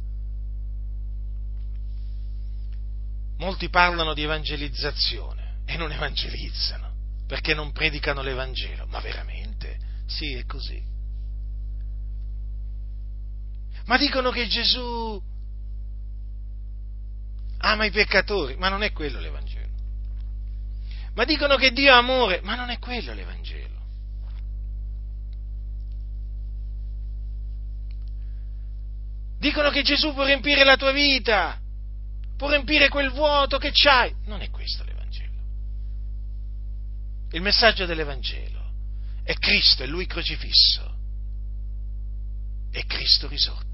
Molti 3.38 3.70
parlano 3.70 4.14
di 4.14 4.24
evangelizzazione 4.24 5.62
e 5.66 5.78
non 5.78 5.92
evangelizzano 5.92 6.92
perché 7.32 7.54
non 7.54 7.72
predicano 7.72 8.22
l'Evangelo. 8.22 8.86
Ma 8.88 9.00
veramente? 9.00 9.80
Sì, 10.06 10.34
è 10.34 10.46
così. 10.46 10.84
Ma 13.86 13.98
dicono 13.98 14.32
che 14.32 14.48
Gesù 14.48 15.22
ama 17.62 17.86
i 17.86 17.92
peccatori, 17.92 18.56
ma 18.58 18.70
non 18.70 18.84
è 18.84 18.92
quello 18.92 19.20
l'Evangelo. 19.20 19.70
Ma 21.14 21.26
dicono 21.26 21.56
che 21.56 21.72
Dio 21.72 21.92
è 21.92 21.96
amore, 21.96 22.42
ma 22.42 22.56
non 22.56 22.70
è 22.70 22.80
quello 22.80 23.14
l'Evangelo. 23.14 23.70
Dicono 29.38 29.70
che 29.72 29.82
Gesù 29.82 30.14
può 30.14 30.24
riempire 30.24 30.64
la 30.64 30.78
tua 30.78 30.92
vita, 30.92 31.60
può 32.38 32.50
riempire 32.50 32.90
quel 32.90 33.12
vuoto 33.12 33.58
che 33.58 33.72
c'hai. 33.74 34.14
Non 34.26 34.42
è 34.42 34.50
questo 34.50 34.84
l'Evangelo. 34.84 35.32
Il 37.32 37.42
messaggio 37.42 37.86
dell'Evangelo 37.86 38.60
è 39.24 39.34
Cristo, 39.34 39.84
è 39.84 39.88
Lui 39.88 40.06
crocifisso, 40.06 40.96
è 42.72 42.86
Cristo 42.86 43.28
risorto. 43.28 43.71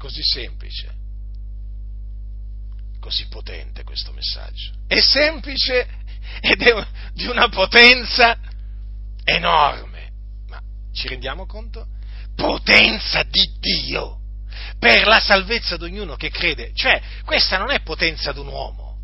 Così 0.00 0.22
semplice, 0.22 0.94
così 3.00 3.26
potente 3.28 3.84
questo 3.84 4.12
messaggio. 4.12 4.72
È 4.86 4.98
semplice 4.98 5.86
ed 6.40 6.62
è 6.62 6.86
di 7.12 7.26
una 7.26 7.50
potenza 7.50 8.38
enorme. 9.24 10.10
Ma 10.48 10.58
ci 10.94 11.06
rendiamo 11.06 11.44
conto? 11.44 11.86
Potenza 12.34 13.22
di 13.24 13.58
Dio 13.60 14.20
per 14.78 15.06
la 15.06 15.20
salvezza 15.20 15.76
di 15.76 15.84
ognuno 15.84 16.16
che 16.16 16.30
crede. 16.30 16.72
Cioè, 16.72 17.02
questa 17.26 17.58
non 17.58 17.70
è 17.70 17.82
potenza 17.82 18.32
di 18.32 18.38
un 18.38 18.46
uomo, 18.46 18.96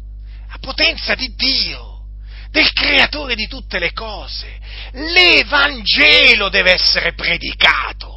la 0.49 0.57
potenza 0.59 1.15
di 1.15 1.35
Dio, 1.35 2.07
del 2.49 2.73
creatore 2.73 3.35
di 3.35 3.47
tutte 3.49 3.79
le 3.79 3.93
cose. 3.93 4.59
L'Evangelo 4.93 6.49
deve 6.49 6.73
essere 6.73 7.13
predicato. 7.13 8.15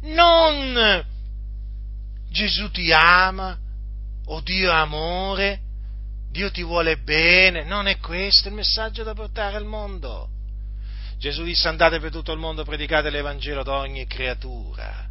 Non 0.00 1.14
Gesù 2.36 2.70
ti 2.70 2.92
ama, 2.92 3.56
o 4.26 4.40
Dio 4.42 4.70
è 4.70 4.74
amore, 4.74 5.60
Dio 6.30 6.50
ti 6.50 6.62
vuole 6.62 6.98
bene. 6.98 7.64
Non 7.64 7.86
è 7.86 7.96
questo 7.96 8.48
il 8.48 8.54
messaggio 8.54 9.02
da 9.02 9.14
portare 9.14 9.56
al 9.56 9.64
mondo. 9.64 10.28
Gesù 11.16 11.44
disse 11.44 11.66
andate 11.66 11.98
per 11.98 12.10
tutto 12.10 12.32
il 12.32 12.38
mondo, 12.38 12.62
predicate 12.62 13.08
l'Evangelo 13.08 13.60
ad 13.60 13.68
ogni 13.68 14.06
creatura. 14.06 15.08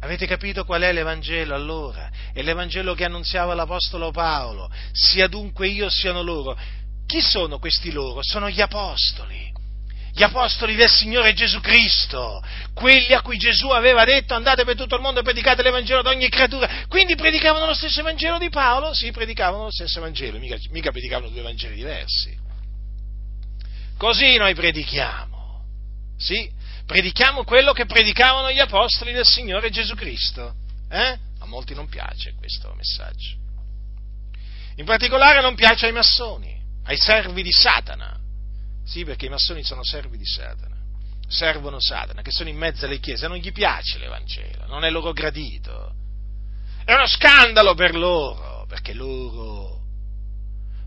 Avete 0.00 0.26
capito 0.26 0.64
qual 0.64 0.82
è 0.82 0.92
l'Evangelo 0.92 1.54
allora? 1.54 2.10
È 2.32 2.42
l'Evangelo 2.42 2.94
che 2.94 3.04
annunziava 3.04 3.54
l'Apostolo 3.54 4.10
Paolo, 4.10 4.68
sia 4.90 5.28
dunque 5.28 5.68
io 5.68 5.88
siano 5.88 6.22
loro. 6.22 6.58
Chi 7.06 7.20
sono 7.20 7.60
questi 7.60 7.92
loro? 7.92 8.18
Sono 8.20 8.50
gli 8.50 8.60
Apostoli 8.60 9.49
gli 10.12 10.22
apostoli 10.22 10.74
del 10.74 10.88
Signore 10.88 11.32
Gesù 11.32 11.60
Cristo, 11.60 12.42
quelli 12.74 13.14
a 13.14 13.22
cui 13.22 13.38
Gesù 13.38 13.68
aveva 13.68 14.04
detto 14.04 14.34
andate 14.34 14.64
per 14.64 14.76
tutto 14.76 14.96
il 14.96 15.00
mondo 15.00 15.20
e 15.20 15.22
predicate 15.22 15.62
l'Evangelo 15.62 16.00
ad 16.00 16.06
ogni 16.06 16.28
creatura. 16.28 16.84
Quindi 16.88 17.14
predicavano 17.14 17.66
lo 17.66 17.74
stesso 17.74 18.00
Evangelo 18.00 18.38
di 18.38 18.50
Paolo? 18.50 18.92
Sì, 18.92 19.10
predicavano 19.12 19.64
lo 19.64 19.70
stesso 19.70 19.98
Evangelo, 19.98 20.38
mica, 20.38 20.56
mica 20.70 20.90
predicavano 20.90 21.30
due 21.30 21.40
Evangeli 21.40 21.74
diversi. 21.74 22.36
Così 23.96 24.36
noi 24.36 24.54
predichiamo. 24.54 25.64
Sì, 26.16 26.50
predichiamo 26.86 27.44
quello 27.44 27.72
che 27.72 27.86
predicavano 27.86 28.50
gli 28.50 28.58
apostoli 28.58 29.12
del 29.12 29.26
Signore 29.26 29.70
Gesù 29.70 29.94
Cristo. 29.94 30.54
Eh? 30.90 31.18
A 31.38 31.46
molti 31.46 31.74
non 31.74 31.88
piace 31.88 32.34
questo 32.34 32.74
messaggio. 32.76 33.36
In 34.76 34.84
particolare 34.84 35.40
non 35.40 35.54
piace 35.54 35.86
ai 35.86 35.92
massoni, 35.92 36.58
ai 36.84 36.96
servi 36.96 37.42
di 37.42 37.52
Satana. 37.52 38.19
Sì, 38.84 39.04
perché 39.04 39.26
i 39.26 39.30
massoni 39.30 39.62
sono 39.62 39.84
servi 39.84 40.16
di 40.16 40.26
Satana. 40.26 40.78
Servono 41.28 41.80
Satana, 41.80 42.22
che 42.22 42.32
sono 42.32 42.48
in 42.48 42.56
mezzo 42.56 42.86
alle 42.86 42.98
chiese, 42.98 43.28
non 43.28 43.36
gli 43.36 43.52
piace 43.52 43.98
l'Evangelo, 43.98 44.66
non 44.66 44.84
è 44.84 44.90
loro 44.90 45.12
gradito. 45.12 45.94
È 46.84 46.92
uno 46.92 47.06
scandalo 47.06 47.74
per 47.74 47.94
loro, 47.94 48.64
perché 48.66 48.92
loro 48.92 49.78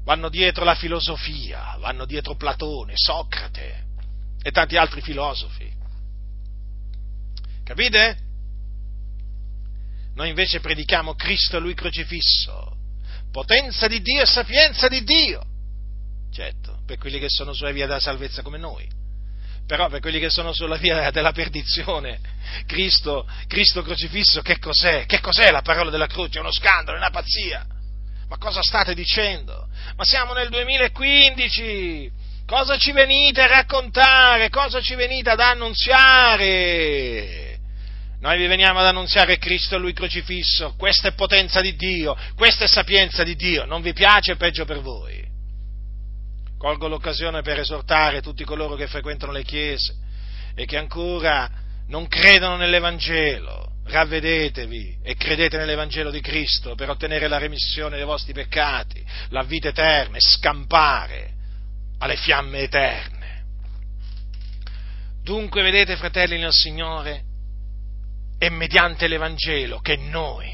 vanno 0.03 0.29
dietro 0.29 0.65
la 0.65 0.75
filosofia, 0.75 1.77
vanno 1.79 2.05
dietro 2.05 2.35
Platone, 2.35 2.93
Socrate 2.95 3.85
e 4.41 4.51
tanti 4.51 4.75
altri 4.75 5.01
filosofi. 5.01 5.71
Capite? 7.63 8.17
Noi 10.15 10.29
invece 10.29 10.59
predichiamo 10.59 11.15
Cristo 11.15 11.59
Lui 11.59 11.73
crocifisso, 11.73 12.75
potenza 13.31 13.87
di 13.87 14.01
Dio 14.01 14.21
e 14.21 14.25
sapienza 14.25 14.87
di 14.87 15.03
Dio. 15.03 15.43
Certo, 16.31 16.72
per 16.85 16.97
quelli 16.97 17.19
che 17.19 17.29
sono 17.29 17.53
sulla 17.53 17.71
via 17.71 17.85
della 17.87 17.99
salvezza 17.99 18.41
come 18.41 18.57
noi. 18.57 18.87
Però 19.65 19.87
per 19.87 20.01
quelli 20.01 20.19
che 20.19 20.29
sono 20.29 20.51
sulla 20.53 20.75
via 20.75 21.09
della 21.11 21.31
perdizione, 21.31 22.19
Cristo, 22.65 23.25
Cristo 23.47 23.81
crocifisso, 23.81 24.41
che 24.41 24.59
cos'è? 24.59 25.05
Che 25.05 25.21
cos'è 25.21 25.51
la 25.51 25.61
parola 25.61 25.89
della 25.89 26.07
croce? 26.07 26.37
È 26.37 26.41
uno 26.41 26.51
scandalo, 26.51 26.97
è 26.97 26.99
una 26.99 27.11
pazzia. 27.11 27.65
Ma 28.27 28.37
cosa 28.37 28.61
state 28.61 28.93
dicendo? 28.93 29.67
Ma 29.95 30.03
siamo 30.03 30.33
nel 30.33 30.49
2015! 30.49 32.11
Cosa 32.45 32.77
ci 32.77 32.91
venite 32.91 33.41
a 33.41 33.47
raccontare? 33.47 34.49
Cosa 34.49 34.81
ci 34.81 34.95
venite 34.95 35.29
ad 35.29 35.39
annunziare? 35.39 36.81
Noi 38.19 38.37
vi 38.37 38.47
veniamo 38.47 38.79
ad 38.79 38.85
annunziare 38.85 39.37
Cristo 39.37 39.75
e 39.75 39.77
Lui 39.79 39.93
crocifisso. 39.93 40.75
Questa 40.77 41.07
è 41.07 41.13
potenza 41.13 41.61
di 41.61 41.75
Dio, 41.75 42.17
questa 42.35 42.65
è 42.65 42.67
sapienza 42.67 43.23
di 43.23 43.35
Dio. 43.35 43.63
Non 43.65 43.81
vi 43.81 43.93
piace, 43.93 44.35
peggio 44.35 44.65
per 44.65 44.81
voi. 44.81 45.22
Colgo 46.63 46.87
l'occasione 46.87 47.41
per 47.41 47.59
esortare 47.59 48.21
tutti 48.21 48.45
coloro 48.45 48.75
che 48.75 48.87
frequentano 48.87 49.33
le 49.33 49.43
chiese 49.43 49.97
e 50.55 50.63
che 50.63 50.77
ancora 50.77 51.51
non 51.87 52.07
credono 52.07 52.55
nell'Evangelo 52.55 53.79
ravvedetevi 53.83 54.99
e 55.03 55.13
credete 55.15 55.57
nell'Evangelo 55.57 56.09
di 56.09 56.21
Cristo 56.21 56.73
per 56.73 56.89
ottenere 56.89 57.27
la 57.27 57.37
remissione 57.37 57.97
dei 57.97 58.05
vostri 58.05 58.31
peccati, 58.31 59.05
la 59.31 59.43
vita 59.43 59.67
eterna 59.67 60.15
e 60.15 60.21
scampare 60.21 61.33
alle 61.97 62.15
fiamme 62.15 62.59
eterne. 62.59 63.43
Dunque, 65.21 65.63
vedete, 65.63 65.97
fratelli 65.97 66.37
nel 66.37 66.53
Signore, 66.53 67.23
è 68.37 68.47
mediante 68.47 69.09
l'Evangelo 69.09 69.79
che 69.79 69.97
noi, 69.97 70.49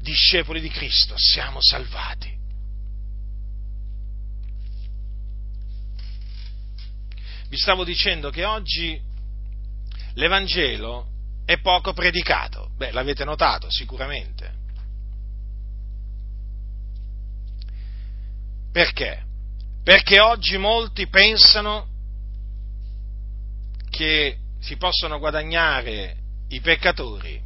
discepoli 0.00 0.60
di 0.60 0.68
Cristo, 0.68 1.14
siamo 1.16 1.58
salvati. 1.60 2.37
Vi 7.48 7.56
stavo 7.56 7.84
dicendo 7.84 8.30
che 8.30 8.44
oggi 8.44 9.00
l'Evangelo 10.14 11.06
è 11.44 11.58
poco 11.60 11.92
predicato. 11.92 12.70
Beh, 12.76 12.92
l'avete 12.92 13.24
notato 13.24 13.70
sicuramente. 13.70 14.56
Perché? 18.70 19.24
Perché 19.82 20.20
oggi 20.20 20.58
molti 20.58 21.08
pensano 21.08 21.88
che 23.88 24.36
si 24.60 24.76
possono 24.76 25.18
guadagnare 25.18 26.16
i 26.48 26.60
peccatori 26.60 27.42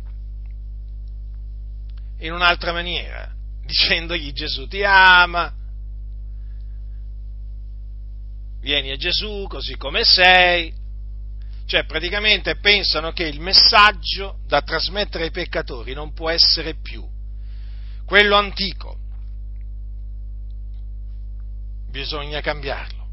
in 2.19 2.33
un'altra 2.33 2.73
maniera, 2.73 3.33
dicendogli 3.65 4.33
Gesù 4.33 4.67
ti 4.67 4.83
ama, 4.83 5.53
vieni 8.63 8.91
a 8.91 8.97
Gesù 8.97 9.47
così 9.49 9.77
come 9.77 10.05
sei, 10.05 10.73
cioè 11.67 11.85
praticamente 11.85 12.57
pensano 12.57 13.13
che 13.13 13.25
il 13.25 13.41
messaggio 13.41 14.39
da 14.47 14.63
trasmettere 14.63 15.25
ai 15.25 15.31
peccatori 15.31 15.93
non 15.93 16.13
può 16.13 16.31
essere 16.31 16.75
più 16.75 17.07
quello 18.05 18.37
antico. 18.37 18.99
Bisogna 21.91 22.41
cambiarlo. 22.41 23.07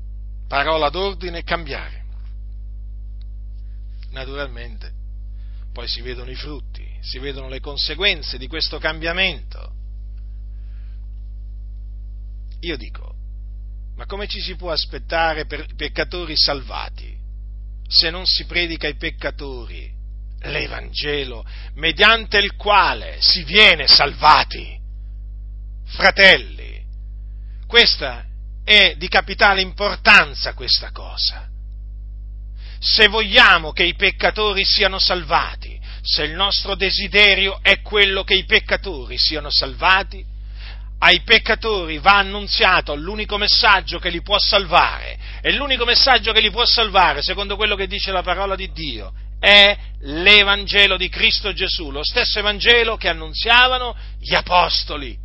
Parola 0.47 0.89
d'ordine, 0.89 1.43
cambiare. 1.43 2.03
Naturalmente, 4.11 4.91
poi 5.71 5.87
si 5.87 6.01
vedono 6.01 6.31
i 6.31 6.35
frutti, 6.35 6.85
si 7.01 7.19
vedono 7.19 7.47
le 7.47 7.59
conseguenze 7.59 8.37
di 8.37 8.47
questo 8.47 8.79
cambiamento. 8.79 9.73
Io 12.61 12.75
dico, 12.75 13.15
ma 13.99 14.05
come 14.05 14.27
ci 14.27 14.39
si 14.39 14.55
può 14.55 14.71
aspettare 14.71 15.45
per 15.45 15.75
peccatori 15.75 16.33
salvati? 16.37 17.17
se 17.85 18.11
non 18.11 18.25
si 18.25 18.45
predica 18.45 18.87
ai 18.87 18.95
peccatori 18.95 19.91
l'Evangelo 20.43 21.43
mediante 21.73 22.37
il 22.37 22.55
quale 22.55 23.17
si 23.19 23.43
viene 23.43 23.87
salvati. 23.87 24.77
fratelli, 25.85 26.81
questa 27.67 28.23
è 28.63 28.93
di 28.95 29.09
capitale 29.09 29.59
importanza 29.61 30.53
questa 30.53 30.91
cosa. 30.91 31.49
Se 32.79 33.07
vogliamo 33.07 33.73
che 33.73 33.83
i 33.83 33.95
peccatori 33.95 34.63
siano 34.63 34.99
salvati, 34.99 35.77
se 36.01 36.23
il 36.23 36.33
nostro 36.33 36.75
desiderio 36.75 37.59
è 37.61 37.81
quello 37.81 38.23
che 38.23 38.35
i 38.35 38.45
peccatori 38.45 39.17
siano 39.17 39.49
salvati, 39.49 40.23
ai 40.99 41.21
peccatori 41.21 41.97
va 41.99 42.17
annunziato 42.17 42.93
l'unico 42.95 43.37
messaggio 43.37 43.99
che 43.99 44.09
li 44.09 44.21
può 44.21 44.37
salvare, 44.37 45.17
e 45.41 45.53
l'unico 45.53 45.85
messaggio 45.85 46.31
che 46.31 46.41
li 46.41 46.51
può 46.51 46.65
salvare, 46.65 47.21
secondo 47.21 47.55
quello 47.55 47.75
che 47.75 47.87
dice 47.87 48.11
la 48.11 48.21
parola 48.21 48.55
di 48.55 48.71
Dio, 48.71 49.13
è 49.39 49.77
l'Evangelo 50.01 50.97
di 50.97 51.07
Cristo 51.07 51.53
Gesù, 51.53 51.91
lo 51.91 52.03
stesso 52.03 52.39
Evangelo 52.39 52.97
che 52.97 53.07
annunziavano 53.07 53.95
gli 54.19 54.35
Apostoli, 54.35 55.17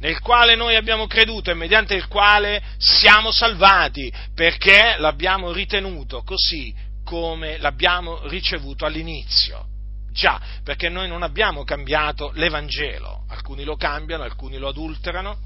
nel 0.00 0.20
quale 0.20 0.56
noi 0.56 0.74
abbiamo 0.74 1.06
creduto 1.06 1.50
e 1.50 1.54
mediante 1.54 1.94
il 1.94 2.08
quale 2.08 2.62
siamo 2.78 3.30
salvati, 3.30 4.12
perché 4.34 4.96
l'abbiamo 4.98 5.52
ritenuto 5.52 6.22
così 6.22 6.74
come 7.04 7.58
l'abbiamo 7.58 8.26
ricevuto 8.26 8.84
all'inizio. 8.84 9.66
Già, 10.10 10.40
perché 10.64 10.88
noi 10.88 11.08
non 11.08 11.22
abbiamo 11.22 11.64
cambiato 11.64 12.30
l'Evangelo, 12.34 13.24
alcuni 13.28 13.64
lo 13.64 13.76
cambiano, 13.76 14.24
alcuni 14.24 14.56
lo 14.58 14.68
adulterano, 14.68 15.38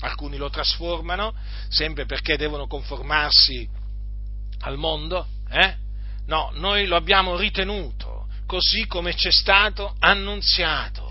alcuni 0.00 0.36
lo 0.36 0.50
trasformano, 0.50 1.34
sempre 1.68 2.04
perché 2.04 2.36
devono 2.36 2.66
conformarsi 2.66 3.68
al 4.60 4.76
mondo, 4.76 5.26
eh? 5.50 5.74
No, 6.26 6.50
noi 6.54 6.86
lo 6.86 6.96
abbiamo 6.96 7.36
ritenuto 7.36 8.26
così 8.46 8.86
come 8.86 9.14
ci 9.14 9.28
è 9.28 9.32
stato 9.32 9.94
annunziato. 9.98 11.06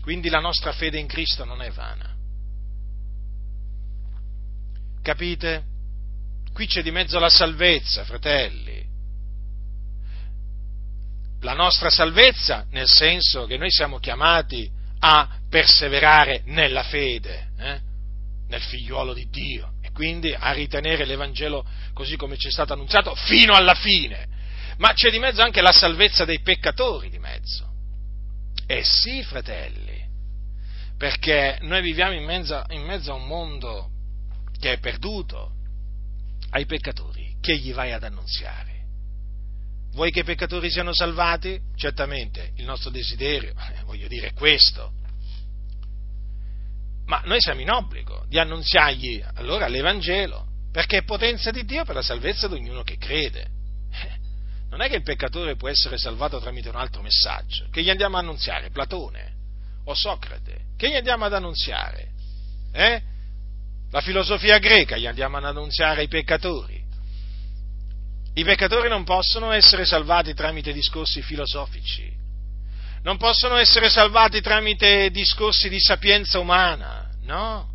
Quindi 0.00 0.28
la 0.28 0.40
nostra 0.40 0.72
fede 0.72 0.98
in 0.98 1.06
Cristo 1.06 1.44
non 1.44 1.62
è 1.62 1.70
vana. 1.70 2.12
Capite? 5.00 5.64
Qui 6.52 6.66
c'è 6.66 6.82
di 6.82 6.90
mezzo 6.90 7.18
la 7.18 7.28
salvezza, 7.28 8.04
fratelli 8.04 8.73
la 11.44 11.52
nostra 11.52 11.90
salvezza, 11.90 12.66
nel 12.70 12.88
senso 12.88 13.44
che 13.46 13.58
noi 13.58 13.70
siamo 13.70 13.98
chiamati 13.98 14.68
a 15.00 15.28
perseverare 15.48 16.42
nella 16.46 16.82
fede, 16.82 17.50
eh? 17.58 17.80
nel 18.48 18.62
figliuolo 18.62 19.12
di 19.12 19.28
Dio, 19.28 19.74
e 19.82 19.90
quindi 19.92 20.32
a 20.32 20.52
ritenere 20.52 21.04
l'Evangelo 21.04 21.64
così 21.92 22.16
come 22.16 22.36
ci 22.38 22.48
è 22.48 22.50
stato 22.50 22.72
annunziato 22.72 23.14
fino 23.14 23.52
alla 23.54 23.74
fine. 23.74 24.26
Ma 24.78 24.94
c'è 24.94 25.10
di 25.10 25.18
mezzo 25.18 25.42
anche 25.42 25.60
la 25.60 25.70
salvezza 25.70 26.24
dei 26.24 26.40
peccatori 26.40 27.10
di 27.10 27.18
mezzo. 27.18 27.70
Eh 28.66 28.82
sì, 28.82 29.22
fratelli, 29.22 30.02
perché 30.96 31.58
noi 31.60 31.82
viviamo 31.82 32.14
in 32.14 32.24
mezzo, 32.24 32.64
in 32.70 32.82
mezzo 32.82 33.12
a 33.12 33.16
un 33.16 33.26
mondo 33.26 33.90
che 34.58 34.72
è 34.72 34.78
perduto 34.78 35.52
ai 36.50 36.64
peccatori, 36.64 37.36
che 37.40 37.58
gli 37.58 37.74
vai 37.74 37.92
ad 37.92 38.02
annunziare? 38.02 38.73
Vuoi 39.94 40.10
che 40.10 40.20
i 40.20 40.24
peccatori 40.24 40.70
siano 40.70 40.92
salvati? 40.92 41.58
Certamente, 41.76 42.50
il 42.56 42.64
nostro 42.64 42.90
desiderio, 42.90 43.50
eh, 43.50 43.82
voglio 43.84 44.08
dire, 44.08 44.28
è 44.28 44.32
questo. 44.32 44.92
Ma 47.06 47.22
noi 47.26 47.40
siamo 47.40 47.60
in 47.60 47.70
obbligo 47.70 48.24
di 48.26 48.38
annunziargli 48.38 49.24
allora 49.34 49.68
l'Evangelo, 49.68 50.46
perché 50.72 50.98
è 50.98 51.04
potenza 51.04 51.52
di 51.52 51.64
Dio 51.64 51.84
per 51.84 51.94
la 51.94 52.02
salvezza 52.02 52.48
di 52.48 52.54
ognuno 52.54 52.82
che 52.82 52.96
crede. 52.96 53.42
Eh, 53.92 54.18
non 54.70 54.80
è 54.80 54.88
che 54.88 54.96
il 54.96 55.02
peccatore 55.04 55.54
può 55.54 55.68
essere 55.68 55.96
salvato 55.96 56.40
tramite 56.40 56.70
un 56.70 56.76
altro 56.76 57.00
messaggio. 57.00 57.68
Che 57.70 57.80
gli 57.80 57.90
andiamo 57.90 58.16
a 58.16 58.20
annunziare? 58.20 58.70
Platone 58.70 59.32
o 59.84 59.94
Socrate? 59.94 60.72
Che 60.76 60.88
gli 60.88 60.96
andiamo 60.96 61.24
ad 61.26 61.34
annunziare? 61.34 62.08
Eh? 62.72 63.02
La 63.92 64.00
filosofia 64.00 64.58
greca 64.58 64.96
gli 64.96 65.06
andiamo 65.06 65.36
ad 65.36 65.44
annunziare 65.44 66.00
ai 66.00 66.08
peccatori? 66.08 66.83
I 68.36 68.44
peccatori 68.44 68.88
non 68.88 69.04
possono 69.04 69.52
essere 69.52 69.84
salvati 69.84 70.34
tramite 70.34 70.72
discorsi 70.72 71.22
filosofici, 71.22 72.12
non 73.02 73.16
possono 73.16 73.56
essere 73.56 73.88
salvati 73.88 74.40
tramite 74.40 75.10
discorsi 75.10 75.68
di 75.68 75.80
sapienza 75.80 76.40
umana, 76.40 77.08
no. 77.22 77.70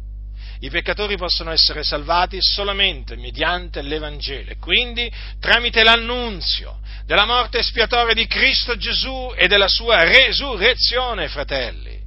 I 0.61 0.69
peccatori 0.69 1.15
possono 1.15 1.51
essere 1.51 1.83
salvati 1.83 2.37
solamente 2.41 3.15
mediante 3.15 3.81
l'Evangelo 3.81 4.51
e 4.51 4.57
quindi 4.57 5.09
tramite 5.39 5.83
l'annunzio 5.83 6.79
della 7.05 7.25
morte 7.25 7.59
espiatoria 7.59 8.13
di 8.13 8.27
Cristo 8.27 8.75
Gesù 8.75 9.31
e 9.37 9.47
della 9.47 9.69
sua 9.69 10.03
resurrezione, 10.03 11.29
fratelli. 11.29 11.97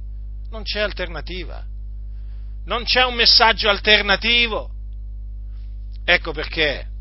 Non 0.51 0.61
c'è 0.61 0.81
alternativa. 0.81 1.63
Non 2.65 2.83
c'è 2.83 3.03
un 3.03 3.15
messaggio 3.15 3.69
alternativo. 3.69 4.69
Ecco 6.05 6.31
perché 6.31 6.91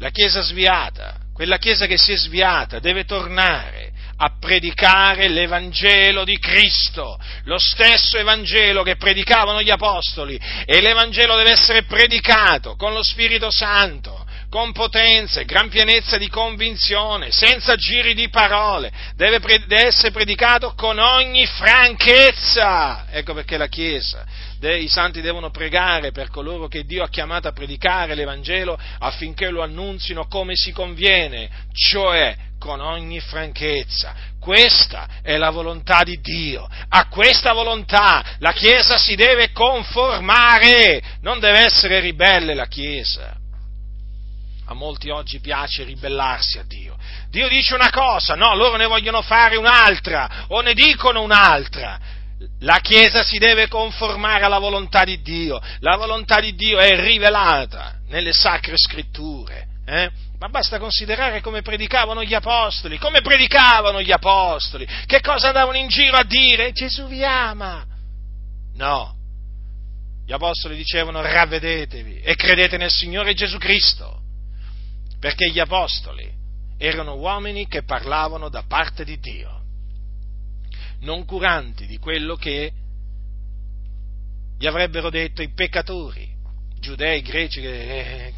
la 0.00 0.10
Chiesa 0.10 0.40
sviata, 0.40 1.16
quella 1.32 1.58
Chiesa 1.58 1.86
che 1.86 1.98
si 1.98 2.12
è 2.12 2.16
sviata, 2.16 2.78
deve 2.78 3.04
tornare 3.04 3.92
a 4.16 4.36
predicare 4.38 5.28
l'Evangelo 5.28 6.24
di 6.24 6.38
Cristo, 6.38 7.18
lo 7.44 7.58
stesso 7.58 8.18
Evangelo 8.18 8.82
che 8.82 8.96
predicavano 8.96 9.62
gli 9.62 9.70
Apostoli, 9.70 10.38
e 10.66 10.80
l'Evangelo 10.80 11.36
deve 11.36 11.52
essere 11.52 11.84
predicato 11.84 12.76
con 12.76 12.92
lo 12.92 13.02
Spirito 13.02 13.50
Santo, 13.50 14.26
con 14.48 14.72
potenza 14.72 15.40
e 15.40 15.44
gran 15.44 15.68
pienezza 15.68 16.18
di 16.18 16.28
convinzione, 16.28 17.30
senza 17.30 17.76
giri 17.76 18.14
di 18.14 18.28
parole, 18.30 18.90
deve, 19.14 19.38
pre- 19.38 19.64
deve 19.66 19.86
essere 19.86 20.10
predicato 20.10 20.74
con 20.74 20.98
ogni 20.98 21.46
franchezza. 21.46 23.06
Ecco 23.10 23.32
perché 23.32 23.56
la 23.56 23.68
Chiesa 23.68 24.26
i 24.68 24.88
santi 24.88 25.20
devono 25.20 25.50
pregare 25.50 26.12
per 26.12 26.28
coloro 26.28 26.68
che 26.68 26.84
Dio 26.84 27.02
ha 27.02 27.08
chiamato 27.08 27.48
a 27.48 27.52
predicare 27.52 28.14
l'Evangelo 28.14 28.78
affinché 28.98 29.48
lo 29.50 29.62
annunzino 29.62 30.26
come 30.26 30.54
si 30.54 30.72
conviene, 30.72 31.48
cioè 31.72 32.36
con 32.58 32.80
ogni 32.80 33.18
franchezza. 33.20 34.14
Questa 34.38 35.08
è 35.22 35.36
la 35.36 35.50
volontà 35.50 36.02
di 36.02 36.20
Dio. 36.20 36.68
A 36.88 37.08
questa 37.08 37.52
volontà 37.52 38.36
la 38.38 38.52
Chiesa 38.52 38.98
si 38.98 39.14
deve 39.14 39.50
conformare, 39.52 41.02
non 41.22 41.40
deve 41.40 41.60
essere 41.60 42.00
ribelle 42.00 42.54
la 42.54 42.66
Chiesa. 42.66 43.36
A 44.66 44.74
molti 44.74 45.10
oggi 45.10 45.40
piace 45.40 45.82
ribellarsi 45.82 46.58
a 46.58 46.64
Dio. 46.64 46.96
Dio 47.28 47.48
dice 47.48 47.74
una 47.74 47.90
cosa, 47.90 48.34
no, 48.34 48.54
loro 48.54 48.76
ne 48.76 48.86
vogliono 48.86 49.20
fare 49.20 49.56
un'altra 49.56 50.44
o 50.48 50.60
ne 50.60 50.74
dicono 50.74 51.22
un'altra. 51.22 51.98
La 52.60 52.80
Chiesa 52.80 53.22
si 53.22 53.38
deve 53.38 53.68
conformare 53.68 54.44
alla 54.44 54.58
volontà 54.58 55.04
di 55.04 55.20
Dio, 55.20 55.60
la 55.80 55.96
volontà 55.96 56.40
di 56.40 56.54
Dio 56.54 56.78
è 56.78 56.98
rivelata 56.98 57.98
nelle 58.08 58.32
sacre 58.32 58.76
scritture. 58.76 59.66
Eh? 59.84 60.10
Ma 60.38 60.48
basta 60.48 60.78
considerare 60.78 61.42
come 61.42 61.60
predicavano 61.60 62.24
gli 62.24 62.32
apostoli, 62.32 62.96
come 62.96 63.20
predicavano 63.20 64.00
gli 64.00 64.12
apostoli, 64.12 64.86
che 65.04 65.20
cosa 65.20 65.48
andavano 65.48 65.76
in 65.76 65.88
giro 65.88 66.16
a 66.16 66.24
dire? 66.24 66.72
Gesù 66.72 67.08
vi 67.08 67.22
ama. 67.22 67.84
No, 68.74 69.14
gli 70.24 70.32
apostoli 70.32 70.76
dicevano 70.76 71.20
ravvedetevi 71.20 72.20
e 72.20 72.34
credete 72.36 72.78
nel 72.78 72.90
Signore 72.90 73.34
Gesù 73.34 73.58
Cristo, 73.58 74.22
perché 75.18 75.50
gli 75.50 75.58
apostoli 75.58 76.26
erano 76.78 77.16
uomini 77.16 77.66
che 77.66 77.82
parlavano 77.82 78.48
da 78.48 78.64
parte 78.66 79.04
di 79.04 79.18
Dio 79.18 79.59
non 81.00 81.24
curanti 81.24 81.86
di 81.86 81.98
quello 81.98 82.36
che 82.36 82.72
gli 84.58 84.66
avrebbero 84.66 85.08
detto 85.08 85.42
i 85.42 85.52
peccatori, 85.52 86.28
giudei, 86.78 87.22
greci, 87.22 87.60
che, 87.60 88.32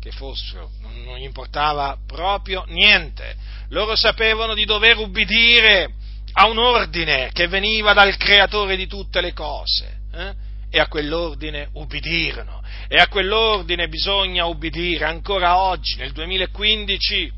che, 0.00 0.10
fossero, 0.12 0.70
non, 0.80 1.02
non 1.04 1.18
gli 1.18 1.24
importava 1.24 1.98
proprio 2.06 2.64
niente. 2.68 3.36
Loro 3.68 3.94
sapevano 3.94 4.54
di 4.54 4.64
dover 4.64 4.96
ubbidire 4.96 5.92
a 6.32 6.48
un 6.48 6.58
ordine 6.58 7.30
che 7.32 7.48
veniva 7.48 7.92
dal 7.92 8.16
creatore 8.16 8.76
di 8.76 8.86
tutte 8.86 9.20
le 9.20 9.32
cose. 9.32 9.98
Eh? 10.12 10.34
E 10.70 10.80
a 10.80 10.88
quell'ordine 10.88 11.68
ubbidirono. 11.72 12.62
E 12.88 12.96
a 12.96 13.08
quell'ordine 13.08 13.88
bisogna 13.88 14.46
ubbidire 14.46 15.04
ancora 15.04 15.58
oggi, 15.58 15.96
nel 15.96 16.12
2015 16.12 17.32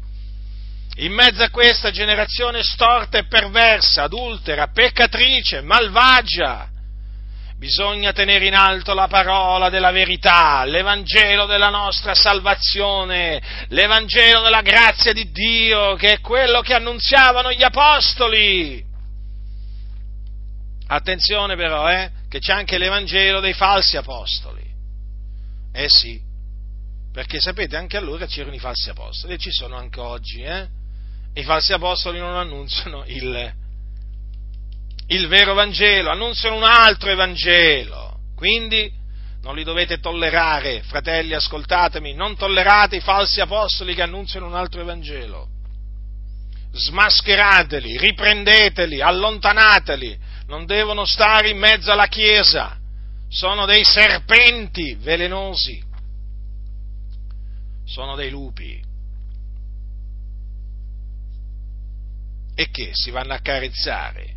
in 1.00 1.12
mezzo 1.12 1.42
a 1.42 1.50
questa 1.50 1.90
generazione 1.90 2.62
storta 2.62 3.18
e 3.18 3.26
perversa, 3.26 4.02
adultera, 4.02 4.68
peccatrice, 4.68 5.62
malvagia, 5.62 6.68
bisogna 7.56 8.12
tenere 8.12 8.46
in 8.46 8.54
alto 8.54 8.92
la 8.92 9.06
parola 9.06 9.70
della 9.70 9.92
verità, 9.92 10.64
l'Evangelo 10.64 11.46
della 11.46 11.70
nostra 11.70 12.14
salvazione, 12.14 13.40
l'Evangelo 13.68 14.42
della 14.42 14.60
grazia 14.60 15.14
di 15.14 15.30
Dio, 15.30 15.94
che 15.94 16.14
è 16.14 16.20
quello 16.20 16.60
che 16.60 16.74
annunziavano 16.74 17.50
gli 17.52 17.62
Apostoli. 17.62 18.84
Attenzione 20.86 21.56
però, 21.56 21.88
eh, 21.90 22.10
che 22.28 22.40
c'è 22.40 22.52
anche 22.52 22.76
l'Evangelo 22.76 23.40
dei 23.40 23.54
falsi 23.54 23.96
Apostoli. 23.96 24.68
Eh 25.72 25.88
sì, 25.88 26.20
perché 27.10 27.40
sapete, 27.40 27.76
anche 27.76 27.96
allora 27.96 28.26
c'erano 28.26 28.54
i 28.54 28.58
falsi 28.58 28.90
Apostoli 28.90 29.34
e 29.34 29.38
ci 29.38 29.50
sono 29.50 29.76
anche 29.76 30.00
oggi, 30.00 30.42
eh? 30.42 30.79
I 31.34 31.44
falsi 31.44 31.72
apostoli 31.72 32.18
non 32.18 32.34
annunziano 32.34 33.04
il, 33.06 33.52
il 35.06 35.28
vero 35.28 35.54
Vangelo, 35.54 36.10
annunziano 36.10 36.56
un 36.56 36.64
altro 36.64 37.10
Evangelo. 37.10 38.18
Quindi 38.34 38.90
non 39.42 39.54
li 39.54 39.64
dovete 39.64 39.98
tollerare, 39.98 40.82
fratelli, 40.82 41.34
ascoltatemi, 41.34 42.14
non 42.14 42.36
tollerate 42.36 42.96
i 42.96 43.00
falsi 43.00 43.40
apostoli 43.40 43.94
che 43.94 44.02
annunziano 44.02 44.46
un 44.46 44.54
altro 44.54 44.80
Evangelo. 44.80 45.48
Smascherateli, 46.72 47.96
riprendeteli, 47.96 49.00
allontanateli, 49.00 50.18
non 50.46 50.66
devono 50.66 51.04
stare 51.04 51.50
in 51.50 51.58
mezzo 51.58 51.90
alla 51.90 52.06
Chiesa, 52.06 52.78
sono 53.28 53.66
dei 53.66 53.84
serpenti 53.84 54.94
velenosi, 54.94 55.82
sono 57.84 58.14
dei 58.14 58.30
lupi. 58.30 58.88
E 62.60 62.68
che 62.68 62.90
si 62.92 63.10
vanno 63.10 63.32
a 63.32 63.38
carezzare 63.38 64.36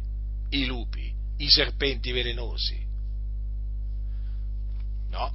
i 0.51 0.65
lupi, 0.65 1.13
i 1.39 1.49
serpenti 1.49 2.13
velenosi? 2.13 2.81
No. 5.09 5.33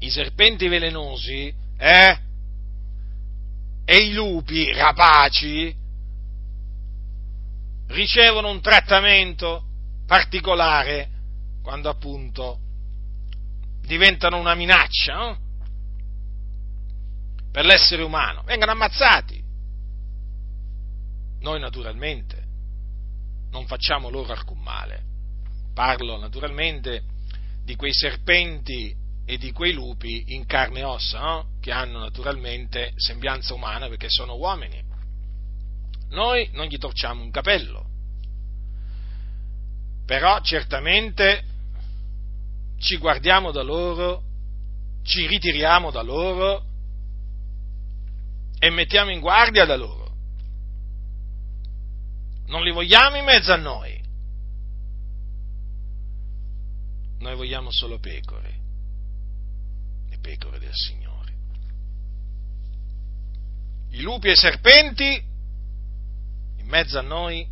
I 0.00 0.10
serpenti 0.10 0.68
velenosi, 0.68 1.50
eh? 1.78 2.18
E 3.82 3.96
i 3.96 4.12
lupi 4.12 4.70
rapaci 4.74 5.74
ricevono 7.86 8.50
un 8.50 8.60
trattamento 8.60 9.64
particolare 10.06 11.08
quando 11.62 11.88
appunto 11.88 12.58
diventano 13.86 14.36
una 14.36 14.54
minaccia 14.54 15.14
no? 15.14 15.38
per 17.50 17.64
l'essere 17.64 18.02
umano, 18.02 18.42
vengono 18.42 18.72
ammazzati. 18.72 19.39
Noi 21.40 21.58
naturalmente 21.60 22.48
non 23.50 23.66
facciamo 23.66 24.10
loro 24.10 24.32
alcun 24.32 24.60
male. 24.60 25.04
Parlo 25.74 26.18
naturalmente 26.18 27.02
di 27.64 27.76
quei 27.76 27.92
serpenti 27.92 28.94
e 29.24 29.38
di 29.38 29.52
quei 29.52 29.72
lupi 29.72 30.34
in 30.34 30.44
carne 30.46 30.80
e 30.80 30.84
ossa, 30.84 31.20
no? 31.20 31.46
che 31.60 31.70
hanno 31.70 32.00
naturalmente 32.00 32.92
sembianza 32.96 33.54
umana 33.54 33.88
perché 33.88 34.08
sono 34.08 34.34
uomini. 34.34 34.82
Noi 36.10 36.48
non 36.52 36.66
gli 36.66 36.78
torciamo 36.78 37.22
un 37.22 37.30
capello, 37.30 37.86
però 40.04 40.40
certamente 40.40 41.44
ci 42.78 42.96
guardiamo 42.96 43.52
da 43.52 43.62
loro, 43.62 44.22
ci 45.04 45.26
ritiriamo 45.26 45.92
da 45.92 46.02
loro 46.02 46.64
e 48.58 48.70
mettiamo 48.70 49.10
in 49.10 49.20
guardia 49.20 49.64
da 49.64 49.76
loro. 49.76 49.99
Non 52.50 52.64
li 52.64 52.72
vogliamo 52.72 53.16
in 53.16 53.24
mezzo 53.24 53.52
a 53.52 53.56
noi. 53.56 53.96
Noi 57.20 57.36
vogliamo 57.36 57.70
solo 57.70 58.00
pecore, 58.00 58.58
le 60.08 60.18
pecore 60.18 60.58
del 60.58 60.74
Signore. 60.74 61.32
I 63.90 64.00
lupi 64.00 64.28
e 64.28 64.32
i 64.32 64.36
serpenti 64.36 65.24
in 66.56 66.66
mezzo 66.66 66.98
a 66.98 67.02
noi 67.02 67.46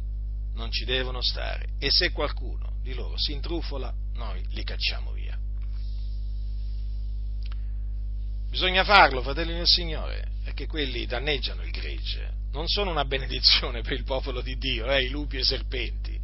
non 0.55 0.71
ci 0.73 0.85
devono 0.85 1.23
stare 1.23 1.75
e 1.79 1.91
se 1.91 2.11
qualcuno 2.11 2.79
di 2.83 2.93
loro 2.93 3.17
si 3.19 3.33
intrufola, 3.33 3.95
noi 4.15 4.45
li 4.49 4.65
cacciamo 4.65 5.13
via. 5.13 5.18
Bisogna 8.51 8.83
farlo, 8.85 9.23
fratelli 9.23 9.55
del 9.55 9.67
Signore, 9.67 10.27
perché 10.43 10.67
quelli 10.67 11.07
danneggiano 11.07 11.63
il 11.63 11.71
gregge, 11.71 12.33
non 12.53 12.67
sono 12.67 12.91
una 12.91 13.05
benedizione 13.05 13.83
per 13.83 13.93
il 13.93 14.05
popolo 14.05 14.41
di 14.41 14.57
Dio, 14.57 14.91
eh, 14.91 15.05
i 15.05 15.11
lupi 15.11 15.37
e 15.37 15.41
i 15.41 15.45
serpenti. 15.45 16.19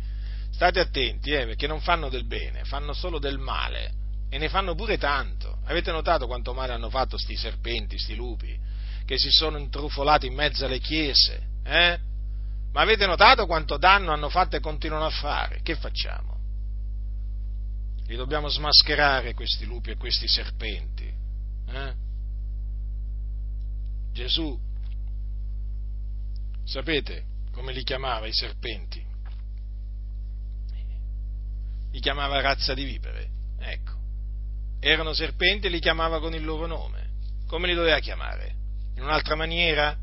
State 0.51 0.81
attenti, 0.81 1.33
eh, 1.33 1.45
perché 1.47 1.67
non 1.67 1.81
fanno 1.81 2.09
del 2.09 2.27
bene, 2.27 2.65
fanno 2.65 2.93
solo 2.93 3.19
del 3.19 3.39
male 3.39 3.93
e 4.31 4.39
ne 4.39 4.49
fanno 4.49 4.75
pure 4.75 4.99
tanto. 4.99 5.59
Avete 5.67 5.93
notato 5.93 6.27
quanto 6.27 6.55
male 6.55 6.73
hanno 6.73 6.91
fatto 6.91 7.19
sti 7.19 7.37
serpenti, 7.37 7.99
sti 7.99 8.15
lupi, 8.15 8.59
che 9.05 9.19
si 9.19 9.31
sono 9.31 9.59
intrufolati 9.59 10.27
in 10.27 10.35
mezzo 10.35 10.65
alle 10.65 10.81
chiese? 10.81 11.41
Eh? 11.65 11.99
Ma 12.73 12.81
avete 12.81 13.07
notato 13.07 13.47
quanto 13.47 13.77
danno 13.77 14.13
hanno 14.13 14.29
fatto 14.29 14.57
e 14.57 14.61
continuano 14.61 15.05
a 15.05 15.11
fare? 15.11 15.61
Che 15.63 15.77
facciamo? 15.77 16.33
Li 18.07 18.17
dobbiamo 18.17 18.49
smascherare 18.49 19.35
questi 19.35 19.65
lupi 19.67 19.91
e 19.91 19.97
questi 19.97 20.27
serpenti. 20.27 21.13
Eh? 21.69 22.04
Gesù, 24.15 24.57
sapete 26.65 27.25
come 27.51 27.73
li 27.73 27.83
chiamava 27.83 28.27
i 28.27 28.33
serpenti? 28.33 29.05
Li 31.91 32.01
chiamava 32.01 32.41
razza 32.41 32.75
di 32.75 32.85
vipere. 32.85 33.29
Ecco. 33.59 33.93
Erano 34.81 35.13
serpenti 35.13 35.67
e 35.67 35.71
li 35.71 35.81
chiamava 35.81 36.21
con 36.21 36.33
il 36.33 36.45
loro 36.45 36.67
nome. 36.67 37.11
Come 37.49 37.67
li 37.67 37.75
doveva 37.75 37.99
chiamare? 37.99 38.55
In 38.97 39.03
un'altra 39.03 39.35
maniera? 39.35 39.97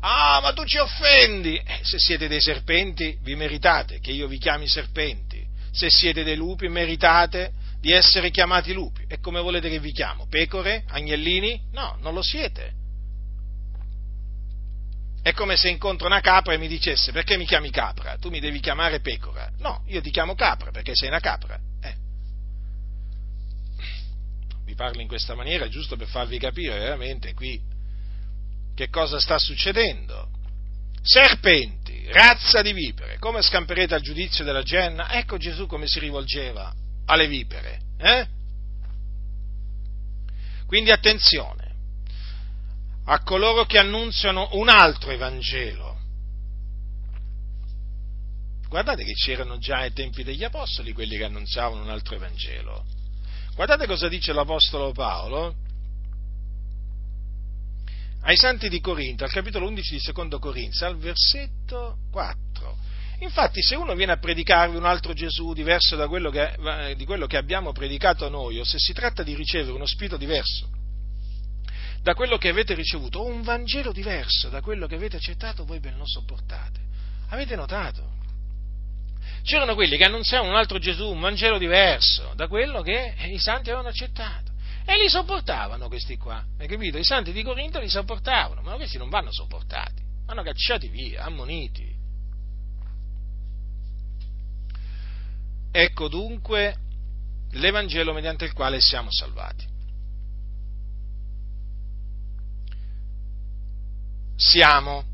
Ah, 0.00 0.40
ma 0.40 0.52
tu 0.52 0.64
ci 0.64 0.78
offendi! 0.78 1.56
Eh, 1.56 1.80
se 1.82 1.98
siete 1.98 2.28
dei 2.28 2.40
serpenti, 2.40 3.18
vi 3.22 3.34
meritate 3.34 3.98
che 3.98 4.12
io 4.12 4.28
vi 4.28 4.38
chiami 4.38 4.68
serpenti. 4.68 5.44
Se 5.72 5.90
siete 5.90 6.22
dei 6.22 6.36
lupi, 6.36 6.68
meritate 6.68 7.52
di 7.80 7.90
essere 7.90 8.30
chiamati 8.30 8.72
lupi. 8.72 9.04
E 9.08 9.18
come 9.18 9.40
volete 9.40 9.68
che 9.68 9.80
vi 9.80 9.92
chiamo? 9.92 10.26
Pecore? 10.28 10.84
Agnellini? 10.86 11.60
No, 11.72 11.96
non 12.00 12.14
lo 12.14 12.22
siete. 12.22 12.81
È 15.22 15.32
come 15.34 15.56
se 15.56 15.68
incontro 15.68 16.08
una 16.08 16.20
capra 16.20 16.52
e 16.52 16.58
mi 16.58 16.66
dicesse 16.66 17.12
perché 17.12 17.36
mi 17.36 17.46
chiami 17.46 17.70
capra? 17.70 18.16
Tu 18.16 18.28
mi 18.28 18.40
devi 18.40 18.58
chiamare 18.58 18.98
pecora. 18.98 19.48
No, 19.58 19.84
io 19.86 20.00
ti 20.00 20.10
chiamo 20.10 20.34
capra 20.34 20.72
perché 20.72 20.96
sei 20.96 21.08
una 21.08 21.20
capra. 21.20 21.56
Eh. 21.80 21.94
Vi 24.64 24.74
parlo 24.74 25.00
in 25.00 25.06
questa 25.06 25.36
maniera 25.36 25.68
giusto 25.68 25.96
per 25.96 26.08
farvi 26.08 26.38
capire 26.38 26.76
veramente 26.76 27.34
qui 27.34 27.60
che 28.74 28.88
cosa 28.88 29.20
sta 29.20 29.38
succedendo. 29.38 30.28
Serpenti, 31.02 32.08
razza 32.10 32.60
di 32.60 32.72
vipere, 32.72 33.18
come 33.18 33.42
scamperete 33.42 33.94
al 33.94 34.02
giudizio 34.02 34.42
della 34.42 34.62
genna? 34.62 35.12
Ecco 35.12 35.36
Gesù 35.36 35.66
come 35.66 35.86
si 35.86 36.00
rivolgeva 36.00 36.74
alle 37.06 37.28
vipere. 37.28 37.80
Eh? 37.96 38.26
Quindi 40.66 40.90
attenzione 40.90 41.61
a 43.04 43.22
coloro 43.22 43.64
che 43.64 43.78
annunziano 43.78 44.50
un 44.52 44.68
altro 44.68 45.10
Evangelo. 45.10 45.98
Guardate 48.68 49.04
che 49.04 49.12
c'erano 49.12 49.58
già 49.58 49.78
ai 49.78 49.92
tempi 49.92 50.22
degli 50.22 50.44
Apostoli 50.44 50.92
quelli 50.92 51.16
che 51.16 51.24
annunziavano 51.24 51.82
un 51.82 51.90
altro 51.90 52.14
Evangelo. 52.14 52.84
Guardate 53.54 53.86
cosa 53.86 54.08
dice 54.08 54.32
l'Apostolo 54.32 54.92
Paolo 54.92 55.54
ai 58.22 58.36
Santi 58.36 58.68
di 58.68 58.80
Corinto, 58.80 59.24
al 59.24 59.30
capitolo 59.30 59.66
11 59.66 59.94
di 59.94 60.00
Secondo 60.00 60.38
Corinzio, 60.38 60.86
al 60.86 60.96
versetto 60.96 61.98
4. 62.12 62.78
Infatti, 63.18 63.62
se 63.62 63.74
uno 63.74 63.94
viene 63.94 64.12
a 64.12 64.18
predicarvi 64.18 64.76
un 64.76 64.86
altro 64.86 65.12
Gesù 65.12 65.52
diverso 65.52 65.96
da 65.96 66.08
quello 66.08 66.30
che, 66.30 66.94
di 66.96 67.04
quello 67.04 67.26
che 67.26 67.36
abbiamo 67.36 67.72
predicato 67.72 68.28
noi, 68.28 68.58
o 68.58 68.64
se 68.64 68.78
si 68.78 68.92
tratta 68.92 69.22
di 69.22 69.34
ricevere 69.34 69.72
uno 69.72 69.86
spirito 69.86 70.16
diverso 70.16 70.80
da 72.02 72.14
quello 72.14 72.36
che 72.36 72.48
avete 72.48 72.74
ricevuto, 72.74 73.24
un 73.24 73.42
Vangelo 73.42 73.92
diverso 73.92 74.48
da 74.48 74.60
quello 74.60 74.86
che 74.86 74.96
avete 74.96 75.16
accettato, 75.16 75.64
voi 75.64 75.78
ben 75.78 75.96
lo 75.96 76.06
sopportate. 76.06 76.80
Avete 77.28 77.54
notato? 77.54 78.10
C'erano 79.44 79.74
quelli 79.74 79.96
che 79.96 80.04
annunziavano 80.04 80.50
un 80.50 80.56
altro 80.56 80.78
Gesù, 80.78 81.10
un 81.10 81.20
Vangelo 81.20 81.58
diverso 81.58 82.32
da 82.34 82.48
quello 82.48 82.82
che 82.82 83.14
i 83.26 83.38
santi 83.38 83.68
avevano 83.68 83.88
accettato. 83.88 84.50
E 84.84 84.98
li 85.00 85.08
sopportavano 85.08 85.86
questi 85.86 86.16
qua, 86.16 86.44
hai 86.58 86.66
capito? 86.66 86.98
I 86.98 87.04
santi 87.04 87.30
di 87.30 87.44
Corinto 87.44 87.78
li 87.78 87.88
sopportavano, 87.88 88.62
ma 88.62 88.74
questi 88.74 88.98
non 88.98 89.08
vanno 89.08 89.32
sopportati, 89.32 90.02
vanno 90.26 90.42
cacciati 90.42 90.88
via, 90.88 91.22
ammoniti. 91.22 91.88
Ecco 95.70 96.08
dunque 96.08 96.76
l'Evangelo 97.52 98.12
mediante 98.12 98.44
il 98.44 98.52
quale 98.52 98.80
siamo 98.80 99.08
salvati. 99.10 99.71
Siamo 104.36 105.04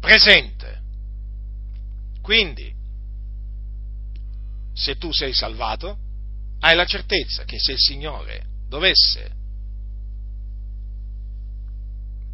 presente. 0.00 0.82
Quindi, 2.20 2.74
se 4.72 4.96
tu 4.96 5.12
sei 5.12 5.32
salvato, 5.32 5.98
hai 6.60 6.74
la 6.74 6.86
certezza 6.86 7.44
che 7.44 7.58
se 7.58 7.72
il 7.72 7.78
Signore 7.78 8.46
dovesse 8.68 9.32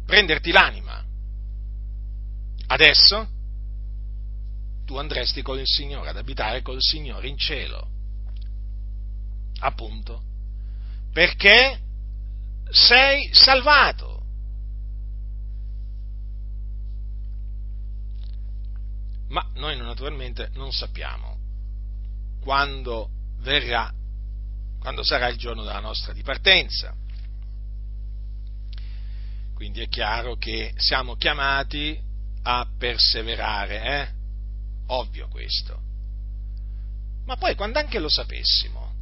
prenderti 0.05 0.51
l'anima 0.51 1.01
adesso, 2.67 3.27
tu 4.85 4.97
andresti 4.97 5.41
con 5.41 5.59
il 5.59 5.67
Signore, 5.67 6.09
ad 6.09 6.17
abitare 6.17 6.61
col 6.61 6.81
Signore 6.81 7.27
in 7.27 7.37
cielo. 7.37 7.87
Appunto. 9.59 10.23
Perché 11.13 11.79
sei 12.69 13.29
salvato. 13.33 14.10
Ma 19.31 19.49
noi 19.55 19.77
naturalmente 19.77 20.49
non 20.53 20.71
sappiamo 20.71 21.37
quando 22.41 23.09
verrà, 23.39 23.91
quando 24.79 25.03
sarà 25.03 25.27
il 25.29 25.37
giorno 25.37 25.63
della 25.63 25.79
nostra 25.79 26.11
dipartenza. 26.13 26.93
Quindi 29.53 29.81
è 29.81 29.87
chiaro 29.87 30.35
che 30.35 30.73
siamo 30.75 31.15
chiamati 31.15 31.99
a 32.43 32.67
perseverare, 32.77 33.83
eh? 33.83 34.09
Ovvio 34.87 35.27
questo. 35.29 35.79
Ma 37.25 37.37
poi 37.37 37.55
quando 37.55 37.79
anche 37.79 37.99
lo 37.99 38.09
sapessimo, 38.09 38.93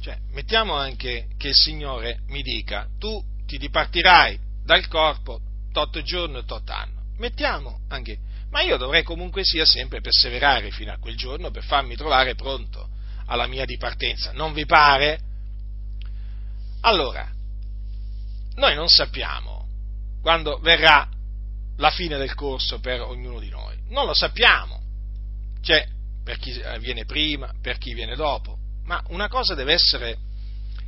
cioè 0.00 0.18
mettiamo 0.32 0.74
anche 0.74 1.28
che 1.36 1.48
il 1.48 1.54
Signore 1.54 2.20
mi 2.26 2.42
dica, 2.42 2.88
tu 2.98 3.20
ti 3.46 3.58
dipartirai 3.58 4.38
dal 4.62 4.86
corpo 4.86 5.40
tot 5.72 6.00
giorno 6.02 6.38
e 6.38 6.44
tot 6.44 6.68
anno. 6.70 7.06
Mettiamo 7.16 7.80
anche, 7.88 8.18
ma 8.54 8.62
io 8.62 8.76
dovrei 8.76 9.02
comunque 9.02 9.42
sia 9.42 9.66
sempre 9.66 10.00
perseverare 10.00 10.70
fino 10.70 10.92
a 10.92 10.98
quel 10.98 11.16
giorno 11.16 11.50
per 11.50 11.64
farmi 11.64 11.96
trovare 11.96 12.36
pronto 12.36 12.88
alla 13.26 13.48
mia 13.48 13.64
dipartenza. 13.64 14.30
Non 14.30 14.52
vi 14.52 14.64
pare? 14.64 15.18
Allora, 16.82 17.28
noi 18.54 18.74
non 18.76 18.88
sappiamo 18.88 19.66
quando 20.22 20.58
verrà 20.58 21.08
la 21.78 21.90
fine 21.90 22.16
del 22.16 22.34
corso 22.34 22.78
per 22.78 23.00
ognuno 23.00 23.40
di 23.40 23.48
noi. 23.48 23.76
Non 23.88 24.06
lo 24.06 24.14
sappiamo. 24.14 24.80
C'è 25.60 25.84
per 26.22 26.38
chi 26.38 26.56
viene 26.78 27.04
prima, 27.06 27.52
per 27.60 27.78
chi 27.78 27.92
viene 27.92 28.14
dopo. 28.14 28.56
Ma 28.84 29.02
una 29.08 29.26
cosa 29.26 29.56
deve 29.56 29.72
essere 29.72 30.16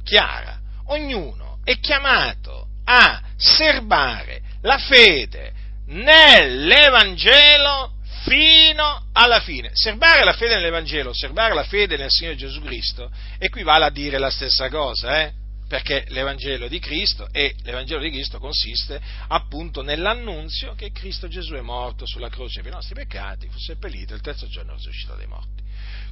chiara. 0.05 0.61
Ognuno 0.85 1.59
è 1.65 1.81
chiamato 1.81 2.69
a 2.85 3.21
serbare 3.37 4.41
la 4.61 4.79
fede 4.79 5.65
nell'Evangelo 5.87 7.93
fino 8.25 9.07
alla 9.13 9.41
fine. 9.41 9.71
Serbare 9.73 10.25
la 10.25 10.33
fede 10.33 10.55
nell'Evangelo, 10.55 11.15
serbare 11.15 11.55
la 11.55 11.65
fede 11.65 11.97
nel 11.97 12.11
Signore 12.11 12.37
Gesù 12.37 12.61
Cristo, 12.61 13.11
equivale 13.39 13.85
a 13.85 13.91
dire 13.91 14.19
la 14.19 14.31
stessa 14.31 14.69
cosa, 14.69 15.23
eh? 15.23 15.33
perché 15.69 16.05
l'Evangelo 16.09 16.69
di 16.69 16.79
Cristo 16.79 17.29
e 17.33 17.55
l'Evangelo 17.65 18.01
di 18.01 18.11
Cristo 18.11 18.39
consiste 18.39 19.01
appunto 19.29 19.83
nell'annunzio 19.83 20.75
che 20.75 20.93
Cristo 20.93 21.27
Gesù 21.27 21.55
è 21.55 21.61
morto 21.61 22.07
sulla 22.07 22.29
croce 22.29 22.63
per 22.63 22.71
i 22.71 22.75
nostri 22.75 22.95
peccati, 22.95 23.49
fu 23.49 23.59
seppellito 23.59 24.15
il 24.15 24.21
terzo 24.21 24.47
giorno 24.47 24.73
è 24.73 24.77
risuscitato 24.77 25.19
dai 25.19 25.27
morti. 25.27 25.65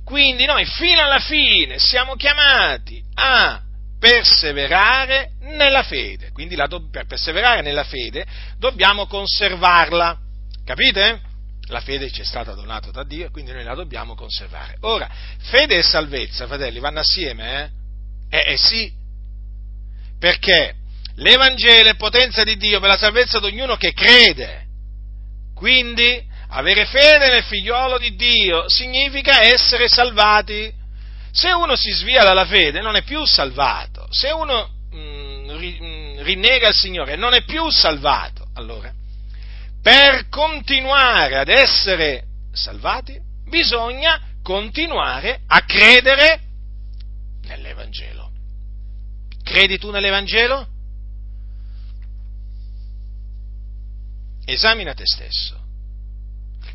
Quindi 0.05 0.45
noi 0.45 0.66
fino 0.66 1.01
alla 1.01 1.20
fine 1.20 1.79
siamo 1.79 2.16
chiamati 2.16 3.03
a 3.14 3.62
perseverare 3.99 5.30
nella 5.40 5.82
fede, 5.82 6.30
quindi 6.32 6.57
la, 6.57 6.68
per 6.90 7.07
perseverare 7.07 7.62
nella 7.62 7.84
fede 7.84 8.26
dobbiamo 8.59 9.07
conservarla, 9.07 10.18
capite? 10.64 11.20
La 11.68 11.80
fede 11.80 12.11
ci 12.11 12.20
è 12.20 12.24
stata 12.24 12.53
donata 12.53 12.90
da 12.90 13.05
Dio, 13.05 13.30
quindi 13.30 13.53
noi 13.53 13.64
la 13.64 13.74
dobbiamo 13.74 14.14
conservare. 14.14 14.76
Ora, 14.80 15.09
fede 15.38 15.76
e 15.76 15.82
salvezza, 15.82 16.47
fratelli, 16.47 16.78
vanno 16.78 17.01
assieme, 17.01 17.72
eh? 18.30 18.38
Eh, 18.38 18.53
eh 18.53 18.57
sì, 18.59 18.92
perché 20.18 20.74
l'Evangelo 21.16 21.90
è 21.90 21.97
potenza 21.97 22.45
di 22.45 22.57
Dio 22.57 22.80
per 22.80 22.88
la 22.88 22.97
salvezza 22.97 23.38
di 23.40 23.47
ognuno 23.47 23.76
che 23.76 23.92
crede. 23.92 24.66
Quindi 25.55 26.22
avere 26.49 26.84
fede 26.86 27.30
nel 27.30 27.45
figliolo 27.45 27.99
di 27.99 28.14
Dio 28.14 28.68
significa 28.68 29.42
essere 29.42 29.88
salvati. 29.88 30.72
Se 31.35 31.51
uno 31.51 31.74
si 31.74 31.91
svia 31.91 32.22
dalla 32.22 32.47
fede 32.47 32.80
non 32.80 32.95
è 32.95 33.03
più 33.03 33.24
salvato, 33.24 34.07
se 34.09 34.30
uno 34.30 34.70
mh, 34.93 34.97
mm, 34.97 35.51
mm, 35.51 36.20
rinnega 36.20 36.68
il 36.68 36.74
Signore 36.74 37.16
non 37.16 37.35
è 37.35 37.43
più 37.43 37.68
salvato. 37.70 38.47
Allora, 38.55 38.93
per 39.82 40.28
continuare 40.28 41.37
ad 41.37 41.49
essere 41.49 42.22
salvati 42.53 43.20
bisogna 43.49 44.20
continuare 44.45 45.41
a 45.49 45.64
credere 45.64 46.41
nell'Evangelo. 47.47 48.30
Credi 49.43 49.76
tu 49.76 49.91
nell'Evangelo? 49.91 50.68
Esamina 54.45 54.95
te 54.95 55.05
stesso. 55.05 55.61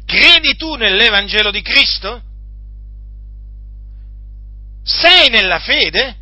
Credi 0.05 0.57
tu 0.57 0.76
nell'Evangelo 0.76 1.49
di 1.49 1.62
Cristo? 1.62 2.24
Sei 4.84 5.30
nella 5.30 5.59
fede? 5.59 6.15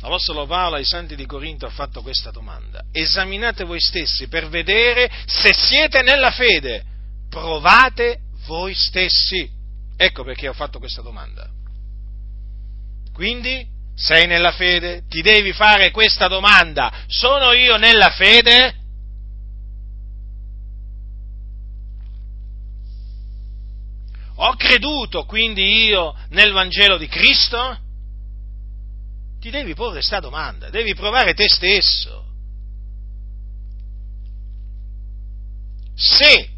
L'Apostolo 0.00 0.46
Paolo 0.46 0.76
ai 0.76 0.84
santi 0.84 1.16
di 1.16 1.26
Corinto 1.26 1.66
ha 1.66 1.70
fatto 1.70 2.00
questa 2.00 2.30
domanda. 2.30 2.84
Esaminate 2.92 3.64
voi 3.64 3.80
stessi 3.80 4.28
per 4.28 4.48
vedere 4.48 5.10
se 5.26 5.52
siete 5.52 6.02
nella 6.02 6.30
fede. 6.30 6.84
Provate 7.28 8.20
voi 8.46 8.72
stessi. 8.72 9.50
Ecco 9.96 10.22
perché 10.22 10.46
ho 10.46 10.52
fatto 10.52 10.78
questa 10.78 11.02
domanda. 11.02 11.48
Quindi 13.12 13.66
sei 13.96 14.26
nella 14.26 14.52
fede? 14.52 15.02
Ti 15.08 15.22
devi 15.22 15.52
fare 15.52 15.90
questa 15.90 16.28
domanda. 16.28 16.92
Sono 17.08 17.52
io 17.52 17.76
nella 17.76 18.10
fede? 18.10 18.74
Ho 24.36 24.54
creduto 24.56 25.24
quindi 25.24 25.86
io 25.86 26.14
nel 26.30 26.52
Vangelo 26.52 26.98
di 26.98 27.08
Cristo? 27.08 27.78
Ti 29.40 29.50
devi 29.50 29.74
porre 29.74 29.94
questa 29.94 30.20
domanda, 30.20 30.70
devi 30.70 30.94
provare 30.94 31.34
te 31.34 31.48
stesso. 31.48 32.24
Se 35.94 36.50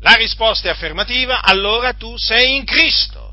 la 0.00 0.14
risposta 0.14 0.68
è 0.68 0.70
affermativa, 0.70 1.42
allora 1.42 1.94
tu 1.94 2.16
sei 2.16 2.56
in 2.56 2.64
Cristo 2.64 3.24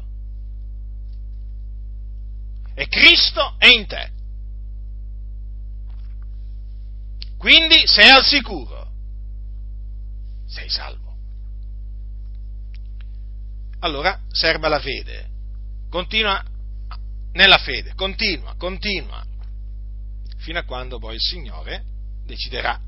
e 2.73 2.87
Cristo 2.87 3.55
è 3.59 3.67
in 3.67 3.85
te. 3.85 4.11
Quindi 7.37 7.85
sei 7.85 8.09
al 8.09 8.23
sicuro, 8.23 8.87
sei 10.47 10.69
salvo. 10.69 11.10
Allora 13.83 14.19
serva 14.31 14.67
la 14.67 14.79
fede, 14.79 15.27
continua 15.89 16.43
nella 17.33 17.57
fede, 17.57 17.93
continua, 17.95 18.55
continua, 18.55 19.25
fino 20.37 20.59
a 20.59 20.63
quando 20.63 20.99
poi 20.99 21.15
il 21.15 21.21
Signore 21.21 21.83
deciderà 22.23 22.79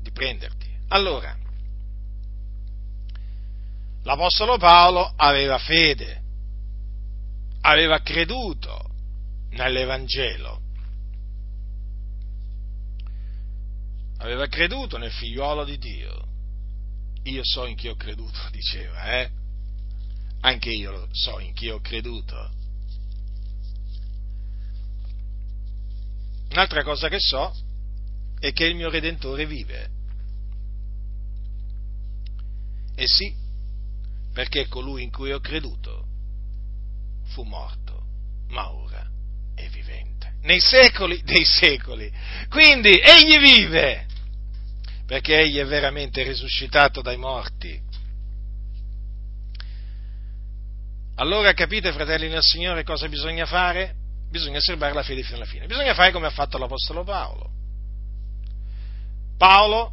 di 0.00 0.10
prenderti. 0.12 0.68
Allora, 0.88 1.36
l'Apostolo 4.02 4.58
Paolo 4.58 5.12
aveva 5.16 5.58
fede, 5.58 6.22
aveva 7.62 8.00
creduto 8.00 8.90
nell'Evangelo. 9.50 10.60
Aveva 14.18 14.46
creduto 14.46 14.98
nel 14.98 15.10
figliuolo 15.10 15.64
di 15.64 15.78
Dio. 15.78 16.24
Io 17.24 17.42
so 17.42 17.66
in 17.66 17.74
chi 17.74 17.88
ho 17.88 17.96
creduto, 17.96 18.38
diceva, 18.52 19.20
eh? 19.20 19.44
Anche 20.40 20.70
io 20.70 21.08
so 21.12 21.38
in 21.40 21.52
chi 21.54 21.68
ho 21.68 21.80
creduto. 21.80 22.50
Un'altra 26.50 26.82
cosa 26.84 27.08
che 27.08 27.18
so 27.18 27.52
è 28.38 28.52
che 28.52 28.64
il 28.64 28.76
mio 28.76 28.90
Redentore 28.90 29.46
vive. 29.46 29.90
E 32.94 33.06
sì, 33.06 33.34
perché 34.32 34.68
colui 34.68 35.02
in 35.02 35.10
cui 35.10 35.32
ho 35.32 35.40
creduto 35.40 36.06
fu 37.28 37.42
morto, 37.42 38.04
ma 38.48 38.70
ora 38.72 39.06
è 39.54 39.68
vivente, 39.68 40.36
nei 40.42 40.60
secoli 40.60 41.20
dei 41.22 41.44
secoli. 41.44 42.10
Quindi 42.48 42.90
egli 42.98 43.38
vive, 43.38 44.06
perché 45.06 45.40
egli 45.40 45.58
è 45.58 45.66
veramente 45.66 46.22
risuscitato 46.22 47.02
dai 47.02 47.16
morti. 47.16 47.82
Allora 51.16 51.52
capite, 51.52 51.92
fratelli 51.92 52.28
nel 52.28 52.42
Signore, 52.42 52.84
cosa 52.84 53.08
bisogna 53.08 53.46
fare? 53.46 53.94
Bisogna 54.30 54.60
serbare 54.60 54.92
la 54.92 55.02
fede 55.02 55.22
fino 55.22 55.36
alla 55.36 55.46
fine. 55.46 55.66
Bisogna 55.66 55.94
fare 55.94 56.12
come 56.12 56.26
ha 56.26 56.30
fatto 56.30 56.58
l'Apostolo 56.58 57.04
Paolo. 57.04 57.50
Paolo 59.36 59.92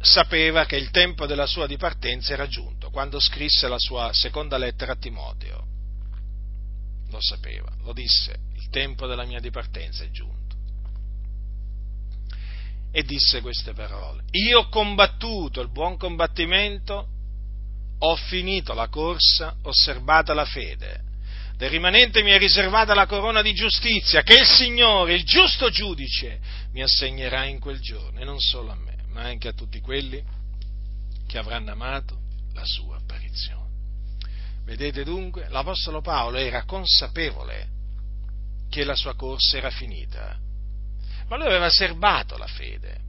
sapeva 0.00 0.66
che 0.66 0.76
il 0.76 0.90
tempo 0.90 1.26
della 1.26 1.46
sua 1.46 1.66
dipartenza 1.66 2.32
era 2.32 2.46
giunto 2.46 2.90
quando 2.90 3.18
scrisse 3.20 3.68
la 3.68 3.78
sua 3.78 4.12
seconda 4.12 4.58
lettera 4.58 4.92
a 4.92 4.96
Timoteo. 4.96 5.66
Lo 7.10 7.18
sapeva, 7.20 7.70
lo 7.82 7.92
disse 7.92 8.52
tempo 8.74 9.06
della 9.06 9.24
mia 9.24 9.38
dipartenza 9.38 10.02
è 10.02 10.10
giunto. 10.10 10.56
E 12.90 13.04
disse 13.04 13.40
queste 13.40 13.72
parole, 13.72 14.24
io 14.32 14.58
ho 14.58 14.68
combattuto 14.68 15.60
il 15.60 15.70
buon 15.70 15.96
combattimento, 15.96 17.06
ho 18.06 18.16
finito 18.16 18.74
la 18.74 18.88
corsa, 18.88 19.56
ho 19.62 19.72
serbata 19.72 20.34
la 20.34 20.44
fede, 20.44 21.02
del 21.56 21.70
rimanente 21.70 22.22
mi 22.22 22.32
è 22.32 22.38
riservata 22.38 22.94
la 22.94 23.06
corona 23.06 23.40
di 23.40 23.54
giustizia 23.54 24.22
che 24.22 24.40
il 24.40 24.46
Signore, 24.46 25.14
il 25.14 25.24
giusto 25.24 25.70
giudice, 25.70 26.38
mi 26.72 26.82
assegnerà 26.82 27.44
in 27.44 27.60
quel 27.60 27.80
giorno, 27.80 28.20
e 28.20 28.24
non 28.24 28.40
solo 28.40 28.72
a 28.72 28.74
me, 28.74 28.96
ma 29.08 29.22
anche 29.22 29.48
a 29.48 29.52
tutti 29.52 29.80
quelli 29.80 30.22
che 31.26 31.38
avranno 31.38 31.70
amato 31.70 32.18
la 32.52 32.64
sua 32.64 32.96
apparizione. 32.96 33.62
Vedete 34.64 35.04
dunque, 35.04 35.48
l'Apostolo 35.48 36.00
Paolo 36.00 36.36
era 36.36 36.64
consapevole 36.64 37.68
che 38.68 38.84
la 38.84 38.96
sua 38.96 39.14
corsa 39.14 39.56
era 39.56 39.70
finita, 39.70 40.36
ma 41.28 41.36
lui 41.36 41.46
aveva 41.46 41.70
serbato 41.70 42.36
la 42.36 42.46
fede. 42.46 43.00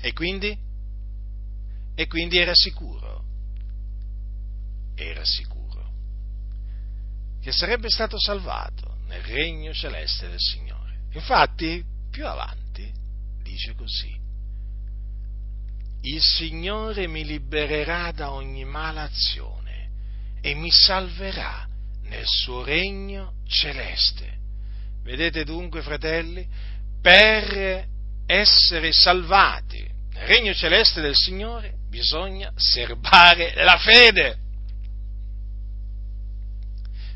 E 0.00 0.12
quindi? 0.14 0.68
E 2.00 2.06
quindi 2.06 2.38
era 2.38 2.54
sicuro, 2.54 3.22
era 4.94 5.22
sicuro 5.22 5.92
che 7.42 7.52
sarebbe 7.52 7.90
stato 7.90 8.18
salvato 8.18 9.00
nel 9.04 9.20
regno 9.20 9.74
celeste 9.74 10.26
del 10.26 10.38
Signore. 10.38 11.00
Infatti, 11.12 11.84
più 12.10 12.26
avanti, 12.26 12.90
dice 13.42 13.74
così, 13.74 14.18
il 16.00 16.22
Signore 16.22 17.06
mi 17.06 17.22
libererà 17.22 18.12
da 18.12 18.32
ogni 18.32 18.64
mala 18.64 19.02
azione 19.02 19.90
e 20.40 20.54
mi 20.54 20.70
salverà 20.70 21.68
nel 22.04 22.26
suo 22.26 22.64
regno 22.64 23.34
celeste. 23.46 24.38
Vedete 25.02 25.44
dunque, 25.44 25.82
fratelli, 25.82 26.48
per 27.02 27.86
essere 28.24 28.90
salvati 28.90 29.86
nel 30.14 30.26
regno 30.26 30.54
celeste 30.54 31.02
del 31.02 31.14
Signore 31.14 31.76
bisogna 31.90 32.52
serbare 32.56 33.52
la 33.64 33.76
fede. 33.76 34.38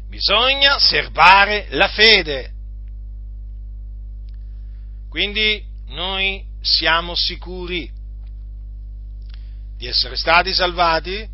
Bisogna 0.09 0.79
serbare 0.79 1.68
la 1.70 1.89
fede. 1.89 2.53
Quindi 5.09 5.64
noi 5.87 6.45
siamo 6.61 7.14
sicuri 7.14 7.91
di 9.77 9.87
essere 9.87 10.16
stati 10.16 10.53
salvati, 10.53 11.29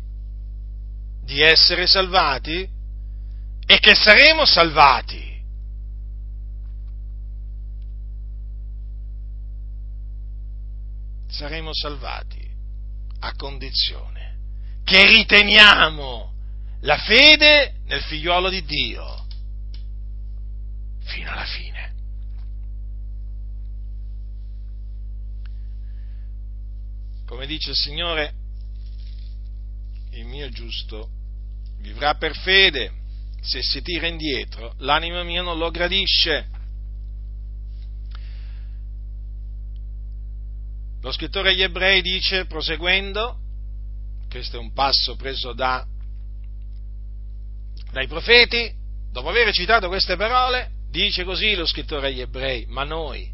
di 1.23 1.41
essere 1.41 1.87
salvati 1.87 2.67
e 3.65 3.79
che 3.79 3.95
saremo 3.95 4.45
salvati. 4.45 5.29
Saremo 11.27 11.69
salvati 11.73 12.50
a 13.21 13.33
condizione 13.35 14.37
che 14.83 15.05
riteniamo 15.05 16.33
la 16.81 16.97
fede 16.97 17.75
nel 17.85 18.01
figliuolo 18.01 18.49
di 18.49 18.63
Dio 18.63 19.25
fino 21.03 21.31
alla 21.31 21.45
fine. 21.45 21.93
Come 27.25 27.45
dice 27.45 27.69
il 27.69 27.75
Signore, 27.75 28.33
il 30.11 30.25
mio 30.25 30.49
giusto 30.49 31.09
vivrà 31.79 32.15
per 32.15 32.35
fede, 32.35 32.91
se 33.41 33.61
si 33.61 33.81
tira 33.81 34.07
indietro, 34.07 34.73
l'anima 34.79 35.23
mia 35.23 35.41
non 35.41 35.57
lo 35.57 35.71
gradisce. 35.71 36.47
Lo 41.11 41.17
scrittore 41.17 41.49
agli 41.49 41.61
ebrei 41.61 42.01
dice, 42.01 42.45
proseguendo, 42.45 43.35
questo 44.29 44.55
è 44.55 44.59
un 44.61 44.71
passo 44.71 45.17
preso 45.17 45.51
da, 45.51 45.85
dai 47.91 48.07
profeti, 48.07 48.73
dopo 49.11 49.27
aver 49.27 49.51
citato 49.51 49.89
queste 49.89 50.15
parole, 50.15 50.69
dice 50.89 51.25
così 51.25 51.53
lo 51.55 51.65
scrittore 51.65 52.07
agli 52.07 52.21
ebrei, 52.21 52.65
ma 52.69 52.85
noi 52.85 53.29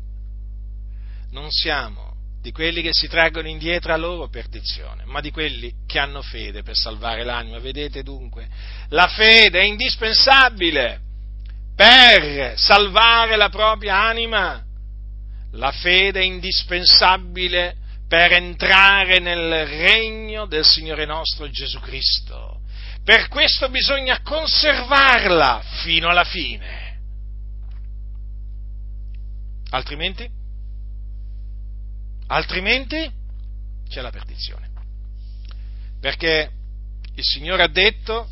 non 1.30 1.52
siamo 1.52 2.16
di 2.42 2.52
quelli 2.52 2.82
che 2.82 2.94
si 2.94 3.08
traggono 3.08 3.48
indietro 3.48 3.94
a 3.94 3.98
loro 3.98 4.28
perdizione, 4.28 5.06
ma 5.06 5.22
di 5.22 5.30
quelli 5.30 5.72
che 5.86 6.00
hanno 6.00 6.24
fede 6.24 6.64
per 6.64 6.76
salvare 6.76 7.24
l'anima. 7.24 7.60
Vedete 7.60 8.02
dunque, 8.02 8.48
la 8.90 9.08
fede 9.08 9.60
è 9.60 9.66
indispensabile 9.66 11.00
per 11.76 12.58
salvare 12.58 13.36
la 13.36 13.50
propria 13.50 14.02
anima. 14.02 14.67
La 15.58 15.72
fede 15.72 16.20
è 16.20 16.24
indispensabile 16.24 17.76
per 18.08 18.32
entrare 18.32 19.20
nel 19.20 19.66
regno 19.66 20.46
del 20.46 20.64
Signore 20.64 21.06
nostro 21.06 21.50
Gesù 21.50 21.80
Cristo. 21.80 22.62
Per 23.04 23.28
questo 23.28 23.70
bisogna 23.70 24.22
conservarla 24.22 25.64
fino 25.84 26.10
alla 26.10 26.24
fine. 26.24 26.86
Altrimenti 29.70 30.30
altrimenti 32.28 33.12
c'è 33.90 34.02
la 34.02 34.12
perdizione. 34.12 34.70
Perché 36.00 36.52
il 37.16 37.24
Signore 37.24 37.64
ha 37.64 37.68
detto, 37.68 38.30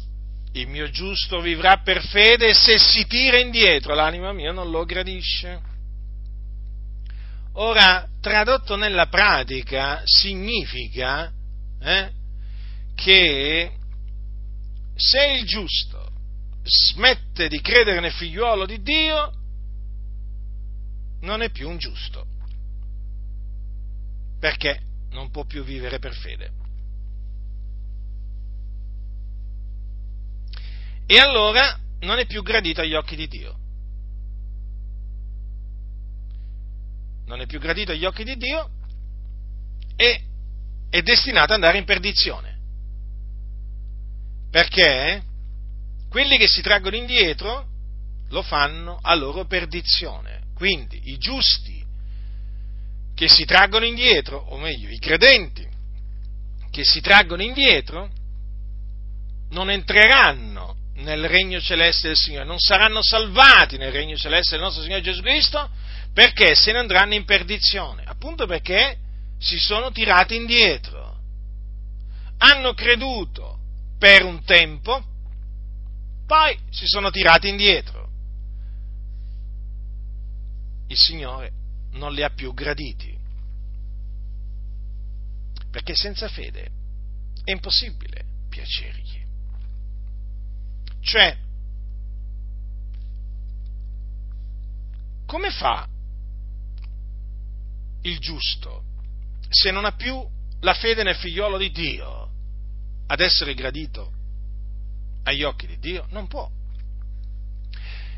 il 0.53 0.67
mio 0.67 0.89
giusto 0.91 1.41
vivrà 1.41 1.77
per 1.77 2.05
fede 2.05 2.49
e 2.49 2.53
se 2.53 2.77
si 2.77 3.07
tira 3.07 3.39
indietro 3.39 3.95
l'anima 3.95 4.31
mia 4.31 4.51
non 4.51 4.69
lo 4.69 4.85
gradisce. 4.85 5.73
Ora, 7.57 8.07
tradotto 8.19 8.75
nella 8.75 9.07
pratica, 9.07 10.01
significa 10.03 11.31
eh, 11.79 12.11
che 12.95 13.71
se 14.95 15.25
il 15.39 15.45
giusto 15.45 16.11
smette 16.63 17.47
di 17.47 17.61
credere 17.61 17.99
nel 18.01 18.11
figliuolo 18.11 18.65
di 18.65 18.81
Dio, 18.81 19.31
non 21.21 21.41
è 21.41 21.49
più 21.49 21.69
un 21.69 21.77
giusto 21.77 22.27
perché 24.39 24.81
non 25.11 25.31
può 25.31 25.45
più 25.45 25.63
vivere 25.63 25.97
per 25.97 26.13
fede. 26.13 26.51
E 31.07 31.19
allora 31.19 31.79
non 32.01 32.19
è 32.19 32.25
più 32.25 32.43
gradito 32.43 32.81
agli 32.81 32.93
occhi 32.93 33.15
di 33.15 33.27
Dio. 33.27 33.64
Non 37.25 37.41
è 37.41 37.45
più 37.45 37.59
gradito 37.59 37.91
agli 37.91 38.05
occhi 38.05 38.23
di 38.23 38.35
Dio 38.37 38.69
e 39.95 40.21
è 40.89 41.01
destinato 41.01 41.53
ad 41.53 41.59
andare 41.59 41.77
in 41.77 41.85
perdizione. 41.85 42.57
Perché 44.51 45.23
quelli 46.09 46.37
che 46.37 46.47
si 46.47 46.61
traggono 46.61 46.95
indietro 46.95 47.67
lo 48.29 48.41
fanno 48.41 48.99
a 49.01 49.13
loro 49.15 49.45
perdizione. 49.45 50.43
Quindi 50.53 51.09
i 51.11 51.17
giusti 51.17 51.83
che 53.13 53.27
si 53.27 53.45
traggono 53.45 53.85
indietro, 53.85 54.37
o 54.37 54.57
meglio, 54.57 54.89
i 54.89 54.99
credenti 54.99 55.67
che 56.69 56.83
si 56.83 57.01
traggono 57.01 57.41
indietro, 57.41 58.09
non 59.51 59.69
entreranno 59.69 60.75
nel 60.95 61.27
regno 61.27 61.59
celeste 61.61 62.07
del 62.07 62.17
Signore, 62.17 62.45
non 62.45 62.59
saranno 62.59 63.01
salvati 63.01 63.77
nel 63.77 63.91
regno 63.91 64.15
celeste 64.17 64.55
del 64.55 64.63
nostro 64.63 64.83
Signore 64.83 65.01
Gesù 65.01 65.21
Cristo, 65.21 65.69
perché 66.15 66.55
se 66.55 66.71
ne 66.71 66.77
andranno 66.77 67.13
in 67.13 67.25
perdizione, 67.25 68.05
appunto 68.05 68.47
perché 68.47 68.97
si 69.37 69.57
sono 69.57 69.91
tirati 69.91 70.37
indietro. 70.37 71.19
Hanno 72.37 72.73
creduto 72.73 73.59
per 73.99 74.23
un 74.23 74.41
tempo, 74.45 75.03
poi 76.25 76.57
si 76.69 76.87
sono 76.87 77.11
tirati 77.11 77.49
indietro. 77.49 78.09
Il 80.87 80.95
Signore 80.95 81.51
non 81.91 82.13
li 82.13 82.23
ha 82.23 82.29
più 82.29 82.53
graditi. 82.53 83.13
Perché 85.69 85.95
senza 85.95 86.29
fede 86.29 86.71
è 87.43 87.51
impossibile 87.51 88.23
piacergli. 88.47 89.21
Cioè, 91.01 91.37
come 95.25 95.49
fa 95.49 95.89
il 98.07 98.19
giusto 98.19 98.83
se 99.49 99.71
non 99.71 99.85
ha 99.85 99.91
più 99.93 100.23
la 100.61 100.73
fede 100.73 101.03
nel 101.03 101.15
figliolo 101.15 101.57
di 101.57 101.71
Dio 101.71 102.29
ad 103.07 103.19
essere 103.19 103.53
gradito 103.53 104.11
agli 105.23 105.43
occhi 105.43 105.67
di 105.67 105.77
Dio? 105.79 106.05
Non 106.09 106.27
può. 106.27 106.49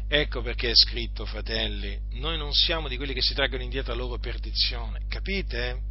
Ecco 0.10 0.42
perché 0.42 0.70
è 0.70 0.76
scritto, 0.76 1.26
fratelli, 1.26 2.00
noi 2.12 2.38
non 2.38 2.54
siamo 2.54 2.88
di 2.88 2.96
quelli 2.96 3.14
che 3.14 3.22
si 3.22 3.34
traggono 3.34 3.64
indietro 3.64 3.94
la 3.94 4.02
loro 4.02 4.18
perdizione, 4.20 5.06
capite? 5.10 5.82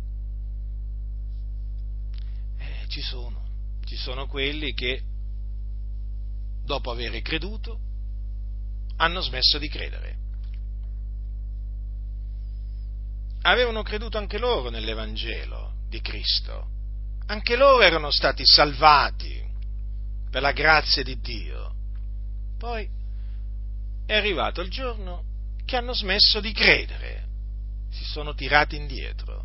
Eh, 2.59 2.87
ci 2.89 3.03
sono, 3.03 3.45
ci 3.85 3.97
sono 3.97 4.27
quelli 4.27 4.73
che 4.73 5.03
dopo 6.65 6.91
aver 6.91 7.21
creduto 7.21 7.79
hanno 8.97 9.21
smesso 9.21 9.59
di 9.59 9.69
credere. 9.69 10.26
Avevano 13.47 13.83
creduto 13.85 14.19
anche 14.19 14.39
loro 14.39 14.71
nell'Evangelo 14.71 15.75
di 15.89 16.01
Cristo, 16.01 16.67
anche 17.27 17.55
loro 17.55 17.81
erano 17.81 18.11
stati 18.11 18.43
salvati 18.45 19.41
per 20.29 20.43
la 20.43 20.51
grazia 20.51 21.05
di 21.05 21.21
Dio. 21.21 21.73
Poi 22.59 22.89
è 24.05 24.15
arrivato 24.17 24.63
il 24.63 24.69
giorno 24.69 25.23
che 25.65 25.77
hanno 25.77 25.95
smesso 25.95 26.41
di 26.41 26.51
credere, 26.51 27.29
si 27.89 28.03
sono 28.05 28.35
tirati 28.35 28.75
indietro 28.75 29.45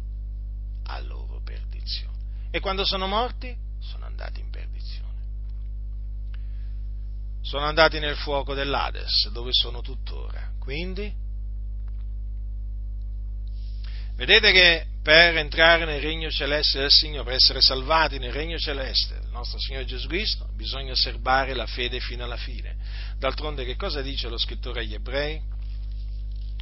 a 0.85 0.99
loro 1.01 1.39
perdizione. 1.43 2.17
E 2.49 2.59
quando 2.59 2.83
sono 2.83 3.05
morti? 3.05 3.55
Sono 3.79 4.05
andati 4.05 4.39
in 4.39 4.49
perdizione. 4.49 5.19
Sono 7.41 7.65
andati 7.65 7.99
nel 7.99 8.15
fuoco 8.15 8.55
dell'Ades, 8.55 9.29
dove 9.29 9.51
sono 9.53 9.81
tuttora. 9.81 10.53
Quindi, 10.59 11.13
vedete 14.25 14.51
che 14.51 14.85
per 15.01 15.35
entrare 15.35 15.83
nel 15.83 15.99
regno 15.99 16.29
celeste 16.29 16.77
del 16.77 16.91
Signore, 16.91 17.23
per 17.23 17.33
essere 17.33 17.59
salvati 17.59 18.19
nel 18.19 18.31
regno 18.31 18.59
celeste 18.59 19.19
del 19.19 19.31
nostro 19.31 19.59
Signore 19.59 19.85
Gesù 19.85 20.07
Cristo, 20.07 20.47
bisogna 20.55 20.91
osservare 20.91 21.55
la 21.55 21.65
fede 21.65 21.99
fino 21.99 22.23
alla 22.23 22.37
fine. 22.37 22.75
D'altronde 23.17 23.65
che 23.65 23.75
cosa 23.75 24.03
dice 24.03 24.29
lo 24.29 24.37
scrittore 24.37 24.81
agli 24.81 24.93
ebrei? 24.93 25.41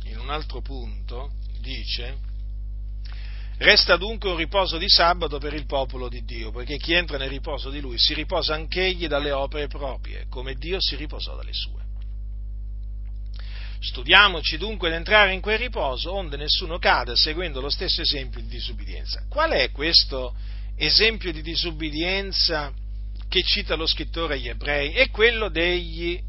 In 0.06 0.20
un 0.20 0.30
altro 0.30 0.62
punto 0.62 1.34
dice, 1.60 2.28
Resta 3.58 3.98
dunque 3.98 4.30
un 4.30 4.38
riposo 4.38 4.78
di 4.78 4.88
sabato 4.88 5.38
per 5.38 5.54
il 5.54 5.66
popolo 5.66 6.08
di 6.08 6.24
Dio, 6.24 6.50
poiché 6.50 6.78
chi 6.78 6.94
entra 6.94 7.18
nel 7.18 7.28
riposo 7.28 7.70
di 7.70 7.82
lui 7.82 7.98
si 8.00 8.14
riposa 8.14 8.54
anch'egli 8.54 9.06
dalle 9.06 9.32
opere 9.32 9.68
proprie, 9.68 10.28
come 10.30 10.54
Dio 10.54 10.78
si 10.80 10.96
riposò 10.96 11.36
dalle 11.36 11.52
sue. 11.52 11.79
Studiamoci 13.80 14.58
dunque 14.58 14.90
ad 14.90 14.96
entrare 14.96 15.34
in 15.34 15.42
quel 15.42 15.58
riposo, 15.58 16.14
onde 16.14 16.38
nessuno 16.38 16.80
cada 16.80 17.16
seguendo 17.16 17.62
lo 17.62 17.70
stesso 17.70 18.02
esempio 18.02 18.42
di 18.42 18.48
disubbidienza. 18.48 19.26
Qual 19.30 19.52
è 19.52 19.72
questo 19.72 20.36
esempio 20.76 21.32
di 21.32 21.42
disubbidienza 21.42 22.74
che 23.28 23.42
cita 23.44 23.76
lo 23.76 23.88
scrittore 23.88 24.36
agli 24.36 24.50
ebrei? 24.50 24.92
È 24.92 25.10
quello 25.10 25.50
degli, 25.50 26.20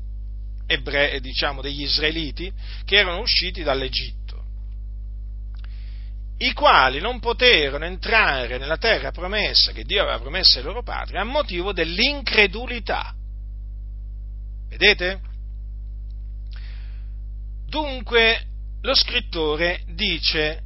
ebrei, 0.66 1.20
diciamo, 1.20 1.60
degli 1.60 1.82
israeliti 1.82 2.52
che 2.84 2.96
erano 2.96 3.20
usciti 3.20 3.62
dall'Egitto 3.62 4.20
i 6.42 6.52
quali 6.54 7.00
non 7.00 7.20
poterono 7.20 7.84
entrare 7.84 8.56
nella 8.56 8.78
terra 8.78 9.10
promessa 9.10 9.72
che 9.72 9.84
Dio 9.84 10.02
aveva 10.02 10.18
promesso 10.18 10.58
ai 10.58 10.64
loro 10.64 10.82
padri 10.82 11.18
a 11.18 11.24
motivo 11.24 11.72
dell'incredulità. 11.72 13.14
Vedete? 14.68 15.20
Dunque 17.70 18.46
lo 18.82 18.96
scrittore 18.96 19.82
dice, 19.94 20.60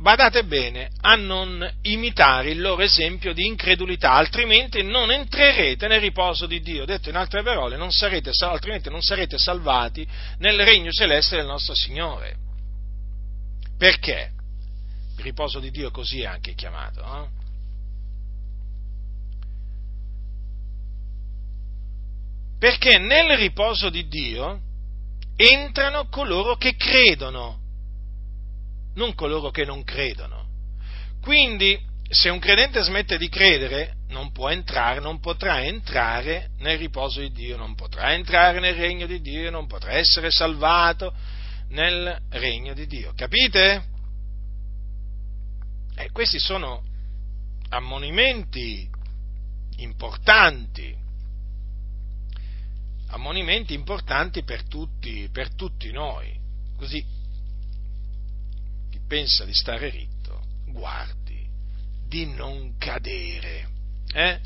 badate 0.00 0.44
bene 0.44 0.90
a 1.02 1.14
non 1.14 1.64
imitare 1.82 2.50
il 2.50 2.60
loro 2.60 2.82
esempio 2.82 3.32
di 3.32 3.46
incredulità, 3.46 4.14
altrimenti 4.14 4.82
non 4.82 5.12
entrerete 5.12 5.86
nel 5.86 6.00
riposo 6.00 6.46
di 6.46 6.60
Dio. 6.60 6.84
Detto 6.84 7.10
in 7.10 7.14
altre 7.14 7.44
parole, 7.44 7.76
non 7.76 7.92
sarete, 7.92 8.32
altrimenti 8.40 8.90
non 8.90 9.02
sarete 9.02 9.38
salvati 9.38 10.04
nel 10.38 10.60
regno 10.64 10.90
celeste 10.90 11.36
del 11.36 11.46
nostro 11.46 11.76
Signore. 11.76 12.34
Perché? 13.78 14.32
Il 15.16 15.22
riposo 15.22 15.60
di 15.60 15.70
Dio 15.70 15.92
così 15.92 16.22
è 16.22 16.26
anche 16.26 16.54
chiamato. 16.54 17.04
No? 17.04 17.30
Perché 22.58 22.98
nel 22.98 23.36
riposo 23.36 23.90
di 23.90 24.08
Dio 24.08 24.66
entrano 25.40 26.08
coloro 26.08 26.56
che 26.56 26.74
credono, 26.74 27.60
non 28.94 29.14
coloro 29.14 29.50
che 29.50 29.64
non 29.64 29.84
credono. 29.84 30.46
Quindi, 31.20 31.78
se 32.08 32.28
un 32.28 32.40
credente 32.40 32.82
smette 32.82 33.16
di 33.18 33.28
credere, 33.28 33.98
non 34.08 34.32
può 34.32 34.48
entrare, 34.48 34.98
non 34.98 35.20
potrà 35.20 35.62
entrare 35.62 36.50
nel 36.58 36.76
riposo 36.76 37.20
di 37.20 37.30
Dio, 37.30 37.56
non 37.56 37.76
potrà 37.76 38.14
entrare 38.14 38.58
nel 38.58 38.74
regno 38.74 39.06
di 39.06 39.20
Dio, 39.20 39.50
non 39.50 39.68
potrà 39.68 39.92
essere 39.92 40.32
salvato 40.32 41.14
nel 41.68 42.20
regno 42.30 42.74
di 42.74 42.86
Dio. 42.86 43.12
Capite? 43.14 43.84
E 45.94 46.10
questi 46.10 46.40
sono 46.40 46.82
ammonimenti 47.68 48.88
importanti 49.76 50.96
ammonimenti 53.08 53.74
importanti 53.74 54.42
per 54.42 54.64
tutti, 54.64 55.28
per 55.30 55.54
tutti 55.54 55.90
noi. 55.90 56.36
Così 56.76 57.04
chi 58.90 59.00
pensa 59.06 59.44
di 59.44 59.54
stare 59.54 59.88
ritto, 59.90 60.44
guardi 60.66 61.46
di 62.06 62.26
non 62.26 62.76
cadere. 62.78 63.68
Eh? 64.12 64.40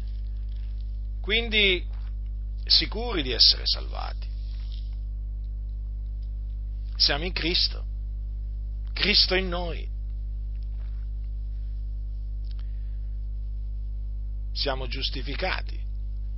Quindi 1.20 1.84
sicuri 2.64 3.22
di 3.22 3.32
essere 3.32 3.62
salvati. 3.64 4.30
Siamo 6.97 7.24
in 7.24 7.32
Cristo, 7.32 7.84
Cristo 8.93 9.34
in 9.34 9.48
noi. 9.48 9.90
Siamo 14.52 14.86
giustificati 14.86 15.80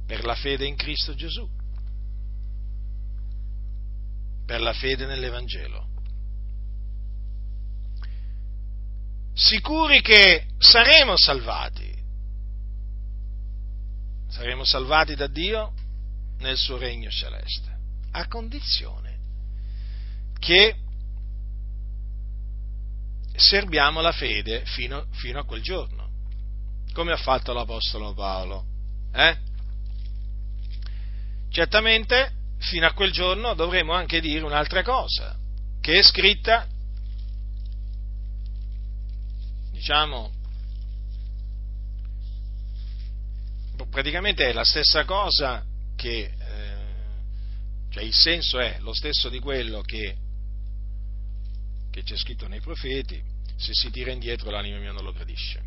per 0.07 0.25
la 0.25 0.35
fede 0.35 0.65
in 0.65 0.77
Cristo 0.77 1.15
Gesù 1.15 1.47
per 4.45 4.61
la 4.61 4.73
fede 4.73 5.07
nell'Evangelo. 5.07 5.89
Sicuri 9.35 10.01
che 10.01 10.47
saremo 10.59 11.17
salvati, 11.17 11.93
saremo 14.29 14.65
salvati 14.65 15.15
da 15.15 15.27
Dio 15.27 15.73
nel 16.39 16.57
suo 16.57 16.77
regno 16.77 17.11
celeste, 17.11 17.77
a 18.13 18.29
condizione 18.29 19.19
che 20.39 20.77
serviamo 23.35 24.01
la 24.01 24.13
fede 24.13 24.65
fino, 24.67 25.07
fino 25.13 25.41
a 25.41 25.45
quel 25.45 25.63
giorno, 25.63 26.11
come 26.93 27.13
ha 27.13 27.17
fatto 27.17 27.53
l'Apostolo 27.53 28.15
Paolo. 28.15 28.65
Eh? 29.13 29.37
Certamente 31.49 32.33
fino 32.65 32.87
a 32.87 32.93
quel 32.93 33.13
giorno 33.13 33.55
dovremo 33.55 33.93
anche 33.93 34.21
dire 34.21 34.45
un'altra 34.45 34.83
cosa, 34.83 35.37
che 35.81 35.99
è 35.99 36.03
scritta, 36.03 36.67
diciamo, 39.71 40.33
praticamente 43.91 44.49
è 44.49 44.53
la 44.53 44.65
stessa 44.65 45.05
cosa 45.05 45.65
che, 45.95 46.33
eh, 46.39 46.77
cioè 47.91 48.03
il 48.03 48.15
senso 48.15 48.59
è 48.59 48.79
lo 48.81 48.95
stesso 48.95 49.29
di 49.29 49.41
quello 49.41 49.83
che, 49.83 50.17
che 51.91 52.03
c'è 52.03 52.17
scritto 52.17 52.49
nei 52.49 52.61
profeti, 52.61 53.23
se 53.57 53.73
si 53.73 53.91
tira 53.91 54.11
indietro 54.11 54.51
l'anima 54.51 54.79
mia 54.79 54.93
non 54.93 55.05
lo 55.05 55.13
gradisce. 55.13 55.63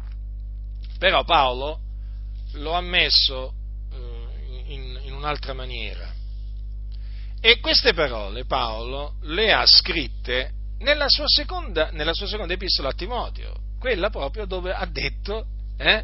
Però 0.97 1.23
Paolo 1.23 1.79
lo 2.53 2.73
ha 2.73 2.81
messo 2.81 3.53
eh, 3.91 4.63
in, 4.73 4.99
in 5.03 5.13
un'altra 5.13 5.53
maniera 5.53 6.16
e 7.41 7.59
queste 7.59 7.93
parole 7.93 8.45
Paolo 8.45 9.15
le 9.23 9.51
ha 9.53 9.65
scritte 9.65 10.51
nella 10.79 11.09
sua 11.09 11.27
seconda, 11.27 11.89
nella 11.91 12.13
sua 12.13 12.27
seconda 12.27 12.53
epistola 12.53 12.89
a 12.89 12.93
Timoteo, 12.93 13.55
quella 13.79 14.09
proprio 14.09 14.45
dove 14.45 14.73
ha 14.73 14.85
detto, 14.85 15.45
eh, 15.77 16.03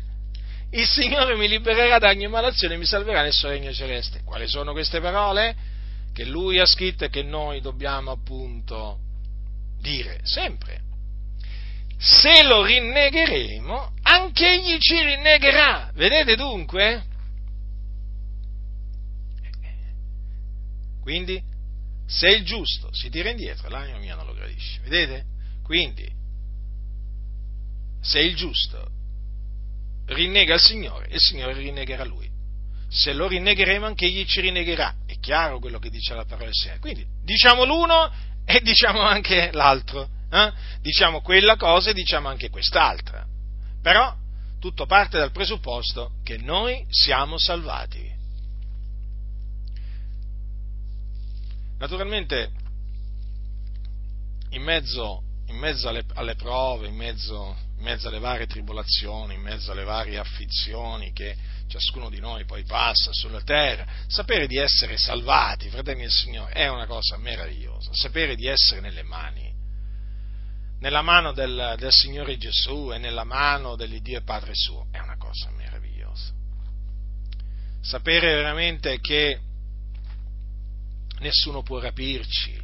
il 0.71 0.87
Signore 0.87 1.35
mi 1.35 1.47
libererà 1.47 1.99
da 1.99 2.09
ogni 2.09 2.27
malazione 2.27 2.73
e 2.73 2.77
mi 2.77 2.85
salverà 2.85 3.21
nel 3.21 3.33
suo 3.33 3.49
regno 3.49 3.71
celeste. 3.71 4.21
Quali 4.23 4.47
sono 4.47 4.71
queste 4.71 4.99
parole? 4.99 5.55
Che 6.13 6.25
lui 6.25 6.59
ha 6.59 6.65
scritto 6.65 7.05
e 7.05 7.09
che 7.09 7.23
noi 7.23 7.61
dobbiamo 7.61 8.11
appunto 8.11 8.97
dire 9.79 10.19
sempre. 10.23 10.81
Se 11.99 12.43
lo 12.43 12.63
rinnegheremo, 12.63 13.93
anche 14.01 14.51
egli 14.51 14.77
ci 14.79 14.99
rinnegherà. 15.01 15.91
Vedete 15.93 16.35
dunque? 16.35 17.03
Quindi, 21.03 21.43
se 22.07 22.29
il 22.29 22.45
giusto 22.45 22.89
si 22.93 23.09
tira 23.09 23.29
indietro, 23.29 23.67
l'anima 23.67 23.97
mia 23.97 24.15
non 24.15 24.25
lo 24.25 24.33
gradisce. 24.33 24.79
Vedete? 24.83 25.25
Quindi, 25.61 26.09
se 28.01 28.19
il 28.19 28.35
giusto 28.35 28.89
rinnega 30.05 30.53
il 30.53 30.61
Signore, 30.61 31.07
il 31.11 31.19
Signore 31.19 31.53
rinnegherà 31.53 32.05
lui. 32.05 32.31
Se 32.87 33.11
lo 33.11 33.27
rinnegheremo, 33.27 33.85
anche 33.85 34.05
egli 34.05 34.25
ci 34.25 34.39
rinnegherà. 34.39 34.95
È 35.05 35.19
chiaro 35.19 35.59
quello 35.59 35.77
che 35.77 35.89
dice 35.89 36.13
la 36.13 36.23
parola 36.23 36.45
del 36.45 36.53
Signore. 36.53 36.79
Quindi, 36.79 37.05
diciamo 37.21 37.65
l'uno 37.65 38.09
e 38.45 38.61
diciamo 38.63 39.01
anche 39.01 39.51
l'altro. 39.51 40.07
Eh? 40.31 40.53
Diciamo 40.79 41.21
quella 41.21 41.57
cosa 41.57 41.89
e 41.89 41.93
diciamo 41.93 42.29
anche 42.29 42.49
quest'altra. 42.49 43.25
Però, 43.81 44.15
tutto 44.61 44.85
parte 44.85 45.17
dal 45.17 45.31
presupposto 45.31 46.13
che 46.23 46.37
noi 46.37 46.85
siamo 46.89 47.37
salvati. 47.37 48.12
Naturalmente, 51.83 52.49
in 54.51 54.61
mezzo, 54.63 55.21
in 55.47 55.57
mezzo 55.57 55.89
alle, 55.89 56.05
alle, 56.13 56.35
prove, 56.35 56.87
in 56.87 56.95
mezzo, 56.95 57.57
in 57.77 57.83
mezzo 57.83 58.07
alle 58.07 58.19
varie 58.19 58.47
tribolazioni, 58.47 59.33
in 59.33 59.41
mezzo 59.41 59.73
alle 59.73 59.83
varie 59.83 60.17
afflizioni 60.17 61.11
che 61.11 61.35
ciascuno 61.67 62.09
di 62.09 62.21
noi 62.21 62.45
poi 62.45 62.63
passa 62.63 63.11
sulla 63.11 63.41
terra, 63.41 63.85
sapere 64.07 64.47
di 64.47 64.55
essere 64.55 64.95
salvati, 64.97 65.67
fratelli 65.67 66.03
del 66.03 66.09
Signore, 66.09 66.53
è 66.53 66.69
una 66.69 66.85
cosa 66.85 67.17
meravigliosa, 67.17 67.89
sapere 67.91 68.37
di 68.37 68.47
essere 68.47 68.79
nelle 68.79 69.03
mani, 69.03 69.53
nella 70.79 71.01
mano 71.01 71.33
del, 71.33 71.75
del 71.77 71.91
Signore 71.91 72.37
Gesù 72.37 72.93
e 72.93 72.97
nella 72.97 73.25
mano 73.25 73.75
dell'Iddio 73.75 74.19
e 74.19 74.23
Padre 74.23 74.53
suo. 74.55 74.87
È 74.89 74.99
una 74.99 75.17
cosa 75.17 75.49
meravigliosa. 75.49 76.31
Sapere 77.81 78.35
veramente 78.35 79.01
che 79.01 79.51
nessuno 81.23 81.63
può 81.63 81.79
rapirci, 81.79 82.61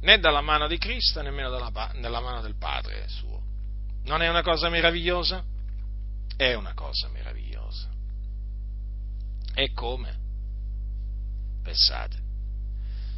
né 0.00 0.18
dalla 0.18 0.40
mano 0.40 0.66
di 0.66 0.76
Cristo, 0.76 1.22
nemmeno 1.22 1.48
dalla, 1.48 1.70
dalla 1.98 2.20
mano 2.20 2.40
del 2.42 2.56
Padre 2.56 3.06
suo. 3.08 3.40
Non 4.04 4.20
è 4.20 4.28
una 4.28 4.42
cosa 4.42 4.68
meravigliosa? 4.68 5.42
È 6.36 6.52
una 6.54 6.74
cosa 6.74 7.08
meravigliosa. 7.08 7.88
E 9.54 9.72
come? 9.72 10.18
Pensate. 11.62 12.20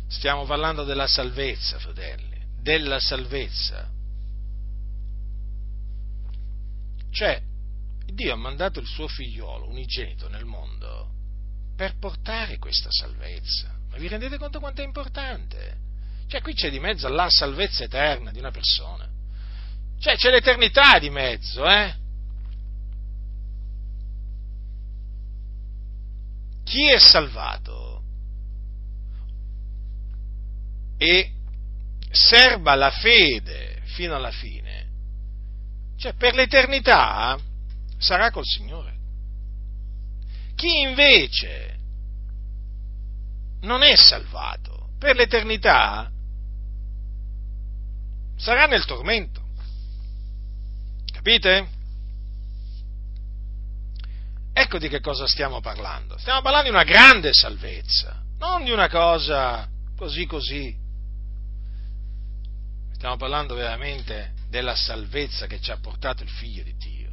Stiamo 0.09 0.44
parlando 0.44 0.84
della 0.84 1.06
salvezza, 1.06 1.78
fratelli, 1.78 2.38
della 2.60 3.01
salvezza. 3.01 3.90
Cioè, 7.10 7.42
Dio 8.05 8.32
ha 8.32 8.36
mandato 8.36 8.80
il 8.80 8.86
suo 8.86 9.09
figliolo 9.09 9.68
unigenito 9.68 10.28
nel 10.28 10.44
mondo 10.44 11.12
per 11.76 11.98
portare 11.98 12.59
questa 12.59 12.88
salvezza. 12.90 13.72
Ma 13.90 13.96
vi 13.96 14.09
rendete 14.09 14.38
conto 14.38 14.60
quanto 14.60 14.82
è 14.82 14.84
importante? 14.84 15.82
Cioè, 16.26 16.40
qui 16.40 16.55
c'è 16.55 16.70
di 16.70 16.80
mezzo 16.80 17.09
la 17.09 17.28
salvezza 17.28 17.84
eterna 17.84 18.30
di 18.30 18.38
una 18.38 18.51
persona. 18.51 19.09
Cioè, 19.98 20.16
c'è 20.16 20.30
l'eternità 20.30 20.98
di 20.98 21.10
mezzo, 21.10 21.64
eh? 21.64 21.94
Chi 26.64 26.90
è 26.90 26.98
salvato 26.98 28.02
e 30.96 31.30
serba 32.10 32.74
la 32.74 32.90
fede 32.90 33.82
fino 33.84 34.14
alla 34.14 34.30
fine, 34.30 34.86
cioè 35.96 36.14
per 36.14 36.34
l'eternità 36.34 37.38
sarà 37.98 38.30
col 38.30 38.44
Signore. 38.44 38.93
Chi 40.55 40.81
invece 40.81 41.78
non 43.60 43.82
è 43.82 43.97
salvato 43.97 44.90
per 44.98 45.16
l'eternità 45.16 46.10
sarà 48.36 48.66
nel 48.66 48.85
tormento. 48.85 49.43
Capite? 51.12 51.68
Ecco 54.52 54.78
di 54.78 54.89
che 54.89 55.01
cosa 55.01 55.26
stiamo 55.26 55.60
parlando. 55.60 56.16
Stiamo 56.18 56.40
parlando 56.43 56.68
di 56.68 56.74
una 56.74 56.85
grande 56.85 57.32
salvezza, 57.32 58.22
non 58.39 58.64
di 58.64 58.70
una 58.70 58.89
cosa 58.89 59.68
così 59.97 60.26
così. 60.26 60.76
Stiamo 62.94 63.16
parlando 63.16 63.55
veramente 63.55 64.32
della 64.48 64.76
salvezza 64.76 65.47
che 65.47 65.60
ci 65.60 65.70
ha 65.70 65.78
portato 65.78 66.22
il 66.22 66.31
Figlio 66.31 66.62
di 66.62 66.74
Dio 66.76 67.03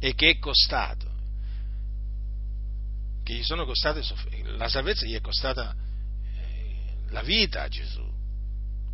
e 0.00 0.14
che 0.14 0.30
è 0.30 0.38
costato, 0.38 1.06
che 3.24 3.34
gli 3.34 3.42
sono 3.42 3.64
costate, 3.64 4.02
la 4.56 4.68
salvezza 4.68 5.04
gli 5.04 5.14
è 5.14 5.20
costata 5.20 5.74
eh, 6.36 6.94
la 7.10 7.22
vita 7.22 7.62
a 7.62 7.68
Gesù. 7.68 8.06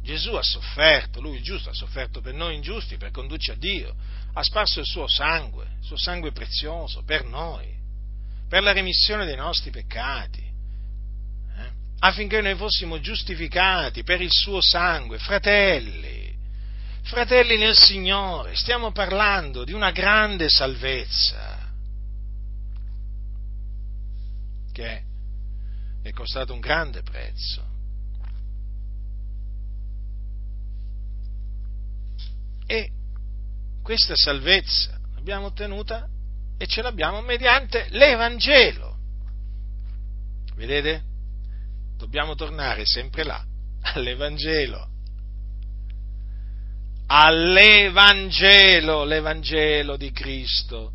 Gesù 0.03 0.35
ha 0.35 0.43
sofferto, 0.43 1.21
lui 1.21 1.37
il 1.37 1.43
giusto 1.43 1.71
ha 1.71 1.75
sofferto 1.75 2.21
per 2.21 2.35
noi 2.35 2.57
ingiusti, 2.57 2.99
per 2.99 3.11
condurci 3.11 3.51
a 3.51 3.55
Dio, 3.55 3.95
ha 4.35 4.43
sparso 4.43 4.81
il 4.81 4.87
suo 4.87 5.07
sangue, 5.07 5.77
il 5.81 5.87
suo 5.87 5.97
sangue 5.97 6.33
prezioso 6.33 7.03
per 7.05 7.25
noi, 7.25 7.73
per 8.49 8.63
la 8.63 8.73
remissione 8.73 9.25
dei 9.25 9.37
nostri 9.37 9.71
peccati, 9.71 10.43
eh? 10.43 11.71
affinché 12.01 12.43
noi 12.43 12.55
fossimo 12.55 13.01
giustificati 13.01 14.03
per 14.03 14.21
il 14.21 14.31
suo 14.31 14.61
sangue, 14.61 15.19
fratelli, 15.19 16.24
fratelli 17.05 17.59
nel 17.59 17.77
Signore, 17.77 18.57
stiamo 18.57 18.91
parlando 18.91 19.65
di 19.65 19.73
una 19.73 19.91
grande 19.91 20.49
salvezza 20.49 21.71
che 24.73 25.03
è 26.03 26.11
costato 26.13 26.53
un 26.53 26.61
grande 26.61 27.03
prezzo. 27.03 27.63
E 32.67 32.91
questa 33.83 34.15
salvezza 34.17 34.99
l'abbiamo 35.15 35.47
ottenuta 35.47 36.09
e 36.57 36.67
ce 36.67 36.83
l'abbiamo 36.83 37.21
mediante 37.21 37.87
l'Evangelo. 37.91 38.97
Vedete? 40.57 41.03
Dobbiamo 41.97 42.35
tornare 42.35 42.85
sempre 42.87 43.25
là, 43.25 43.45
all'Evangelo. 43.83 44.94
All'Evangelo, 47.07 49.05
l'Evangelo 49.05 49.97
di 49.97 50.11
Cristo 50.11 50.93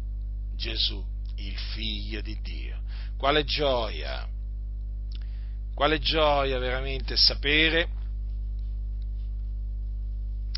Gesù, 0.56 1.03
il 1.36 1.57
Figlio 1.57 2.22
di 2.22 2.40
Dio. 2.41 2.81
Quale 3.18 3.44
gioia, 3.44 4.27
quale 5.73 5.99
gioia 5.99 6.57
veramente 6.57 7.15
sapere 7.15 7.88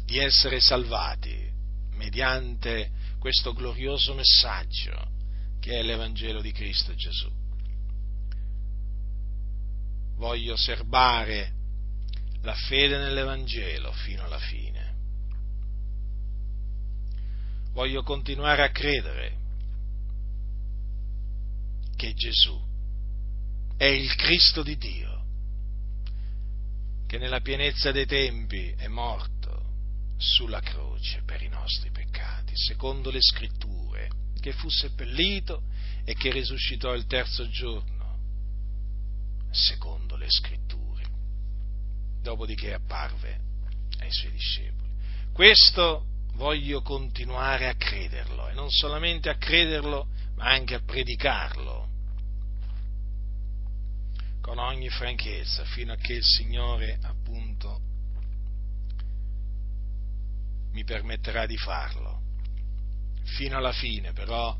di 0.05 0.17
essere 0.17 0.59
salvati 0.59 1.49
mediante 1.95 2.91
questo 3.19 3.53
glorioso 3.53 4.13
messaggio 4.13 5.09
che 5.59 5.79
è 5.79 5.83
l'Evangelo 5.83 6.41
di 6.41 6.51
Cristo 6.51 6.95
Gesù. 6.95 7.29
Voglio 10.15 10.55
serbare 10.55 11.53
la 12.41 12.55
fede 12.55 12.97
nell'Evangelo 12.97 13.91
fino 13.91 14.23
alla 14.23 14.39
fine. 14.39 14.90
Voglio 17.73 18.03
continuare 18.03 18.63
a 18.63 18.71
credere 18.71 19.37
che 21.95 22.13
Gesù 22.13 22.59
è 23.77 23.85
il 23.85 24.13
Cristo 24.15 24.61
di 24.61 24.77
Dio, 24.77 25.25
che 27.07 27.17
nella 27.17 27.39
pienezza 27.39 27.91
dei 27.91 28.05
tempi 28.05 28.73
è 28.77 28.87
morto 28.87 29.63
sulla 30.17 30.59
croce 30.59 31.23
per 31.23 31.41
i 31.41 31.47
nostri 31.47 31.89
peccati, 31.91 32.53
secondo 32.55 33.09
le 33.09 33.21
scritture, 33.21 34.09
che 34.39 34.51
fu 34.51 34.69
seppellito 34.69 35.63
e 36.03 36.13
che 36.13 36.31
risuscitò 36.31 36.93
il 36.93 37.05
terzo 37.05 37.47
giorno, 37.49 38.19
secondo 39.51 40.17
le 40.17 40.29
scritture, 40.29 41.05
dopodiché 42.21 42.73
apparve 42.73 43.39
ai 43.99 44.11
suoi 44.11 44.31
discepoli. 44.31 44.89
Questo 45.31 46.05
voglio 46.33 46.81
continuare 46.81 47.67
a 47.67 47.75
crederlo 47.75 48.47
e 48.49 48.53
non 48.53 48.69
solamente 48.69 49.29
a 49.29 49.37
crederlo, 49.37 50.07
ma 50.35 50.45
anche 50.45 50.75
a 50.75 50.81
predicarlo 50.83 51.89
con 54.41 54.57
ogni 54.57 54.89
franchezza 54.89 55.63
fino 55.65 55.93
a 55.93 55.95
che 55.97 56.13
il 56.13 56.23
Signore 56.23 56.97
appunto 57.03 57.79
mi 60.71 60.83
permetterà 60.83 61.45
di 61.45 61.57
farlo. 61.57 62.19
Fino 63.23 63.57
alla 63.57 63.71
fine, 63.71 64.13
però, 64.13 64.57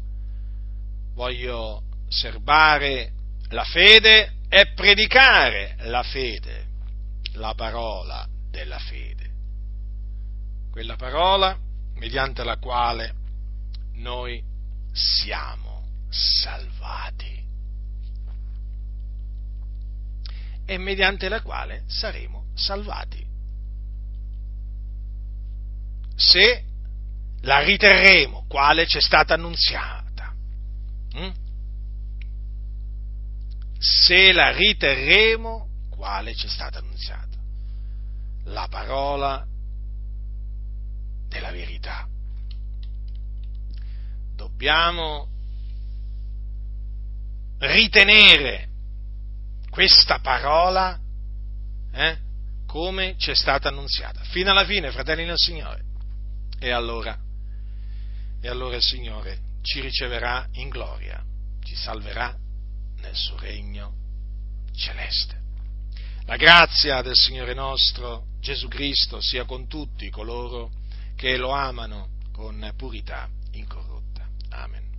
voglio 1.14 1.84
serbare 2.07 3.11
la 3.49 3.64
fede 3.64 4.34
e 4.49 4.73
predicare 4.73 5.76
la 5.80 6.03
fede, 6.03 6.68
la 7.34 7.53
parola 7.56 8.27
della 8.49 8.80
fede. 8.80 9.20
Quella 10.72 10.95
parola 10.95 11.57
mediante 11.95 12.43
la 12.43 12.57
quale 12.57 13.14
noi 13.95 14.41
siamo 14.91 15.85
salvati 16.10 17.39
e 20.65 20.77
mediante 20.77 21.30
la 21.30 21.41
quale 21.41 21.84
saremo 21.88 22.45
salvati 22.53 23.27
se 26.15 26.64
la 27.41 27.60
riterremo 27.60 28.45
quale 28.48 28.85
ci 28.85 28.98
è 28.98 29.02
stata 29.02 29.34
annunziata. 29.34 30.34
Mm? 31.18 31.31
Se 33.80 34.31
la 34.31 34.52
riterremo 34.52 35.88
quale 35.89 36.35
ci 36.35 36.45
è 36.45 36.49
stata 36.49 36.77
annunziata. 36.77 37.38
La 38.45 38.68
parola 38.69 39.45
della 41.31 41.51
verità. 41.51 42.05
Dobbiamo 44.35 45.29
ritenere 47.59 48.67
questa 49.69 50.19
parola 50.19 50.99
eh, 51.93 52.17
come 52.67 53.15
ci 53.17 53.31
è 53.31 53.35
stata 53.35 53.69
annunziata. 53.69 54.21
Fino 54.25 54.51
alla 54.51 54.65
fine, 54.65 54.91
fratelli 54.91 55.25
del 55.25 55.37
Signore. 55.37 55.83
E 56.59 56.69
allora, 56.71 57.17
e 58.41 58.47
allora 58.49 58.75
il 58.75 58.83
Signore 58.83 59.39
ci 59.61 59.79
riceverà 59.79 60.47
in 60.53 60.67
gloria, 60.67 61.23
ci 61.63 61.75
salverà 61.75 62.35
nel 62.97 63.15
suo 63.15 63.37
regno 63.37 63.93
celeste. 64.75 65.39
La 66.25 66.35
grazia 66.35 67.01
del 67.01 67.15
Signore 67.15 67.53
nostro 67.53 68.25
Gesù 68.41 68.67
Cristo 68.67 69.21
sia 69.21 69.45
con 69.45 69.67
tutti 69.67 70.09
coloro 70.09 70.79
che 71.22 71.38
lo 71.38 71.52
amano 71.52 72.07
con 72.31 72.73
purità 72.76 73.30
incorrotta. 73.52 74.27
Amen. 74.49 74.90